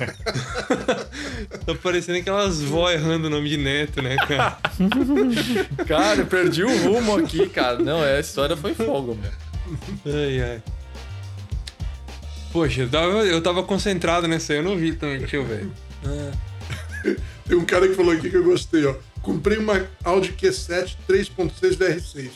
[1.65, 4.57] Tá parecendo aquelas vó errando o nome de neto, né, cara?
[5.87, 7.77] Cara, eu perdi o rumo aqui, cara.
[7.79, 9.31] Não, essa história foi fogo, meu.
[10.13, 10.61] ai, ai.
[12.53, 15.17] Poxa, eu tava, eu tava concentrado nessa aí, eu não vi também.
[15.17, 15.67] Deixa eu ver.
[17.47, 18.95] Tem um cara que falou aqui que eu gostei, ó.
[19.23, 22.29] Comprei uma Audi Q7 3.6 VR6.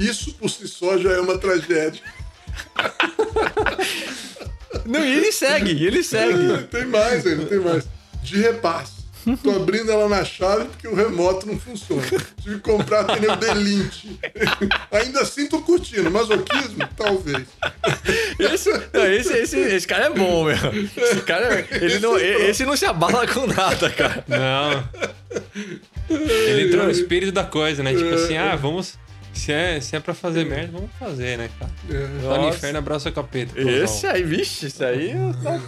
[0.00, 2.02] Isso por si só já é uma tragédia.
[4.84, 6.64] Não, e ele segue, ele segue.
[6.66, 7.84] Tem mais ainda, tem mais.
[8.20, 9.01] De repasse.
[9.42, 12.02] Tô abrindo ela na chave porque o remoto não funciona.
[12.42, 14.18] Tive que comprar pneu Delinte.
[14.90, 16.10] Ainda assim tô curtindo.
[16.10, 16.88] Masoquismo?
[16.96, 17.46] Talvez.
[18.38, 20.54] Esse, não, esse, esse, esse cara é bom, meu.
[20.54, 24.24] Esse cara, é- ele não, esse não se abala com nada, cara.
[24.26, 24.88] Não.
[26.10, 27.94] Ele entrou no espírito da coisa, né?
[27.94, 28.98] Tipo assim, ah, vamos.
[29.32, 31.72] Se é, se é pra fazer merda, vamos fazer, né, cara?
[31.88, 31.96] Tá
[32.36, 32.56] no Nossa.
[32.58, 33.58] inferno, abraça o capeta.
[33.58, 35.58] Esse aí, vixe, esse aí tá-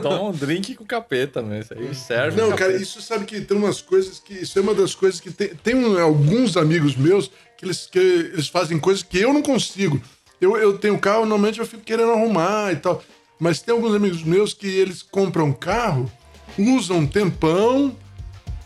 [0.00, 1.58] toma um drink com capeta, meu.
[1.60, 2.40] Esse aí serve.
[2.40, 4.34] Não, cara, isso sabe que tem umas coisas que.
[4.34, 5.48] Isso é uma das coisas que tem.
[5.48, 10.00] Tem um- alguns amigos meus que eles, que eles fazem coisas que eu não consigo.
[10.40, 13.02] Eu, eu tenho carro, normalmente eu fico querendo arrumar e tal.
[13.38, 16.10] Mas tem alguns amigos meus que eles compram carro,
[16.58, 17.96] usam um tempão,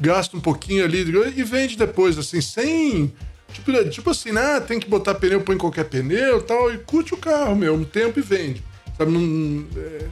[0.01, 0.99] gastam um pouquinho ali
[1.37, 3.13] e vende depois, assim, sem.
[3.53, 7.15] Tipo, tipo assim, ah, tem que botar pneu, põe qualquer pneu e tal, e curte
[7.15, 8.63] o carro, meu, um tempo e vende.
[8.97, 9.65] Sabe, não.
[9.77, 10.05] é,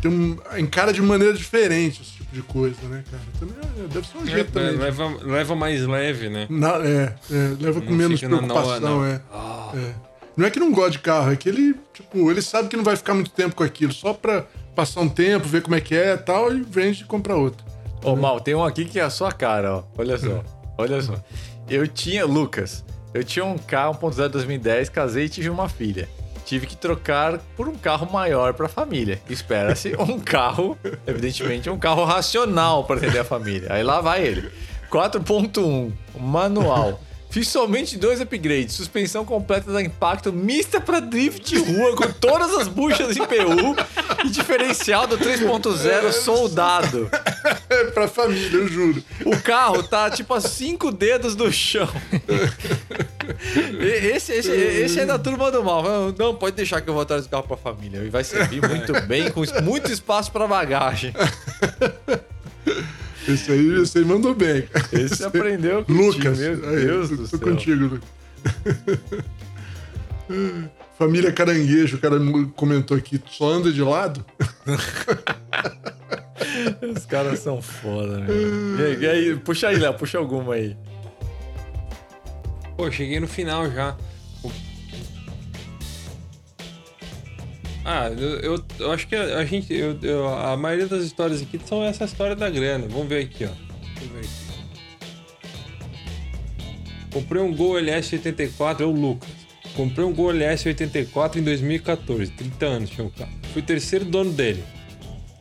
[0.00, 3.22] tem um, encara de maneira diferente esse tipo de coisa, né, cara?
[3.38, 4.70] Também é- deve ser um É, jeito também.
[4.72, 6.46] de- leva, leva mais leve, né?
[6.50, 9.06] Na- é, é, leva com Não menos fica na- preocupação, não, não.
[9.06, 9.20] É,
[9.74, 9.94] é.
[10.36, 12.84] Não é que não gosta de carro, é que ele, tipo, ele sabe que não
[12.84, 15.94] vai ficar muito tempo com aquilo, só pra passar um tempo, ver como é que
[15.96, 17.66] é e tal, e vende e compra outro.
[18.04, 19.82] Ô, Mal, tem um aqui que é a sua cara, ó.
[19.98, 20.44] Olha só.
[20.78, 21.14] Olha só.
[21.68, 26.08] Eu tinha, Lucas, eu tinha um carro 1.0 2010, casei e tive uma filha.
[26.48, 29.20] Tive que trocar por um carro maior pra família.
[29.28, 33.70] Espera-se um carro, evidentemente, um carro racional para atender a família.
[33.70, 34.50] Aí lá vai ele.
[34.90, 37.02] 4.1, manual.
[37.30, 38.74] Fiz somente dois upgrades.
[38.74, 43.76] Suspensão completa da impacto mista pra drift de rua com todas as buchas em PU
[44.24, 47.10] e diferencial do 3.0 soldado.
[47.70, 49.02] É pra família, eu juro.
[49.24, 51.88] O carro tá tipo a cinco dedos do chão.
[53.80, 55.84] Esse, esse, esse é da turma do mal.
[56.18, 57.98] Não, pode deixar que eu vou atrás do carro pra família.
[57.98, 61.12] E vai servir muito bem, com muito espaço pra bagagem.
[63.28, 64.64] Esse aí, esse aí mandou bem.
[64.92, 67.40] Esse aprendeu contigo, Lucas, meu aí, Deus tô, do tô céu.
[67.40, 68.08] contigo, Lucas.
[70.98, 72.16] Família Caranguejo, o cara
[72.56, 74.24] comentou aqui, só anda de lado?
[76.96, 78.86] Os caras são foda, meu.
[78.86, 80.76] Aí, e aí, puxa aí, Léo, puxa alguma aí.
[82.76, 83.96] Pô, cheguei no final já.
[87.90, 89.72] Ah, eu, eu, eu acho que a, a gente.
[89.72, 92.86] eu- eu- a maioria das histórias aqui são essa história da grana.
[92.86, 93.48] Vamos ver aqui, ó.
[93.48, 94.48] Vamos ver aqui.
[97.10, 99.30] Comprei um Gol LS84, é o Lucas.
[99.74, 103.32] Comprei um Gol LS84 em 2014, 30 anos tinha o carro.
[103.54, 104.62] Fui o terceiro dono dele.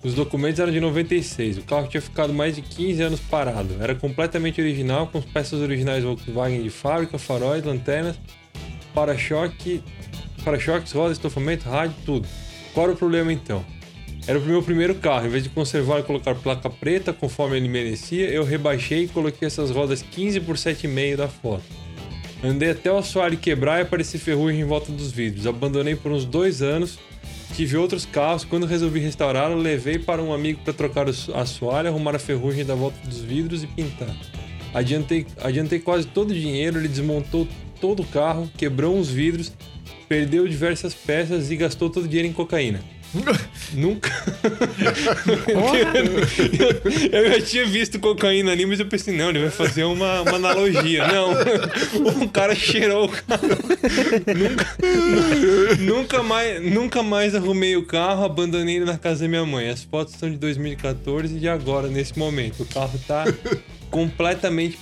[0.02, 1.58] Os documentos eram de 96.
[1.58, 3.76] O carro tinha ficado mais de 15 anos parado.
[3.82, 8.18] Era completamente original, com as peças originais Volkswagen de fábrica, faróis, lanternas,
[8.94, 9.84] para-choque,
[10.48, 12.26] para-choques, rodas, estofamento, rádio, tudo.
[12.74, 13.66] Qual era o problema então?
[14.26, 15.28] Era o meu primeiro carro.
[15.28, 19.46] Em vez de conservar e colocar placa preta conforme ele merecia, eu rebaixei e coloquei
[19.46, 21.64] essas rodas 15 por 7,5 da foto.
[22.42, 25.46] Andei até o assoalho quebrar e aparecer ferrugem em volta dos vidros.
[25.46, 26.98] Abandonei por uns dois anos.
[27.54, 28.46] Tive outros carros.
[28.46, 32.76] Quando resolvi restaurá-lo, levei para um amigo para trocar o assoalho, arrumar a ferrugem da
[32.76, 34.16] volta dos vidros e pintar.
[34.74, 36.80] Adiantei, adiantei quase todo o dinheiro.
[36.80, 37.46] Ele desmontou
[37.82, 39.52] todo o carro, quebrou os vidros,
[40.08, 42.80] perdeu diversas peças e gastou todo o dinheiro em cocaína.
[43.74, 44.12] Nunca.
[47.12, 50.22] eu, eu já tinha visto cocaína ali, mas eu pensei, não, ele vai fazer uma,
[50.22, 51.08] uma analogia.
[51.08, 51.32] Não,
[52.24, 53.48] o cara cheirou o carro.
[54.36, 54.76] Nunca,
[55.80, 59.70] nunca, mais, nunca mais arrumei o carro, abandonei ele na casa da minha mãe.
[59.70, 62.64] As fotos são de 2014 e de agora, nesse momento.
[62.64, 63.26] O carro tá
[63.90, 64.78] completamente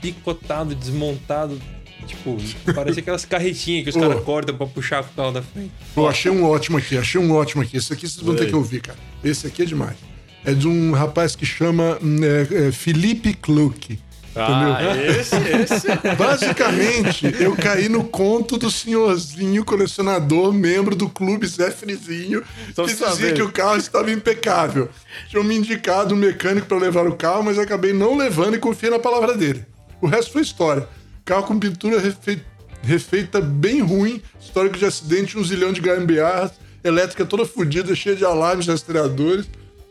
[0.00, 1.60] picotado, desmontado.
[2.06, 2.36] Tipo,
[2.74, 5.70] parece aquelas carretinhas que os caras cortam pra puxar o carro da frente.
[5.94, 7.76] Pô, achei um ótimo aqui, achei um ótimo aqui.
[7.76, 8.98] Esse aqui vocês vão ter que ouvir, cara.
[9.22, 9.96] Esse aqui é demais.
[10.44, 13.98] É de um rapaz que chama hum, é, é, Felipe Kluck.
[14.34, 15.88] Ah, esse, esse.
[16.16, 22.42] Basicamente, eu caí no conto do senhorzinho colecionador, membro do clube Zé Frizinho,
[22.74, 24.88] Tô que dizia que o carro estava impecável.
[25.28, 28.90] Tinham me indicado um mecânico para levar o carro, mas acabei não levando e confiei
[28.90, 29.66] na palavra dele.
[30.00, 30.88] O resto foi história.
[31.24, 32.42] Carro com pintura refe-
[32.82, 36.52] refeita bem ruim, histórico de acidente, um zilhão de gambiarras,
[36.82, 39.46] elétrica toda fodida, cheia de alarmes rastreadores.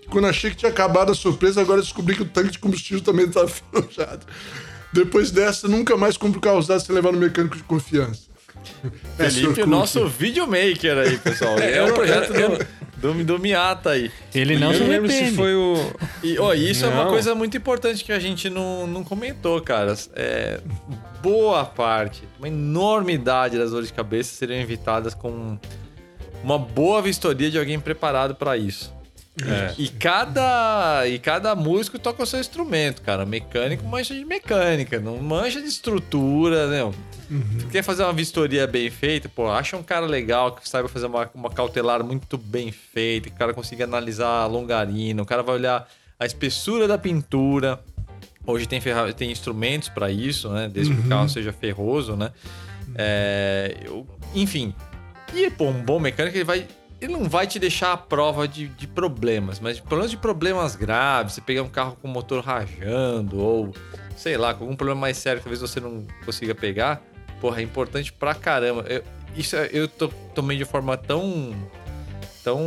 [0.10, 3.26] Quando achei que tinha acabado a surpresa, agora descobri que o tanque de combustível também
[3.28, 4.26] estava enferrujado.
[4.92, 8.28] Depois dessa, nunca mais compro carro usado sem levar no mecânico de confiança.
[9.20, 9.66] É, Felipe, o Cook.
[9.68, 11.58] nosso videomaker aí, pessoal.
[11.60, 12.68] É, eu um projeto eu- do,
[13.00, 14.12] do, do Miata aí.
[14.34, 15.76] Ele não se não lembro se foi o.
[16.24, 17.12] E ó, isso é uma Não.
[17.12, 19.96] coisa muito importante que a gente não, não comentou, cara.
[20.16, 20.60] É,
[21.22, 25.58] boa parte, uma enormidade das dores de cabeça seriam evitadas com
[26.44, 28.94] uma boa vistoria de alguém preparado para isso.
[29.48, 29.74] É.
[29.78, 33.26] E cada, e cada músico toca o seu instrumento, cara.
[33.26, 36.92] Mecânico mancha de mecânica, não mancha de estrutura, né?
[37.72, 41.30] Quer fazer uma vistoria bem feita, pô, acha um cara legal que saiba fazer uma,
[41.36, 45.56] uma cautelar muito bem feita, que o cara consiga analisar a longarina, o cara vai
[45.56, 45.88] olhar
[46.20, 47.80] a espessura da pintura.
[48.48, 50.68] Hoje tem, ferra- tem instrumentos para isso, né?
[50.74, 52.32] Desde que o carro seja ferroso, né?
[52.96, 54.74] É, eu- enfim.
[55.34, 56.66] E, pô, um bom mecânico, ele vai.
[57.02, 60.76] Ele não vai te deixar à prova de, de problemas, mas pelo menos de problemas
[60.76, 63.74] graves, você pegar um carro com o motor rajando, ou
[64.18, 67.02] sei lá, com algum problema mais sério que talvez você não consiga pegar,
[67.40, 68.82] porra, é importante pra caramba.
[68.90, 69.02] Eu,
[69.36, 71.54] isso é- eu to- tomei de forma tão.
[72.44, 72.60] tão.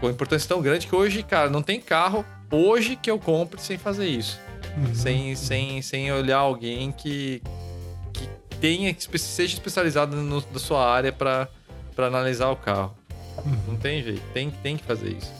[0.00, 3.76] com importância tão grande que hoje, cara, não tem carro hoje que eu compre sem
[3.78, 4.38] fazer isso.
[4.94, 7.42] Sem, sem, sem olhar alguém que,
[8.12, 8.28] que
[8.60, 11.48] tenha, que seja especializado no, da sua área pra
[11.98, 12.96] analisar o carro.
[13.66, 15.32] Não tem jeito, tem, tem que fazer isso.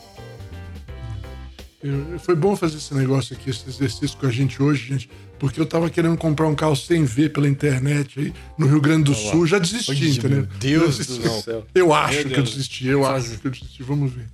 [1.82, 5.59] Eu- Foi bom fazer esse negócio aqui, esse exercício com a gente hoje, gente, porque
[5.59, 9.14] eu tava querendo comprar um carro sem ver pela internet aí no Rio Grande do
[9.14, 9.46] Sul.
[9.46, 10.38] Já desisti, Ai, entendeu?
[10.38, 11.66] meu Deus Já do céu.
[11.74, 13.82] Eu acho que eu desisti, eu Faz- acho que eu desisti.
[13.82, 14.26] Vamos ver.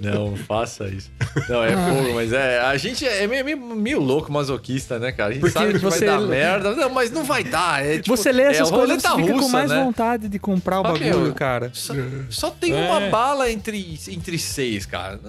[0.00, 1.10] Não, faça isso.
[1.48, 2.60] Não, é fogo, mas é.
[2.60, 5.30] A gente é meio, meio, meio louco masoquista, né, cara?
[5.30, 6.74] A gente Porque sabe que você- vai dar merda.
[6.74, 7.84] Não, mas não vai dar.
[7.84, 9.84] É, tipo, Você lê essas é coisas, você roleta fica com russa, mais né?
[9.84, 11.70] vontade de comprar o bagulho, meu, cara.
[11.72, 11.94] Só,
[12.30, 12.76] só tem É.
[12.90, 15.20] uma bala entre, entre seis, cara.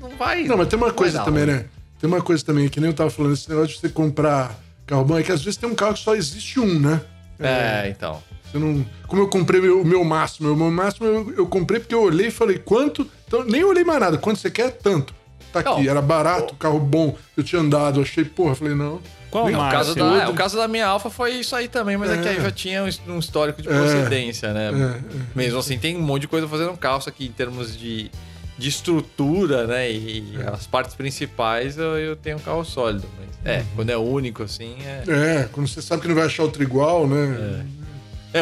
[0.00, 0.42] Não, vai.
[0.44, 1.54] Não, mas tem uma coisa também, ruim.
[1.54, 1.64] né?
[2.00, 4.54] Tem uma coisa também, que nem eu tava falando, esse negócio de você comprar
[4.86, 7.00] carro bom, é que às vezes tem um carro que só existe um, né?
[7.40, 8.22] É, então.
[8.58, 8.86] Você não...
[9.06, 12.28] Como eu comprei o meu máximo, o meu máximo eu, eu comprei porque eu olhei
[12.28, 13.06] e falei, quanto?
[13.26, 14.18] Então, nem olhei mais nada.
[14.18, 14.70] Quanto você quer?
[14.72, 15.14] Tanto.
[15.52, 15.90] Tá aqui, Não.
[15.90, 19.00] era barato, carro bom, eu tinha andado, achei, porra, falei, não.
[19.30, 19.94] Qual O caso, máximo?
[20.10, 22.40] da, é, o caso da minha Alfa foi isso aí também, mas é, que aí
[22.40, 24.70] já tinha um- um histórico de procedência, né?
[24.70, 25.00] é.
[25.34, 28.10] Mesmo assim, tem um monte de coisa fazendo calça aqui em termos de,
[28.58, 29.90] de estrutura, né?
[29.90, 33.06] E as partes principais eu, eu tenho um carro sólido.
[33.18, 35.04] Mas, é, quando é único, assim, é.
[35.08, 37.36] É, quando você sabe que não vai achar outro igual, né?
[37.62, 37.85] É,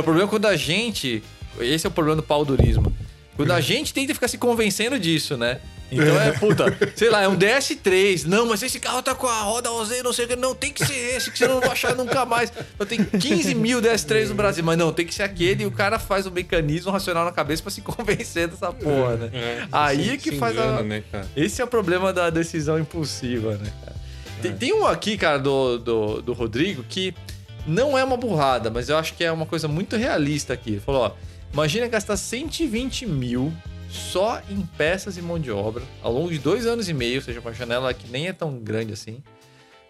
[0.00, 1.22] o problema é quando a gente.
[1.60, 2.92] Esse é o problema do pau durismo.
[3.36, 5.60] Quando a gente tenta ficar se convencendo disso, né?
[5.92, 8.24] Então é, puta, sei lá, é um DS3.
[8.26, 10.34] Não, mas esse carro tá com a roda OZ, não sei o que.
[10.36, 12.52] Não, tem que ser esse, que você não vai achar nunca mais.
[12.78, 15.62] Eu tenho 15 mil DS3 no Brasil, mas não, tem que ser aquele.
[15.62, 19.30] E o cara faz o mecanismo racional na cabeça pra se convencer dessa porra, né?
[19.32, 20.82] É, Aí se- é que faz engana, a.
[20.82, 21.02] né?
[21.36, 23.96] Esse é o problema da decisão impulsiva, né, cara?
[24.42, 27.14] Tem, tem um aqui, cara, do, do, do Rodrigo, que
[27.66, 30.70] não é uma burrada, mas eu acho que é uma coisa muito realista aqui.
[30.70, 31.12] Ele falou, ó,
[31.52, 33.52] imagina gastar 120 mil
[33.88, 37.22] só em peças e mão de obra ao longo de dois anos e meio, ou
[37.22, 39.22] seja, uma janela que nem é tão grande assim,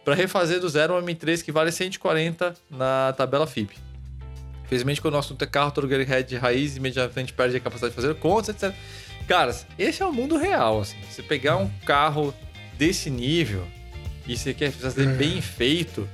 [0.05, 3.77] para refazer do zero um M3 que vale 140 na tabela FIP.
[4.65, 8.15] Infelizmente, quando o nosso carro Turger Head de raiz, imediatamente perde a capacidade de fazer
[8.17, 8.75] contas, etc.
[9.27, 10.97] Cara, esse é o mundo real, assim.
[11.11, 12.35] Você pegar um carro
[12.77, 13.67] desse nível
[14.27, 16.09] e você quer fazer bem feito,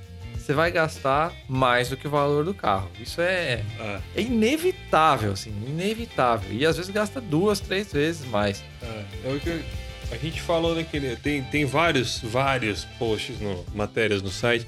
[0.51, 2.91] você vai gastar mais do que o valor do carro.
[3.01, 6.51] Isso é, Ah, é inevitável, assim, inevitável.
[6.53, 8.65] E às vezes gasta duas, três vezes mais.
[8.83, 9.63] ah, é o que
[10.11, 11.15] a gente falou naquele.
[11.15, 14.67] Tem, tem vários, vários posts, no, matérias no site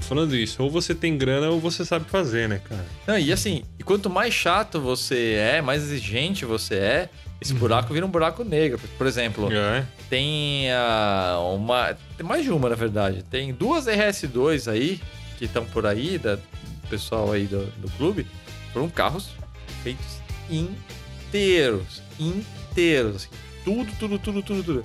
[0.00, 0.60] falando isso.
[0.62, 2.84] Ou você tem grana ou você sabe fazer, né, cara?
[3.06, 7.08] Não, e assim, e quanto mais chato você é, mais exigente você é,
[7.40, 8.78] esse buraco vira um buraco negro.
[8.98, 9.84] Por exemplo, É.
[10.10, 11.96] tem ah, uma.
[12.16, 13.22] Tem mais de uma, na verdade.
[13.30, 15.00] Tem duas RS2 aí,
[15.40, 18.26] que estão por aí, da do pessoal aí do, do clube.
[18.74, 19.30] Foram carros
[19.82, 22.02] feitos inteiros.
[22.18, 23.16] Inteiros.
[23.16, 23.28] assim.
[23.64, 24.84] Tudo, tudo, tudo, tudo, tudo.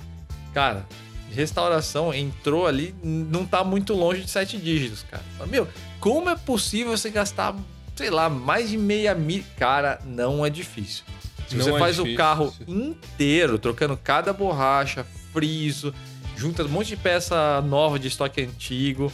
[0.54, 0.86] Cara,
[1.30, 5.22] restauração entrou ali, não tá muito longe de sete dígitos, cara.
[5.38, 5.68] Mas, meu,
[6.00, 7.54] como é possível você gastar,
[7.94, 9.44] sei lá, mais de meia mil?
[9.58, 11.04] Cara, não é difícil.
[11.48, 12.16] Se você é faz o difícil.
[12.16, 15.92] carro inteiro, trocando cada borracha, friso,
[16.34, 19.12] junta um monte de peça nova de estoque antigo.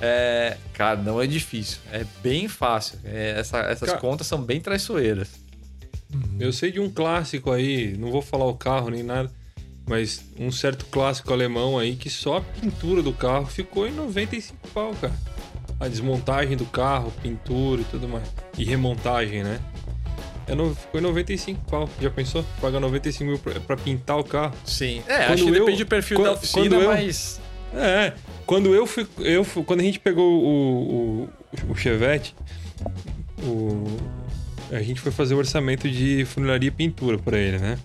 [0.00, 1.78] É, cara, não é difícil.
[1.92, 2.98] É bem fácil.
[3.04, 5.28] É, essa- essas Cara- contas são bem traiçoeiras.
[6.38, 9.30] Eu sei de um clássico aí, não vou falar o carro nem nada,
[9.86, 14.68] mas um certo clássico alemão aí que só a pintura do carro ficou em 95
[14.68, 15.12] pau, cara.
[15.80, 18.24] A desmontagem do carro, pintura e tudo mais.
[18.56, 19.58] E remontagem, né?
[20.46, 21.88] É no, ficou em 95 pau.
[22.00, 22.44] Já pensou?
[22.60, 24.54] Pagar 95 mil pra, pra pintar o carro?
[24.64, 25.02] Sim.
[25.08, 27.40] É, Quando acho que eu- depende do perfil quando- da oficina, quando eu- mas.
[27.74, 28.12] É,
[28.46, 31.28] quando eu fui, eu fui- quando a gente pegou o, o,
[31.70, 32.34] o Chevette,
[33.42, 33.84] o,
[34.70, 37.78] a gente foi fazer o orçamento de funilaria e pintura pra ele, né?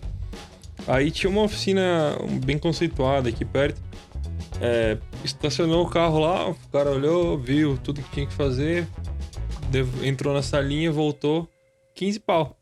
[0.88, 3.82] Aí tinha uma oficina bem conceituada aqui perto.
[4.62, 8.88] É, estacionou o carro lá, o cara olhou, viu tudo que tinha que fazer,
[10.04, 11.48] entrou na salinha, voltou,
[11.96, 12.58] 15 pau.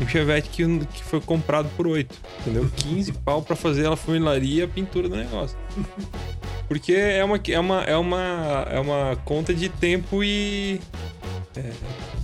[0.00, 2.70] Um Chevette que, que foi comprado por 8, entendeu?
[2.76, 5.58] 15 pau pra fazer a funilaria e a pintura do negócio.
[6.70, 10.80] Porque é uma, é uma, é uma, é uma conta de tempo e.
[11.56, 11.72] é,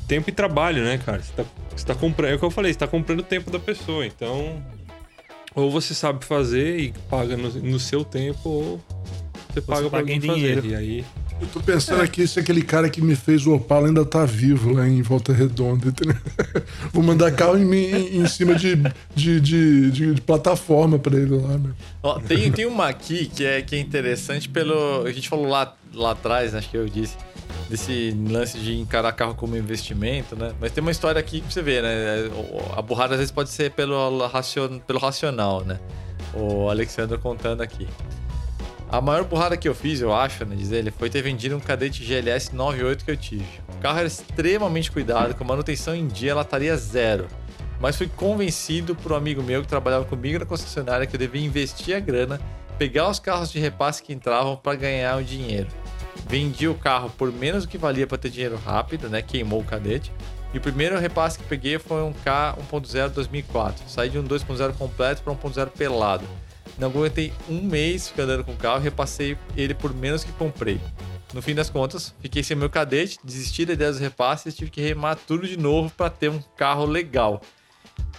[0.06, 1.20] tempo e trabalho, né, cara?
[1.20, 1.44] Você tá,
[1.74, 2.30] você tá comprando.
[2.30, 4.06] É o que eu falei, você tá comprando o tempo da pessoa.
[4.06, 4.62] Então.
[5.52, 8.80] Ou você sabe fazer e paga no, no seu tempo, ou
[9.52, 10.32] você paga pra paga alguém fazer.
[10.38, 10.66] dinheiro.
[10.68, 11.04] E aí.
[11.38, 14.72] Eu tô pensando aqui se aquele cara que me fez o Opala ainda tá vivo
[14.72, 15.92] lá em Volta Redonda.
[16.92, 18.74] Vou mandar carro em, em, cima de,
[19.14, 21.70] de, de, de- de plataforma pra ele lá, né?
[22.02, 25.04] Ó, tem, tem uma aqui que é, que é interessante pelo.
[25.06, 27.16] A gente falou lá, lá atrás, acho que eu disse,
[27.68, 30.52] desse lance de encarar carro como investimento, né?
[30.58, 32.30] Mas tem uma história aqui pra você ver, né?
[32.74, 34.10] A burrada às vezes pode ser pelo,
[34.86, 35.78] pelo racional, né?
[36.32, 37.86] O Alexandre contando aqui.
[38.88, 41.60] A maior burrada que eu fiz, eu acho, né, diz ele, foi ter vendido um
[41.60, 43.44] cadete GLS 98 que eu tive.
[43.74, 47.26] O carro era extremamente cuidado, com manutenção em dia, ela estaria zero.
[47.80, 51.44] Mas fui convencido por um amigo meu que trabalhava comigo na concessionária que eu devia
[51.44, 52.40] investir a grana,
[52.78, 55.68] pegar os carros de repasse que entravam para ganhar o dinheiro.
[56.28, 59.20] Vendi o carro por menos do que valia para ter dinheiro rápido, né?
[59.20, 60.12] Queimou o cadete.
[60.54, 63.84] E o primeiro repasse que peguei foi um K 1.0 2004.
[63.88, 66.24] Saí de um 2.0 completo para um 1.0 pelado.
[66.78, 70.32] Não aguentei um mês ficando andando com o carro e repassei ele por menos que
[70.32, 70.80] comprei.
[71.32, 74.70] No fim das contas, fiquei sem meu cadete, desisti da ideia dos repasses e tive
[74.70, 77.42] que remar tudo de novo para ter um carro legal.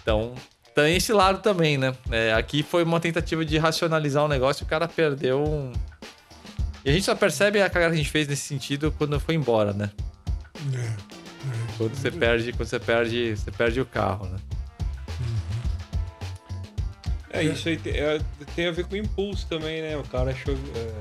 [0.01, 0.33] Então,
[0.75, 1.95] tem esse lado também, né?
[2.11, 5.73] É, aqui foi uma tentativa de racionalizar o negócio e o cara perdeu um.
[6.85, 9.35] E a gente só percebe a cagada que a gente fez nesse sentido quando foi
[9.35, 9.89] embora, né?
[11.77, 14.37] Quando você perde, quando você perde, você perde o carro, né?
[17.31, 18.19] É, isso aí tem, é,
[18.55, 19.97] tem a ver com impulso também, né?
[19.97, 20.53] O cara achou.
[20.53, 20.91] é,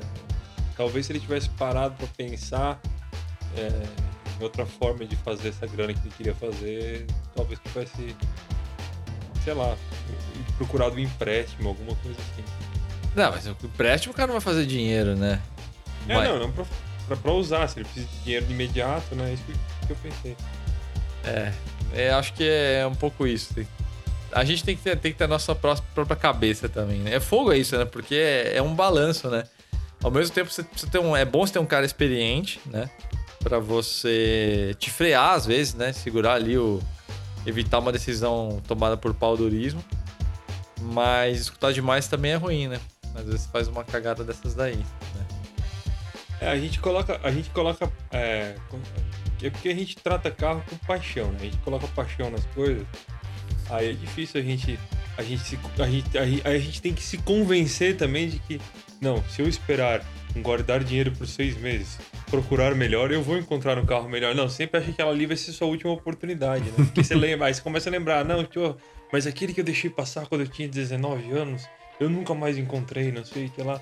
[0.76, 2.80] talvez se ele tivesse parado pra pensar
[3.56, 3.70] é,
[4.38, 8.14] em outra forma de fazer essa grana que ele queria fazer, talvez tivesse,
[9.44, 9.76] sei lá,
[10.58, 12.44] procurado um empréstimo, alguma coisa assim.
[13.14, 15.40] Não, mas o empréstimo o cara não vai fazer dinheiro, né?
[16.08, 16.28] É, Vai.
[16.28, 16.64] não, não pra,
[17.08, 19.32] pra, pra usar, se ele precisa de dinheiro de imediato, né?
[19.32, 20.36] Isso que, que eu pensei.
[21.24, 21.52] É,
[21.94, 23.54] é, acho que é um pouco isso.
[23.54, 23.66] Tem,
[24.36, 27.14] a gente tem que ter, tem que ter a nossa pró- própria cabeça também, né?
[27.14, 27.86] É fogo é isso, né?
[27.86, 29.44] Porque é, é um balanço, né?
[30.02, 32.90] Ao mesmo tempo, você, você tem um, é bom você ter um cara experiente, né?
[33.42, 35.92] Pra você te frear às vezes, né?
[35.92, 36.82] Segurar ali o...
[37.46, 39.82] Evitar uma decisão tomada por paudorismo.
[40.82, 42.78] Mas escutar demais também é ruim, né?
[43.14, 45.26] Às vezes faz uma cagada dessas daí, né?
[46.42, 47.18] É, a gente coloca.
[47.22, 47.90] A gente coloca.
[48.10, 48.56] É,
[49.42, 51.38] é porque a gente trata carro com paixão, né?
[51.40, 52.86] A gente coloca paixão nas coisas.
[53.70, 54.78] Aí é difícil a gente.
[55.18, 58.60] A gente, se, a, gente, a, a gente tem que se convencer também de que.
[59.01, 60.05] Não, se eu esperar
[60.43, 61.98] guardar dinheiro por seis meses,
[62.30, 64.34] procurar melhor, eu vou encontrar um carro melhor.
[64.34, 66.72] Não, sempre acha que aquela ali vai ser sua última oportunidade, né?
[66.76, 68.76] Porque você lembra, aí você começa a lembrar, não, tio,
[69.12, 71.62] mas aquele que eu deixei passar quando eu tinha 19 anos,
[71.98, 73.80] eu nunca mais encontrei, não sei o que lá.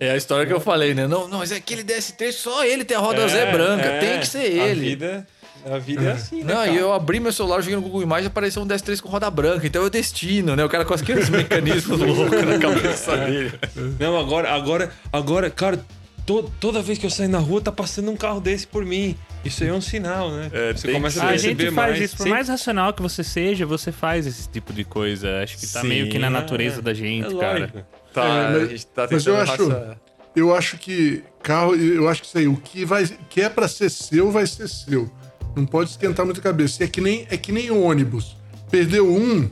[0.00, 1.06] É a história que eu falei, né?
[1.06, 4.20] Não, não, mas é aquele DST, só ele tem a roda Zé branca, é, tem
[4.20, 4.80] que ser A ele.
[4.80, 5.26] vida,
[5.70, 6.52] a vida é assim, né?
[6.54, 6.70] Não, cara?
[6.70, 9.30] e eu abri meu celular, joguei no Google Imagens e apareceu um DS3 com roda
[9.30, 9.66] branca.
[9.66, 10.64] Então é o destino, né?
[10.64, 13.52] O cara com aqueles mecanismos loucos na cabeça dele.
[13.98, 15.78] Não, agora, agora, agora, cara,
[16.26, 19.16] to- toda vez que eu saio na rua tá passando um carro desse por mim.
[19.44, 20.50] Isso aí é um sinal, né?
[20.52, 22.04] É, Você começa a perceber gente faz mais.
[22.04, 25.42] isso, por Sempre- mais racional que você seja, você faz esse tipo de coisa.
[25.42, 26.82] Acho que tá Sim, meio que na natureza é.
[26.82, 27.86] da gente, é cara.
[28.12, 29.96] Tá, É, mas- a gente tá mas eu tentando acho-
[30.36, 33.66] Eu acho que carro, eu acho que isso aí, o que, vai, que é pra
[33.66, 35.10] ser seu, vai ser seu.
[35.58, 36.84] Não pode esquentar muito a cabeça.
[36.84, 38.36] É que nem, é que nem ônibus.
[38.70, 39.48] Perdeu um,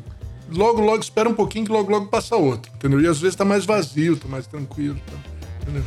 [0.50, 2.70] logo, logo espera um pouquinho que logo, logo passa outro.
[2.74, 3.00] Entendeu?
[3.00, 4.98] E às vezes tá mais vazio, tá mais tranquilo.
[5.06, 5.18] Tá,
[5.62, 5.84] entendeu?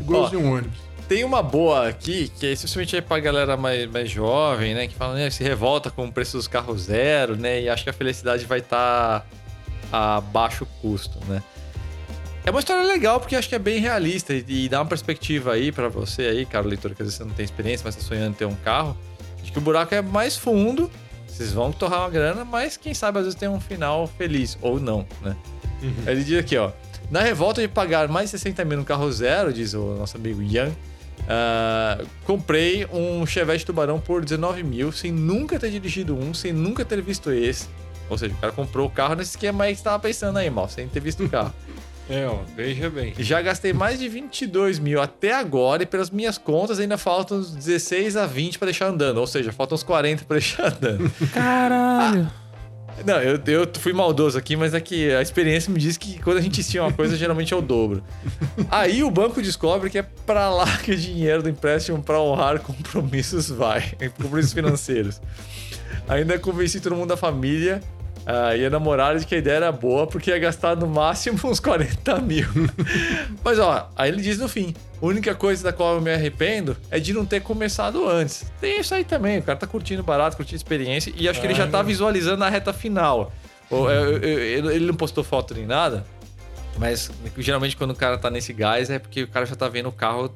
[0.00, 0.78] Igualzinho um ônibus.
[1.08, 4.86] Tem uma boa aqui, que é especialmente aí pra galera mais, mais jovem, né?
[4.86, 5.28] Que fala, né?
[5.28, 7.62] Se revolta com o preço dos carros zero, né?
[7.62, 9.26] E acha que a felicidade vai estar
[9.92, 11.42] a baixo custo, né?
[12.44, 15.52] É uma história legal porque acho que é bem realista e, e dá uma perspectiva
[15.52, 18.02] aí pra você aí, cara leitor, que às vezes você não tem experiência, mas tá
[18.02, 18.96] sonhando em ter um carro,
[19.50, 20.90] de que o buraco é mais fundo,
[21.26, 24.78] vocês vão torrar uma grana, mas quem sabe às vezes tem um final feliz, ou
[24.78, 25.36] não, né?
[26.06, 26.70] Ele diz aqui, ó.
[27.10, 30.42] Na revolta de pagar mais de 60 mil no carro zero, diz o nosso amigo
[30.42, 30.70] Ian,
[31.28, 36.84] ah, comprei um Chevette Tubarão por 19 mil, sem nunca ter dirigido um, sem nunca
[36.84, 37.68] ter visto esse.
[38.08, 40.50] Ou seja, o cara comprou o carro nesse esquema aí que você tava pensando aí,
[40.50, 41.52] mal, sem ter visto o carro.
[42.10, 43.14] É, ó, veja bem.
[43.18, 47.52] Já gastei mais de 22 mil até agora e pelas minhas contas ainda faltam uns
[47.52, 49.18] 16 a 20 pra deixar andando.
[49.18, 51.08] Ou seja, faltam uns 40 pra deixar andando.
[51.32, 52.28] Caralho.
[53.06, 56.38] Não, eu, eu fui maldoso aqui, mas é que a experiência me diz que quando
[56.38, 58.02] a gente estima uma coisa, geralmente é o dobro.
[58.68, 62.60] Aí o banco descobre que é pra lá que o dinheiro do empréstimo pra honrar
[62.60, 63.92] compromissos vai.
[64.18, 65.22] Compromissos financeiros.
[66.08, 67.80] Ainda convenci todo mundo da família
[68.26, 71.38] ah, e a namorada de que a ideia era boa, porque ia gastar no máximo
[71.44, 72.46] uns 40 mil.
[73.42, 76.76] Mas ó, aí ele diz no fim: a única coisa da qual eu me arrependo
[76.90, 78.50] é de não ter começado antes.
[78.60, 81.54] Tem isso aí também, o cara tá curtindo barato, curtindo experiência, e acho que ele
[81.54, 83.32] já tá visualizando a reta final.
[84.22, 86.04] Ele não postou foto nem nada,
[86.78, 89.88] mas geralmente quando o cara tá nesse gás é porque o cara já tá vendo
[89.88, 90.32] o carro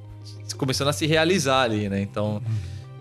[0.56, 2.00] começando a se realizar ali, né?
[2.00, 2.40] Então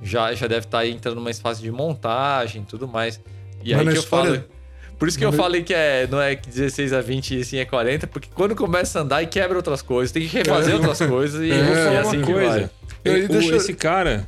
[0.01, 3.21] já, já deve estar entrando numa fase de montagem e tudo mais.
[3.63, 4.43] E Mas aí que eu falo.
[5.03, 7.57] Por isso que eu Mas- falei que é, não é 16 a 20 e assim
[7.57, 10.97] é 40, porque quando começa a andar e quebra outras coisas, tem que refazer outras
[10.99, 12.71] coisas e, É, Eu e assim uma coisa.
[13.03, 14.25] E O- deixa- Esse cara,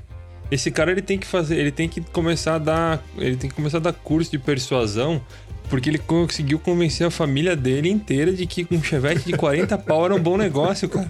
[0.52, 3.56] esse cara ele tem que fazer, ele tem que começar a dar, ele tem que
[3.56, 5.22] começar a dar curso de persuasão,
[5.70, 10.04] porque ele conseguiu convencer a família dele inteira de que um Chevette de 40 pau
[10.04, 11.10] era um bom negócio, cara.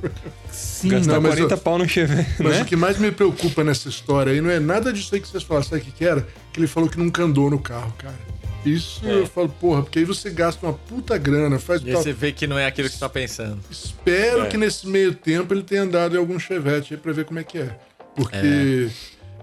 [0.52, 0.90] Sim.
[0.90, 2.62] Gastar não, mas 40 eu- pau no Chevette, Mas né?
[2.62, 5.42] o que mais me preocupa nessa história aí não é nada disso aí que vocês
[5.42, 6.22] falaram, sabe o que, que era?
[6.54, 8.14] Que ele falou que nunca andou no carro, cara.
[8.66, 12.02] Isso eu falo, porra, porque aí você gasta uma puta grana, faz E tal.
[12.02, 13.60] você vê que não é aquilo que você tá pensando.
[13.70, 14.48] Espero É.
[14.48, 17.44] que nesse meio tempo ele tenha andado em algum chevette aí pra ver como é
[17.44, 17.78] que é.
[18.16, 18.90] Porque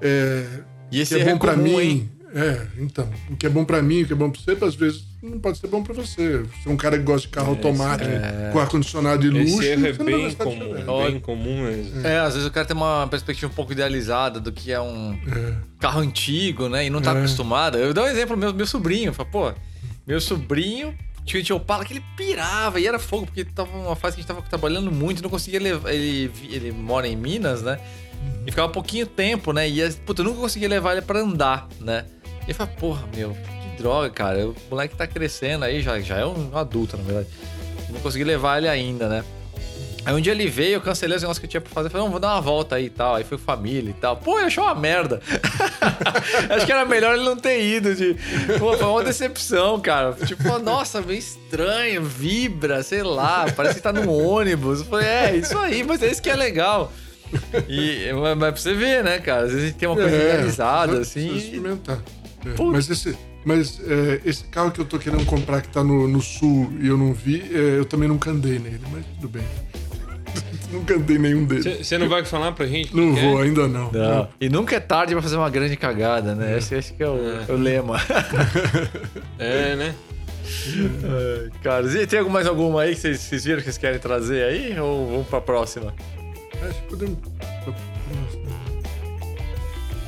[0.00, 0.46] é,
[0.90, 1.80] E o esse que é bom é pra comum, mim.
[1.80, 2.10] hein?
[2.34, 3.08] É, então.
[3.30, 5.38] O que é bom pra mim, o que é bom pra você, às vezes não
[5.38, 6.38] pode ser bom pra você.
[6.38, 8.10] Você é um cara que gosta de carro automático,
[8.52, 9.60] com ar-condicionado e luxo.
[9.62, 10.86] Esse erro é bem de comum, Chevette.
[11.10, 12.06] bem comum mesmo.
[12.06, 15.18] É, às vezes o cara tem uma perspectiva um pouco idealizada do que é um
[15.78, 16.86] carro antigo, né?
[16.86, 17.18] E não tá É.
[17.18, 17.76] acostumado.
[17.78, 19.12] Eu dou um exemplo meu, meu sobrinho.
[19.12, 19.52] Fala, pô,
[20.06, 20.94] meu sobrinho
[21.24, 24.22] tinha tinha Opala que ele pirava e era fogo, porque tava uma fase que a
[24.22, 25.92] gente tava trabalhando muito, não conseguia levar.
[25.92, 27.78] Ele, ele mora em Minas, né?
[28.46, 29.68] E ficava pouquinho tempo, né?
[29.68, 32.04] E, puta, eu nunca conseguia levar ele pra andar, né?
[32.46, 34.48] E eu falei, porra, meu, que droga, cara.
[34.48, 37.28] O moleque tá crescendo aí, já, já é um adulto, na verdade.
[37.90, 39.24] Não consegui levar ele ainda, né?
[40.04, 41.88] Aí um dia ele veio, eu cancelei os negócios que eu tinha pra fazer.
[41.88, 43.14] Falei, não, vou dar uma volta aí e tal.
[43.14, 44.16] Aí foi família e tal.
[44.16, 45.20] Pô, ele achou uma merda.
[46.50, 47.94] Acho que era melhor ele não ter ido.
[47.94, 48.16] De...
[48.58, 50.12] Pô, foi uma decepção, cara.
[50.26, 54.80] Tipo, nossa, meio estranho, vibra, sei lá, parece que tá num ônibus.
[54.80, 56.92] Eu falei, é, isso aí, mas é isso que é legal.
[57.68, 59.42] E, mas mas pra você ver, né, cara?
[59.44, 61.36] Às vezes a gente tem uma coisa É, precisa assim.
[61.36, 61.98] experimentar.
[62.44, 62.62] É.
[62.62, 66.20] Mas esse, Mas é, esse carro que eu tô querendo comprar que tá no, no
[66.20, 69.44] sul e eu não vi, é, eu também nunca andei nele, mas tudo bem.
[70.72, 71.86] nunca andei nenhum deles.
[71.86, 72.94] Você não vai falar pra gente?
[72.94, 73.44] Não que vou, é?
[73.44, 73.92] ainda não.
[73.92, 74.28] Não.
[74.40, 76.58] E nunca é tarde pra fazer uma grande cagada, né?
[76.58, 78.00] Esse, esse que é o, o lema.
[79.38, 79.94] É, né?
[81.04, 84.44] Ai, Cara, e tem mais alguma aí que vocês, vocês viram que vocês querem trazer
[84.44, 84.78] aí?
[84.78, 85.94] Ou vamos pra próxima?
[86.62, 87.18] Acho que podemos.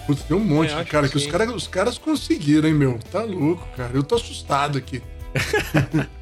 [0.07, 2.75] Putz, tem um monte, É, acho cara, que que, os, cara, os caras conseguiram, hein,
[2.75, 2.99] meu?
[3.11, 3.91] Tá louco, cara.
[3.95, 5.03] Eu tô assustado aqui.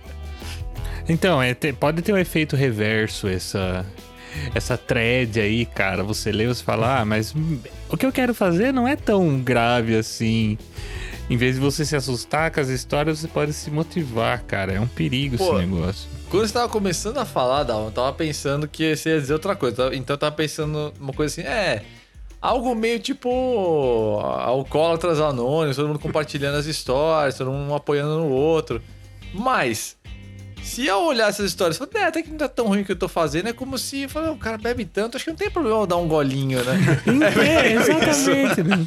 [1.09, 3.84] Então, é, te- pode ter um efeito reverso essa
[4.54, 6.02] essa thread aí, cara.
[6.02, 7.34] Você lê e você fala, ah, mas
[7.90, 10.56] o que eu quero fazer não é tão grave assim.
[11.28, 14.72] Em vez de você se assustar com as histórias, você pode se motivar, cara.
[14.72, 16.09] É um perigo Pô, esse negócio.
[16.30, 19.54] Quando você tava começando a falar, Dalma, eu tava pensando que você ia dizer outra
[19.54, 19.94] coisa.
[19.94, 21.82] Então eu tava pensando uma coisa assim, é.
[22.43, 28.28] Algo meio tipo alcoólatras anônimos, todo mundo compartilhando as histórias, todo mundo um apoiando no
[28.28, 28.82] outro.
[29.32, 29.97] Mas,
[30.60, 32.85] se eu olhar essas histórias, eu falar, é, até que não tá tão ruim o
[32.85, 35.31] que eu tô fazendo, é como se eu falar, o cara bebe tanto, acho que
[35.31, 37.02] não tem problema eu dar um golinho, né?
[37.40, 38.62] É, exatamente.
[38.64, 38.86] né?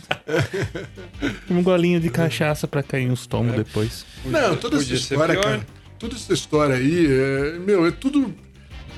[1.49, 4.06] um golinho de cachaça pra cair uns tomos depois.
[4.26, 5.65] Não, toda essa história, cara.
[5.98, 8.36] Toda essa história aí, é, meu, é tudo.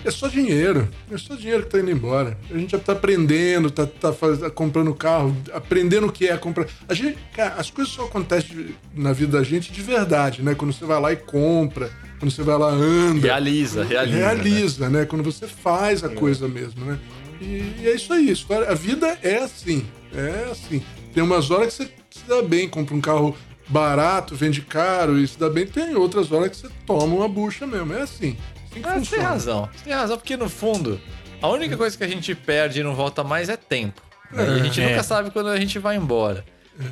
[0.08, 0.88] É só dinheiro.
[1.12, 2.38] É só dinheiro que tá indo embora.
[2.50, 6.38] A gente já tá aprendendo, tá, tá faz- tá comprando carro, aprendendo o que é
[6.38, 6.66] comprar.
[6.88, 10.56] A gente, cara, as coisas só acontecem na vida da gente de verdade, né?
[10.56, 13.20] Quando você vai lá e compra, quando você vai lá anda.
[13.28, 14.16] Realiza, realiza.
[14.18, 14.26] né?
[14.26, 15.06] realiza, né?
[15.06, 16.98] Quando você faz a coisa mesmo, né?
[17.42, 17.46] E,
[17.82, 18.34] e é isso aí.
[18.68, 19.86] A vida é assim.
[20.16, 20.82] É assim.
[21.14, 23.36] Tem umas horas que você se dá bem, compra um carro
[23.68, 25.68] barato, vende caro e se dá bem.
[25.68, 27.94] Tem outras horas que você toma uma bucha mesmo.
[27.94, 28.38] É assim.
[28.78, 29.70] Assim que Ah, você tem razão.
[29.74, 30.99] Você tem razão, porque no fundo,
[31.41, 34.02] a única coisa que a gente perde e não volta mais é tempo.
[34.32, 34.44] né?
[34.58, 34.90] E a gente É.
[34.90, 36.44] nunca sabe quando a gente vai embora.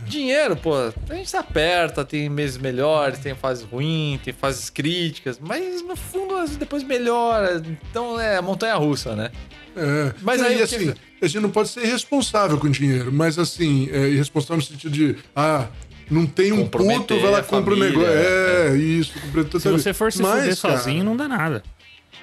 [0.07, 0.73] Dinheiro, pô,
[1.09, 5.95] a gente se aperta, tem meses melhores, tem fases ruins, tem fases críticas, mas no
[5.95, 7.61] fundo às vezes depois melhora.
[7.91, 9.29] Então é montanha russa, né?
[9.77, 10.13] É.
[10.21, 13.11] Mas Não, aí e o que- assim, a gente não pode ser irresponsável com dinheiro,
[13.11, 15.67] mas assim, é, irresponsável no sentido de, ah,
[16.09, 18.13] não tem um puto, vai lá e compra um família, negócio.
[18.17, 21.61] É, isso, comprometer Se você for se Mas, fuder cara, sozinho, não dá nada.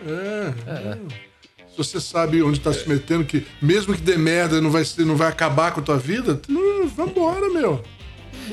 [0.07, 0.97] É.
[1.71, 5.17] Se você sabe onde tá se metendo, que mesmo que dê merda, não vai, não
[5.17, 6.41] vai acabar com a tua vida,
[6.95, 7.83] vambora, meu.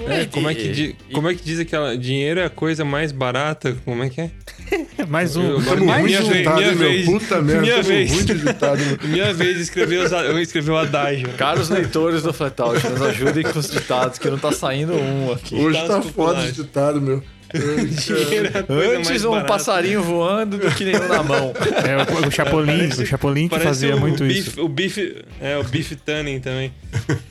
[0.07, 1.97] É, como, é que como é que diz aquela.
[1.97, 3.75] Dinheiro é a coisa mais barata?
[3.83, 4.31] Como é que é?
[5.09, 5.43] Mais um.
[5.43, 6.31] Eu- agora mais de um.
[6.31, 6.89] ditado, minha hein, meu?
[6.89, 7.05] vez.
[7.05, 8.11] Puta merda, Minha vez.
[8.11, 8.97] ruim de ditado, meu.
[9.09, 9.59] Minha vez
[9.97, 11.29] os, eu escrevi o adágio.
[11.33, 15.55] Caros leitores do Flatout, nos ajudem com os ditados, que não tá saindo um aqui.
[15.55, 16.43] Hoje Ditados tá foda populares.
[16.51, 17.23] esse ditado, meu.
[17.53, 19.47] Dinheiro é Antes um barata.
[19.47, 21.53] passarinho voando do que nenhum na mão.
[21.85, 24.61] É o, o Chapolin, o Chapolin que Parece fazia o muito beef, isso.
[24.63, 25.23] O bife.
[25.41, 26.71] É, o beef tanning também.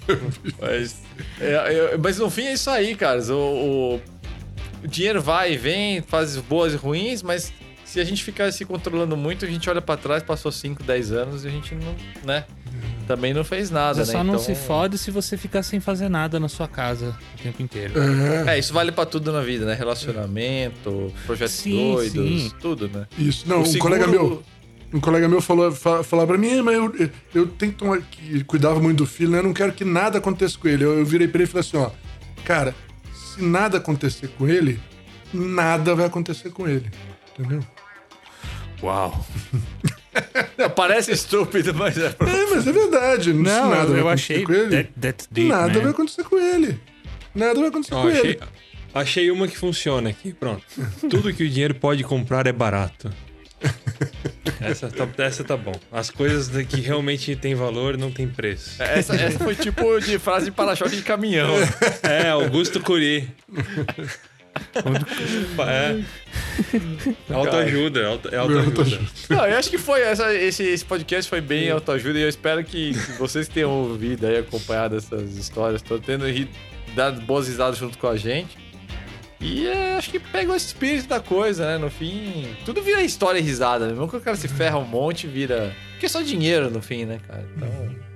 [0.61, 0.97] Mas,
[1.40, 3.28] é, é, mas no fim é isso aí, caras.
[3.31, 4.01] O, o-
[4.85, 7.53] o dinheiro vai e vem, faz boas e ruins, mas
[7.90, 11.12] se a gente ficar se controlando muito, a gente olha pra trás, passou 5, 10
[11.12, 11.94] anos e a gente não,
[12.24, 12.44] né?
[13.06, 14.19] Também não fez nada, Você né?
[14.19, 17.43] só não Então, se fode se você ficar sem fazer nada na sua casa o
[17.43, 17.94] tempo inteiro.
[18.47, 19.73] É, É, isso vale pra tudo na vida, né?
[19.74, 22.52] Relacionamento, projetos Sim, doidos, sim.
[22.60, 23.06] tudo, né?
[23.19, 23.48] isso.
[23.48, 24.43] Não, O um seguro- colega meu.
[24.93, 27.78] Um colega meu falou, fa, falar pra mim, "É, mas eu, eu, eu tenho que
[27.78, 28.01] tomar.
[28.02, 29.39] Que cuidava muito do filho, né?
[29.39, 30.82] Eu não quero que nada aconteça com ele.
[30.85, 31.90] Eu, eu virei pra ele e falei assim: ó,
[32.44, 32.74] cara,
[33.12, 34.81] se nada acontecer com ele,
[35.32, 36.90] nada vai acontecer com ele.
[37.39, 37.62] Entendeu?
[38.83, 39.27] Uau.
[40.57, 42.07] É, Parece estúpido, mas é.
[42.09, 42.15] É,
[42.55, 43.25] mas é verdade.
[43.25, 44.45] se Não, nada vai eu acontecer achei.
[44.45, 44.71] com ele.
[44.77, 45.81] That, that's deep, nada man.
[45.81, 46.81] vai acontecer com ele.
[47.35, 48.41] Nada vai acontecer Ó, com achei, ele.
[48.95, 50.33] achei uma que funciona aqui.
[50.33, 50.63] Pronto.
[51.09, 53.11] Tudo que o dinheiro pode comprar é barato.
[54.61, 55.75] Essa tá, essa tá bom.
[55.91, 58.81] As coisas que realmente têm valor não tem preço.
[58.83, 61.55] Essa, essa foi tipo de frase de para-choque de caminhão.
[62.03, 63.29] É, Augusto Curi.
[65.69, 66.03] É.
[67.33, 69.01] Autoajuda, auto- é autoajuda.
[69.31, 72.65] Não, eu acho que foi essa, esse, esse podcast foi bem autoajuda e eu espero
[72.65, 76.49] que vocês tenham ouvido aí, acompanhado essas histórias, tô tendo ri-
[76.95, 78.57] dado boas risadas junto com a gente.
[79.41, 81.79] E é, acho que pegou esse espírito da coisa, né?
[81.79, 83.93] No fim, tudo vira história e risada, né?
[83.93, 85.73] Mesmo que o cara se ferra um monte, vira.
[85.93, 87.45] Porque é só dinheiro no fim, né, cara?
[87.57, 87.69] Então.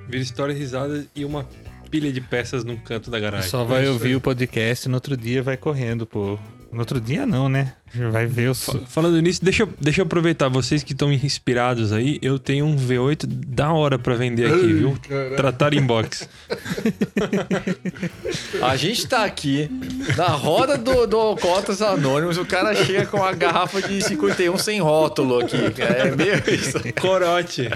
[0.09, 1.47] Vira história risada e uma
[1.93, 3.51] pilha de peças num canto da garagem.
[3.51, 6.39] Só vai ouvir o podcast e no outro dia vai correndo, pô.
[6.73, 7.75] No outro dia não, né?
[8.11, 8.65] Vai ver os.
[8.65, 10.49] Fa- Falando nisso, deixa, eu- deixa eu aproveitar.
[10.49, 14.73] Vocês que estão inspirados aí, eu tenho um V8 da hora pra vender aqui, Ai,
[14.73, 14.99] viu?
[15.07, 15.37] caralho.
[15.37, 16.27] Tratar inbox.
[18.63, 19.69] A gente tá aqui
[20.17, 24.81] na roda do, do Alcotas Anônimos, o cara chega com a garrafa de 51 sem
[24.81, 25.71] rótulo aqui.
[25.73, 26.09] cara.
[26.09, 26.79] É meio isso.
[27.01, 27.69] Corote.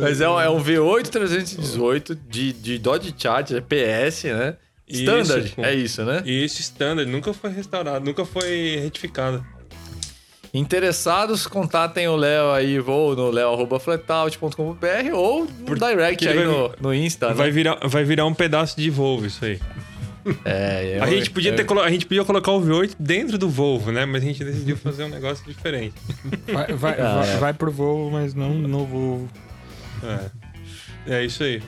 [0.00, 3.60] Mas é um, é um V8 318 de, de Dodge Charger, é
[4.10, 4.56] PS, né?
[4.88, 6.22] Standard, Isso, é isso, né?
[6.26, 9.44] E esse standard nunca foi restaurado, nunca foi retificado.
[10.52, 16.94] Interessados, contatem o Léo aí, ou no leo.flatout.com.br ou no direct aí vai- no, no
[16.94, 17.34] Insta, né?
[17.34, 19.58] Vai virar, vai virar um pedaço de Volvo isso aí.
[20.44, 23.36] É, A eu- gente, podia eu- ter, colo- a gente podia colocar o V8 dentro
[23.36, 24.06] do Volvo, né?
[24.06, 25.94] Mas a gente decidiu fazer um negócio diferente.
[26.46, 27.36] Vai, vai, Ah, vai, é.
[27.38, 29.28] vai pro Volvo, mas não no Volvo.
[31.06, 31.60] É, é isso aí.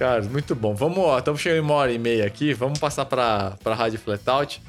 [0.00, 0.74] Cara, muito bom.
[0.74, 2.54] Vamos, estamos chegando em uma hora e meia aqui.
[2.54, 4.62] Vamos passar para a Rádio Flatout.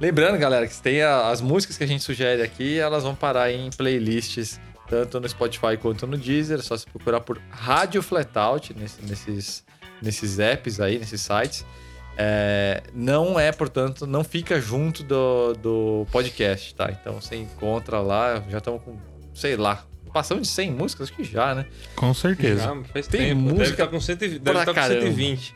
[0.00, 3.52] Lembrando, galera, que tem a- as músicas que a gente sugere aqui, elas vão parar
[3.52, 4.58] em playlists,
[4.88, 6.58] tanto no Spotify quanto no Deezer.
[6.58, 9.64] É só se procurar por Rádio Flatout nesse- nesses,
[10.02, 11.64] nesses apps aí, nesses sites.
[12.16, 16.90] É, não é, portanto, não fica junto do, do podcast, tá?
[16.90, 18.96] Então você encontra lá, já estamos com,
[19.32, 21.66] sei lá, passamos de 100 músicas, acho que já, né?
[21.94, 22.62] Com certeza.
[22.62, 23.40] Já faz Tem tempo.
[23.40, 25.00] música deve estar com, 100, deve pra tá com caramba.
[25.02, 25.54] 120.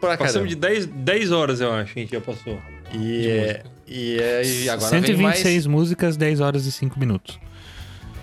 [0.00, 0.48] Por Passamos caramba.
[0.48, 2.60] de 10, 10 horas, eu acho, que a gente já passou.
[2.92, 6.98] E, de é, e, é, e agora vem 126 mais músicas, 10 horas e 5
[6.98, 7.38] minutos.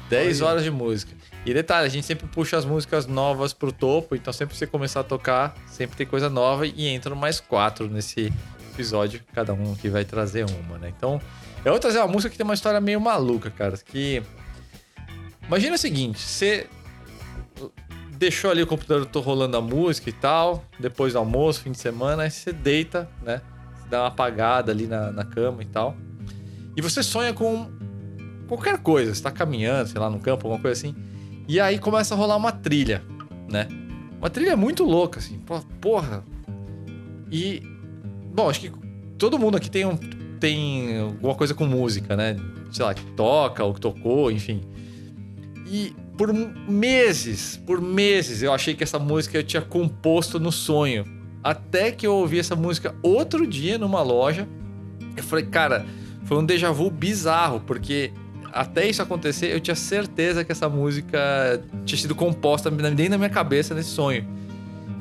[0.09, 1.11] 10 horas de música.
[1.45, 4.67] E detalhe, a gente sempre puxa as músicas novas pro topo, então sempre que você
[4.67, 8.31] começar a tocar, sempre tem coisa nova e entram mais quatro nesse
[8.73, 10.93] episódio, cada um que vai trazer uma, né?
[10.95, 11.19] Então,
[11.65, 14.21] eu vou trazer uma música que tem uma história meio maluca, cara, que...
[15.47, 16.67] Imagina o seguinte, você
[18.21, 22.23] deixou ali o computador rolando a música e tal, depois do almoço, fim de semana,
[22.23, 23.41] aí você deita, né?
[23.75, 25.95] Você dá uma apagada ali na, na cama e tal.
[26.77, 27.67] E você sonha com
[28.47, 30.95] qualquer coisa, você tá caminhando, sei lá, no campo, alguma coisa assim.
[31.47, 33.03] E aí começa a rolar uma trilha,
[33.49, 33.67] né?
[34.19, 35.41] Uma trilha muito louca, assim,
[35.81, 36.23] porra.
[37.31, 37.63] E.
[38.33, 38.71] Bom, acho que
[39.17, 39.97] todo mundo aqui tem, um,
[40.39, 42.37] tem alguma coisa com música, né?
[42.71, 44.61] Sei lá, que toca ou que tocou, enfim.
[45.71, 51.05] E por meses, por meses, eu achei que essa música eu tinha composto no sonho.
[51.41, 54.45] Até que eu ouvi essa música outro dia numa loja.
[55.15, 55.85] Eu falei, cara,
[56.25, 58.11] foi um déjà vu bizarro, porque
[58.51, 63.29] até isso acontecer, eu tinha certeza que essa música tinha sido composta dentro da minha
[63.29, 64.27] cabeça nesse sonho.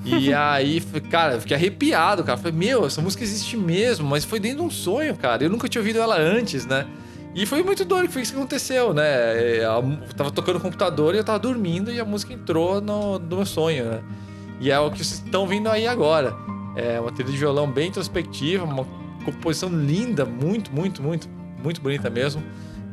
[0.05, 0.81] E aí,
[1.11, 2.39] cara, eu fiquei arrepiado, cara.
[2.39, 5.43] Falei, meu, essa música existe mesmo, mas foi dentro de um sonho, cara.
[5.43, 6.87] Eu nunca tinha ouvido ela antes, né?
[7.35, 9.07] E foi muito doido foi isso que aconteceu, né?
[9.07, 13.19] É, Eu tava tocando no computador e eu tava dormindo e a música entrou no,
[13.19, 14.01] no meu sonho, né?
[14.61, 16.35] E é o que vocês estão vindo aí agora.
[16.77, 18.87] É uma trilha de violão bem introspectiva, uma
[19.25, 21.29] composição linda, muito, muito, muito,
[21.63, 22.43] muito bonita mesmo.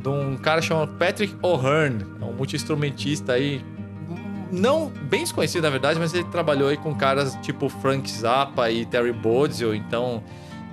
[0.01, 3.64] De um cara chamado Patrick O'Hearn, é um multi-instrumentista aí,
[4.51, 8.85] não bem desconhecido na verdade, mas ele trabalhou aí com caras tipo Frank Zappa e
[8.85, 10.23] Terry Bozzio, então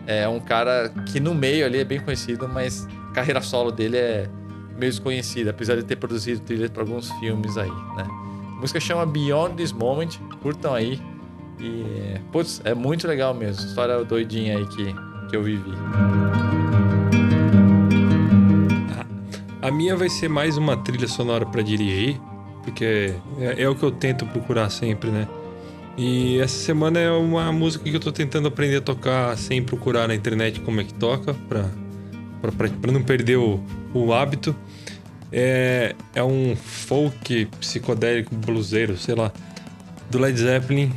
[0.06, 4.28] é um cara que no meio ali é bem conhecido, mas carreira solo dele é
[4.76, 8.06] meio desconhecida, apesar de ter produzido trilhas para alguns filmes aí, né?
[8.48, 11.00] A música chama Beyond This Moment, curtam aí.
[11.60, 13.64] E, putz, é muito legal mesmo.
[13.64, 14.94] História doidinha aí que,
[15.30, 15.70] que eu vivi.
[19.62, 22.20] A minha vai ser mais uma trilha sonora pra dirigir,
[22.64, 25.28] porque é, é o que eu tento procurar sempre, né?
[25.96, 30.08] E essa semana é uma música que eu tô tentando aprender a tocar sem procurar
[30.08, 31.70] na internet como é que toca, pra,
[32.52, 33.60] pra não perder o,
[33.92, 34.54] o hábito.
[35.32, 39.32] É, é um folk psicodélico bluseiro, sei lá,
[40.08, 40.92] do Led Zeppelin,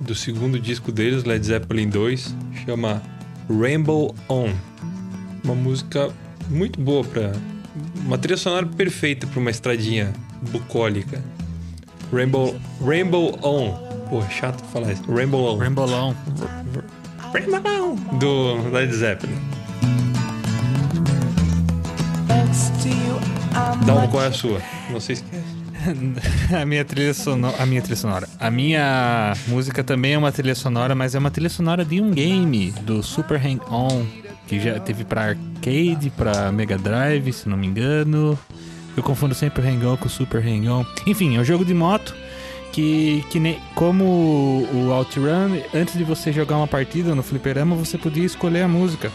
[0.00, 3.00] do segundo disco deles, Led Zeppelin 2, chama
[3.48, 4.52] Rainbow On.
[5.44, 6.10] Uma música
[6.48, 7.32] muito boa pra.
[8.04, 10.12] Uma trilha sonora perfeita pra uma estradinha
[10.50, 11.22] bucólica.
[12.12, 13.86] Rainbow, Rainbow On.
[14.08, 15.02] Pô, chato falar isso.
[15.12, 15.58] Rainbow On.
[15.58, 16.14] Rainbow On.
[18.18, 19.38] Do Led Zeppelin.
[23.84, 24.60] Dá qual é a sua?
[24.90, 25.24] Não sei se
[26.54, 27.56] a minha trilha sonora.
[27.62, 28.28] A minha trilha sonora.
[28.40, 32.10] A minha música também é uma trilha sonora, mas é uma trilha sonora de um
[32.10, 34.04] game do Super Hang On,
[34.46, 38.38] que já teve pra arcade, pra Mega Drive, se não me engano.
[38.96, 40.84] Eu confundo sempre o Hang On com o Super Hang On.
[41.06, 42.14] Enfim, é um jogo de moto
[42.72, 47.96] que, que nem, como o OutRun, antes de você jogar uma partida no fliperama, você
[47.96, 49.10] podia escolher a música.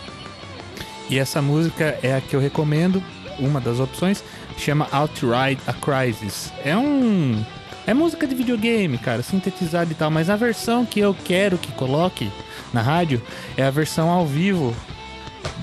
[1.10, 3.04] E essa música é a que eu recomendo,
[3.40, 4.24] uma das opções,
[4.58, 6.52] chama Outride a Crisis.
[6.64, 7.44] É um.
[7.86, 11.72] É música de videogame, cara, sintetizada e tal, mas a versão que eu quero que
[11.72, 12.32] coloque
[12.72, 13.22] na rádio
[13.58, 14.76] é a versão ao vivo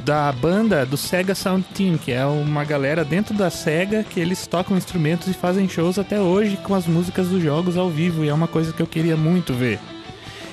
[0.05, 4.47] da banda do Sega Sound Team, que é uma galera dentro da Sega que eles
[4.47, 8.29] tocam instrumentos e fazem shows até hoje com as músicas dos jogos ao vivo, e
[8.29, 9.79] é uma coisa que eu queria muito ver.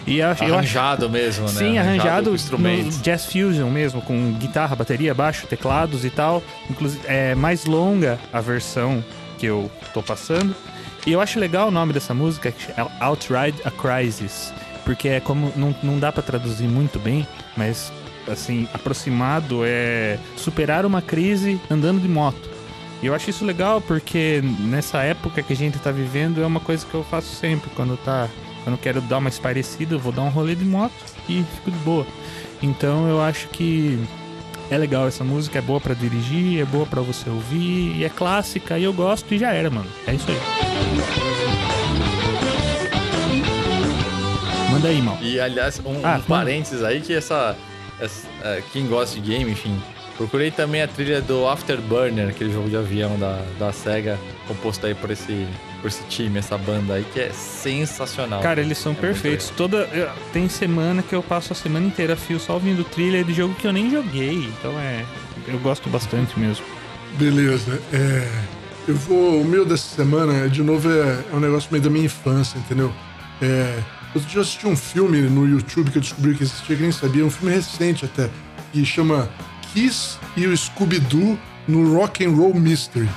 [0.08, 1.54] E acho Arranjado mesmo, né?
[1.54, 6.44] Sim, arranjado, no Jazz Fusion mesmo, com guitarra, bateria, baixo, teclados e tal.
[6.70, 9.04] Inclusive, é mais longa a versão
[9.38, 10.56] que eu tô passando.
[11.08, 14.54] E eu acho legal o nome dessa música, que é Outride a Crisis.
[14.86, 17.28] porque é como não, não dá pra traduzir muito bem,
[17.58, 17.92] mas
[18.28, 22.50] assim, aproximado é superar uma crise andando de moto.
[23.04, 26.60] E eu acho isso legal porque nessa época que a gente tá vivendo é uma
[26.60, 27.70] coisa que eu faço sempre.
[27.76, 28.30] Quando tá.
[28.66, 30.94] Eu quero dar uma esparecida, eu vou dar um rolê de moto
[31.30, 32.06] e fico de boa.
[32.62, 34.00] Então eu acho que
[34.72, 38.10] é legal essa música, é boa pra dirigir, é boa pra você ouvir, e é
[38.10, 39.88] clássica, e eu gosto e já era, mano.
[40.08, 40.38] É isso aí.
[44.72, 45.18] Manda aí, mal.
[45.22, 47.56] E aliás, um, Ah, um parênteses aí que essa,
[48.00, 49.80] essa- é, Quem gosta de game, enfim.
[50.18, 54.18] Procurei também a trilha do Afterburner, aquele jogo de avião da, da SEGA,
[54.48, 55.46] composto aí por esse,
[55.82, 58.42] por esse time, essa banda aí, que é sensacional.
[58.42, 59.50] Cara, eles são É perfeitos.
[59.56, 63.24] Toda eu- tem semana que eu passo a semana inteira a fio só ouvindo trilha
[63.24, 64.36] de jogo que eu nem joguei.
[64.60, 65.06] Então é,
[65.48, 66.66] eu gosto bastante mesmo.
[67.18, 67.80] Beleza.
[67.94, 68.28] É,
[68.88, 69.42] eu vou.
[69.42, 72.94] O meu dessa semana, de novo, é, é um negócio meio da minha infância, entendeu?
[73.42, 73.80] É,
[74.14, 77.26] eu já assisti um filme no YouTube que eu descobri que existia, que nem sabia,
[77.26, 78.30] um filme recente até,
[78.72, 79.30] que chama
[79.74, 81.38] Kiss e o Scooby-Doo
[81.68, 83.10] no Rock and Roll Mystery.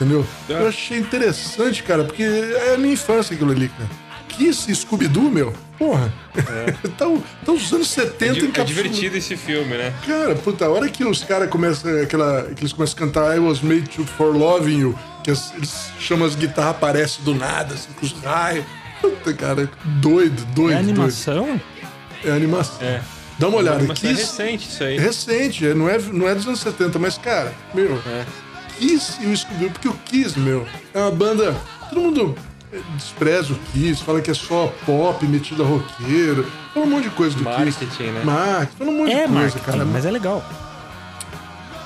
[0.00, 0.26] Entendeu?
[0.48, 3.90] Eu achei interessante, cara, porque é a minha infância aquilo ali, cara.
[4.28, 5.52] Kiss e Scooby-Doo, meu?
[5.78, 6.10] Porra.
[6.84, 7.22] Estão
[7.54, 8.74] os anos 70 É, é encapsulados.
[8.74, 9.92] divertido esse filme, né?
[10.06, 12.44] Cara, puta, a hora que os caras começam aquela.
[12.54, 15.90] que eles começam a cantar I was made to for loving you, que as- eles
[15.98, 18.64] chamam as guitarras, aparecem do nada, assim, com os raios.
[19.00, 20.72] Puta, cara, doido, doido.
[20.76, 21.44] É animação?
[21.46, 21.60] Doido.
[22.24, 22.80] É animação.
[22.86, 23.00] É.
[23.38, 23.82] Dá uma olhada.
[23.84, 24.96] Mas é recente isso aí.
[24.96, 28.24] é recente, é, não, é, não é dos anos 70, mas, cara, meu, É.
[28.80, 31.54] Kiss e o Scooby-Doo, porque o Kiss, meu, é uma banda.
[31.90, 32.34] Todo mundo
[32.72, 37.04] eh, despreza o Kiss, fala que é só pop, metido a roqueiro, fala um monte
[37.04, 37.56] de coisa do Kiss.
[37.78, 38.22] Marketing, né?
[38.24, 39.84] Marketing, fala um monte É de coisa, cara.
[39.84, 40.42] mas é legal.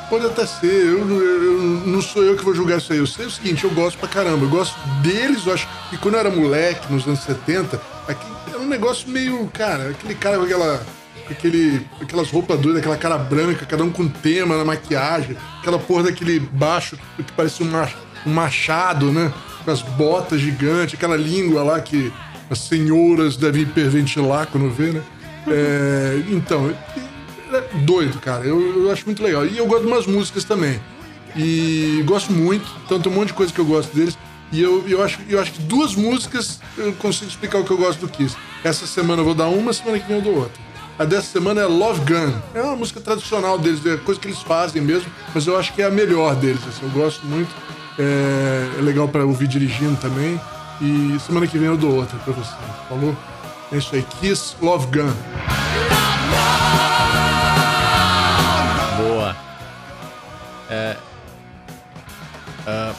[0.08, 2.98] Pode até ser, eu, eu- eu- não sou eu que vou julgar isso aí.
[2.98, 4.44] Eu sei o seguinte, eu gosto pra caramba.
[4.44, 8.58] Eu gosto deles, eu acho que quando eu era moleque, nos anos 70, aqui, era
[8.60, 10.84] um negócio meio, cara, aquele cara com aquela.
[11.30, 16.04] Aquele, aquelas roupas doidas, aquela cara branca, cada um com tema na maquiagem, aquela porra
[16.04, 17.88] daquele baixo que parecia um, ma-
[18.26, 19.32] um machado, né?
[19.64, 22.12] Com as botas gigantes, aquela língua lá que
[22.50, 25.02] as senhoras devem hiperventilar quando vê, né?
[25.48, 26.70] É, então,
[27.52, 28.44] é doido, cara.
[28.44, 29.46] Eu, eu acho muito legal.
[29.46, 30.78] E eu gosto de umas músicas também.
[31.36, 34.16] E gosto muito, então tem um monte de coisa que eu gosto deles.
[34.52, 37.78] E eu, eu, acho, eu acho que duas músicas eu consigo explicar o que eu
[37.78, 38.36] gosto do Kiss.
[38.62, 40.62] Essa semana eu vou dar uma, semana que vem eu dou outra.
[40.98, 42.32] A dessa semana é Love Gun.
[42.54, 45.82] É uma música tradicional deles, é coisa que eles fazem mesmo, mas eu acho que
[45.82, 46.60] é a melhor deles.
[46.68, 47.50] assim, eu gosto muito.
[47.98, 50.40] É, é legal pra ouvir dirigindo também.
[50.80, 52.54] E semana que vem eu dou outra pra você.
[52.88, 53.16] Falou?
[53.72, 54.02] É isso aí.
[54.20, 55.12] Kiss, Love Gun.
[58.96, 59.36] Boa.
[60.70, 60.96] É.
[62.66, 62.92] ah,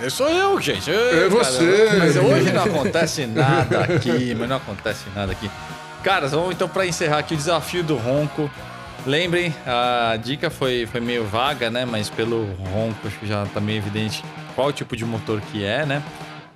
[0.00, 0.90] eu sou eu, gente.
[0.90, 1.90] Eu, É você.
[1.98, 5.50] Mas hoje não acontece nada aqui, mas não acontece nada aqui.
[6.02, 8.50] Caras, vamos então para encerrar aqui o desafio do ronco.
[9.06, 11.84] Lembrem, a dica foi, foi meio vaga, né?
[11.84, 14.24] Mas pelo ronco acho que já tá meio evidente
[14.56, 16.02] qual tipo de motor que é, né?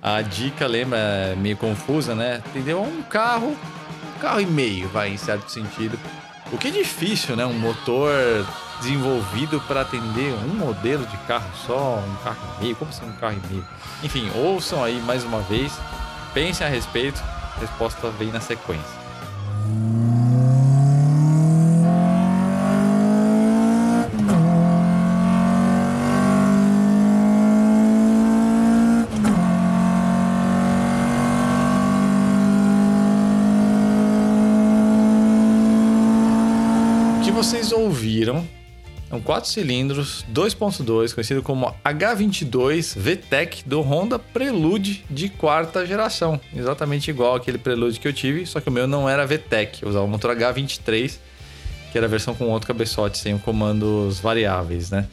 [0.01, 2.41] A dica, lembra, é meio confusa, né?
[2.47, 2.81] Entendeu?
[2.81, 3.55] Um carro,
[4.15, 5.97] um carro e meio, vai, em certo sentido.
[6.51, 7.45] O que é difícil, né?
[7.45, 8.11] Um motor
[8.81, 12.75] desenvolvido para atender um modelo de carro só, um carro e meio.
[12.75, 13.65] Como assim um carro e meio?
[14.03, 15.71] Enfim, ouçam aí mais uma vez,
[16.33, 17.23] pensem a respeito.
[17.55, 18.96] A resposta vem na sequência.
[37.37, 38.43] Vocês ouviram
[39.09, 46.39] é um 4 cilindros 2.2, conhecido como H22 VTEC do Honda Prelude de quarta geração.
[46.53, 49.89] Exatamente igual aquele Prelude que eu tive, só que o meu não era VTEC, eu
[49.89, 51.17] usava o motor H23,
[51.91, 55.07] que era a versão com outro cabeçote, sem comandos variáveis, né?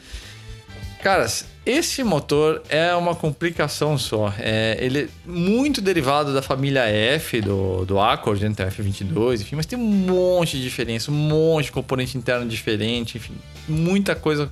[1.01, 4.33] Caras, esse motor é uma complicação só.
[4.39, 8.49] É, ele é muito derivado da família F do, do Accord, né?
[8.49, 13.17] O F22, enfim, mas tem um monte de diferença, um monte de componente interno diferente,
[13.17, 13.35] enfim,
[13.67, 14.51] muita coisa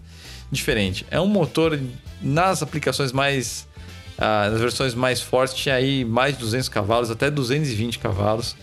[0.51, 1.05] diferente.
[1.09, 1.79] É um motor
[2.21, 3.67] nas aplicações mais.
[4.17, 8.55] ah, nas versões mais fortes, tinha aí mais de 200 cavalos, até 220 cavalos.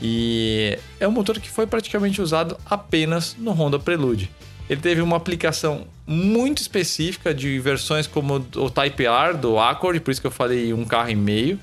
[0.00, 4.30] E é um motor que foi praticamente usado apenas no Honda Prelude.
[4.68, 10.10] Ele teve uma aplicação muito específica de versões como o Type R do Accord, por
[10.10, 11.58] isso que eu falei um carro e meio.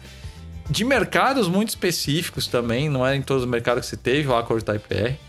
[0.70, 4.36] De mercados muito específicos também, não é em todos os mercados que você teve o
[4.36, 5.20] Accord Type R.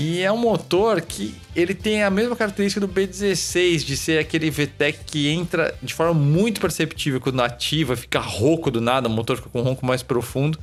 [0.00, 4.50] E é um motor que ele tem a mesma característica do B16, de ser aquele
[4.50, 9.36] VTEC que entra de forma muito perceptível quando ativa, fica rouco do nada, o motor
[9.36, 10.58] fica com um ronco mais profundo.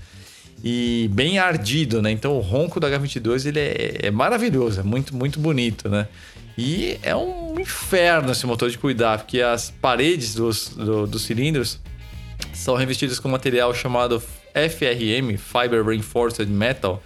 [0.64, 2.10] e bem ardido, né?
[2.10, 6.08] Então o ronco da H22 ele é, é maravilhoso, é muito, muito bonito, né?
[6.58, 11.80] E é um inferno esse motor de cuidar, porque as paredes dos, do, dos cilindros
[12.54, 17.04] são revestidas com material chamado FRM, Fiber Reinforced Metal,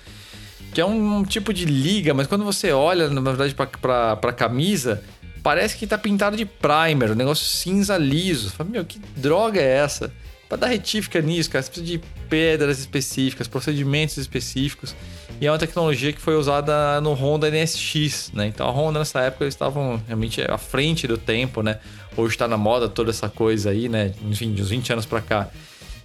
[0.74, 5.04] que é um tipo de liga, mas quando você olha, na verdade, para a camisa,
[5.44, 8.52] parece que tá pintado de primer, um negócio cinza liso.
[8.52, 10.14] Fala, meu, que droga é essa?
[10.48, 14.96] Para dar retífica nisso, cara, você precisa de pedras específicas, procedimentos específicos.
[15.40, 18.48] E é uma tecnologia que foi usada no Honda NSX, né?
[18.48, 21.80] Então a Honda nessa época eles estavam realmente à frente do tempo, né?
[22.16, 24.14] Hoje está na moda toda essa coisa aí, né?
[24.30, 25.48] Enfim, de uns 20 anos para cá.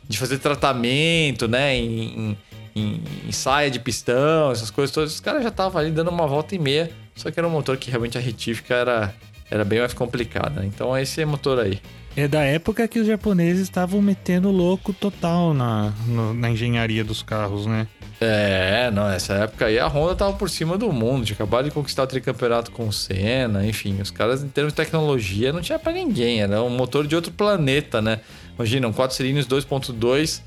[0.09, 1.77] De fazer tratamento, né?
[1.77, 2.39] Em, em,
[2.77, 5.15] em, saia de pistão, essas coisas todas.
[5.15, 6.91] Os caras já estavam ali dando uma volta e meia.
[7.15, 9.15] Só que era um motor que realmente a retífica era,
[9.51, 10.65] era bem mais complicada.
[10.65, 11.81] Então é esse motor aí.
[12.15, 17.23] É da época que os japoneses estavam metendo louco total na, no, na engenharia dos
[17.23, 17.87] carros, né?
[18.19, 21.71] É, não, essa época aí a Honda tava por cima do mundo, tinha acabado de
[21.71, 25.79] conquistar o tricampeonato com o Senna, enfim, os caras em termos de tecnologia não tinha
[25.79, 28.21] para ninguém, era um motor de outro planeta, né?
[28.55, 30.41] Imagina, um 4 cilindros 2.2,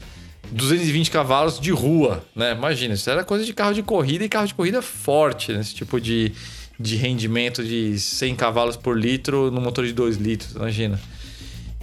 [0.51, 2.53] 220 cavalos de rua, né?
[2.53, 5.59] Imagina, isso era coisa de carro de corrida e carro de corrida forte, né?
[5.59, 6.31] Esse tipo de,
[6.79, 10.99] de rendimento de 100 cavalos por litro no motor de 2 litros, imagina.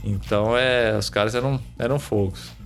[0.02, 2.56] Então, é, os caras eram, eram fogos.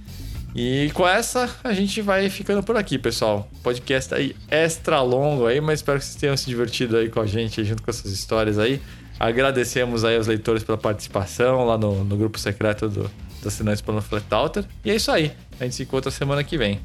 [0.54, 3.48] E com essa, a gente vai ficando por aqui, pessoal.
[3.62, 7.26] Podcast aí extra longo aí, mas espero que vocês tenham se divertido aí com a
[7.26, 8.80] gente, junto com essas histórias aí.
[9.18, 13.08] Agradecemos aí aos leitores pela participação lá no, no grupo secreto do,
[13.46, 14.64] assinantes pelo Flatalter.
[14.84, 15.32] E é isso aí.
[15.58, 16.80] A gente se encontra semana que vem.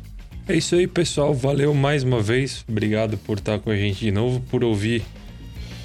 [0.47, 1.33] É isso aí, pessoal.
[1.33, 2.63] Valeu mais uma vez.
[2.67, 5.03] Obrigado por estar com a gente de novo, por ouvir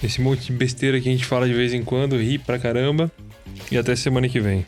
[0.02, 3.10] esse monte de besteira que a gente fala de vez em quando, ri pra caramba.
[3.70, 4.66] E até semana que vem.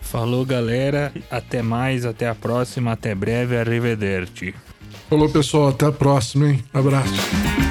[0.00, 1.12] Falou, galera.
[1.30, 4.54] Até mais, até a próxima, até breve, arrivederci.
[5.08, 5.68] Falou, pessoal.
[5.68, 6.64] Até a próxima, hein?
[6.72, 7.69] Abraço.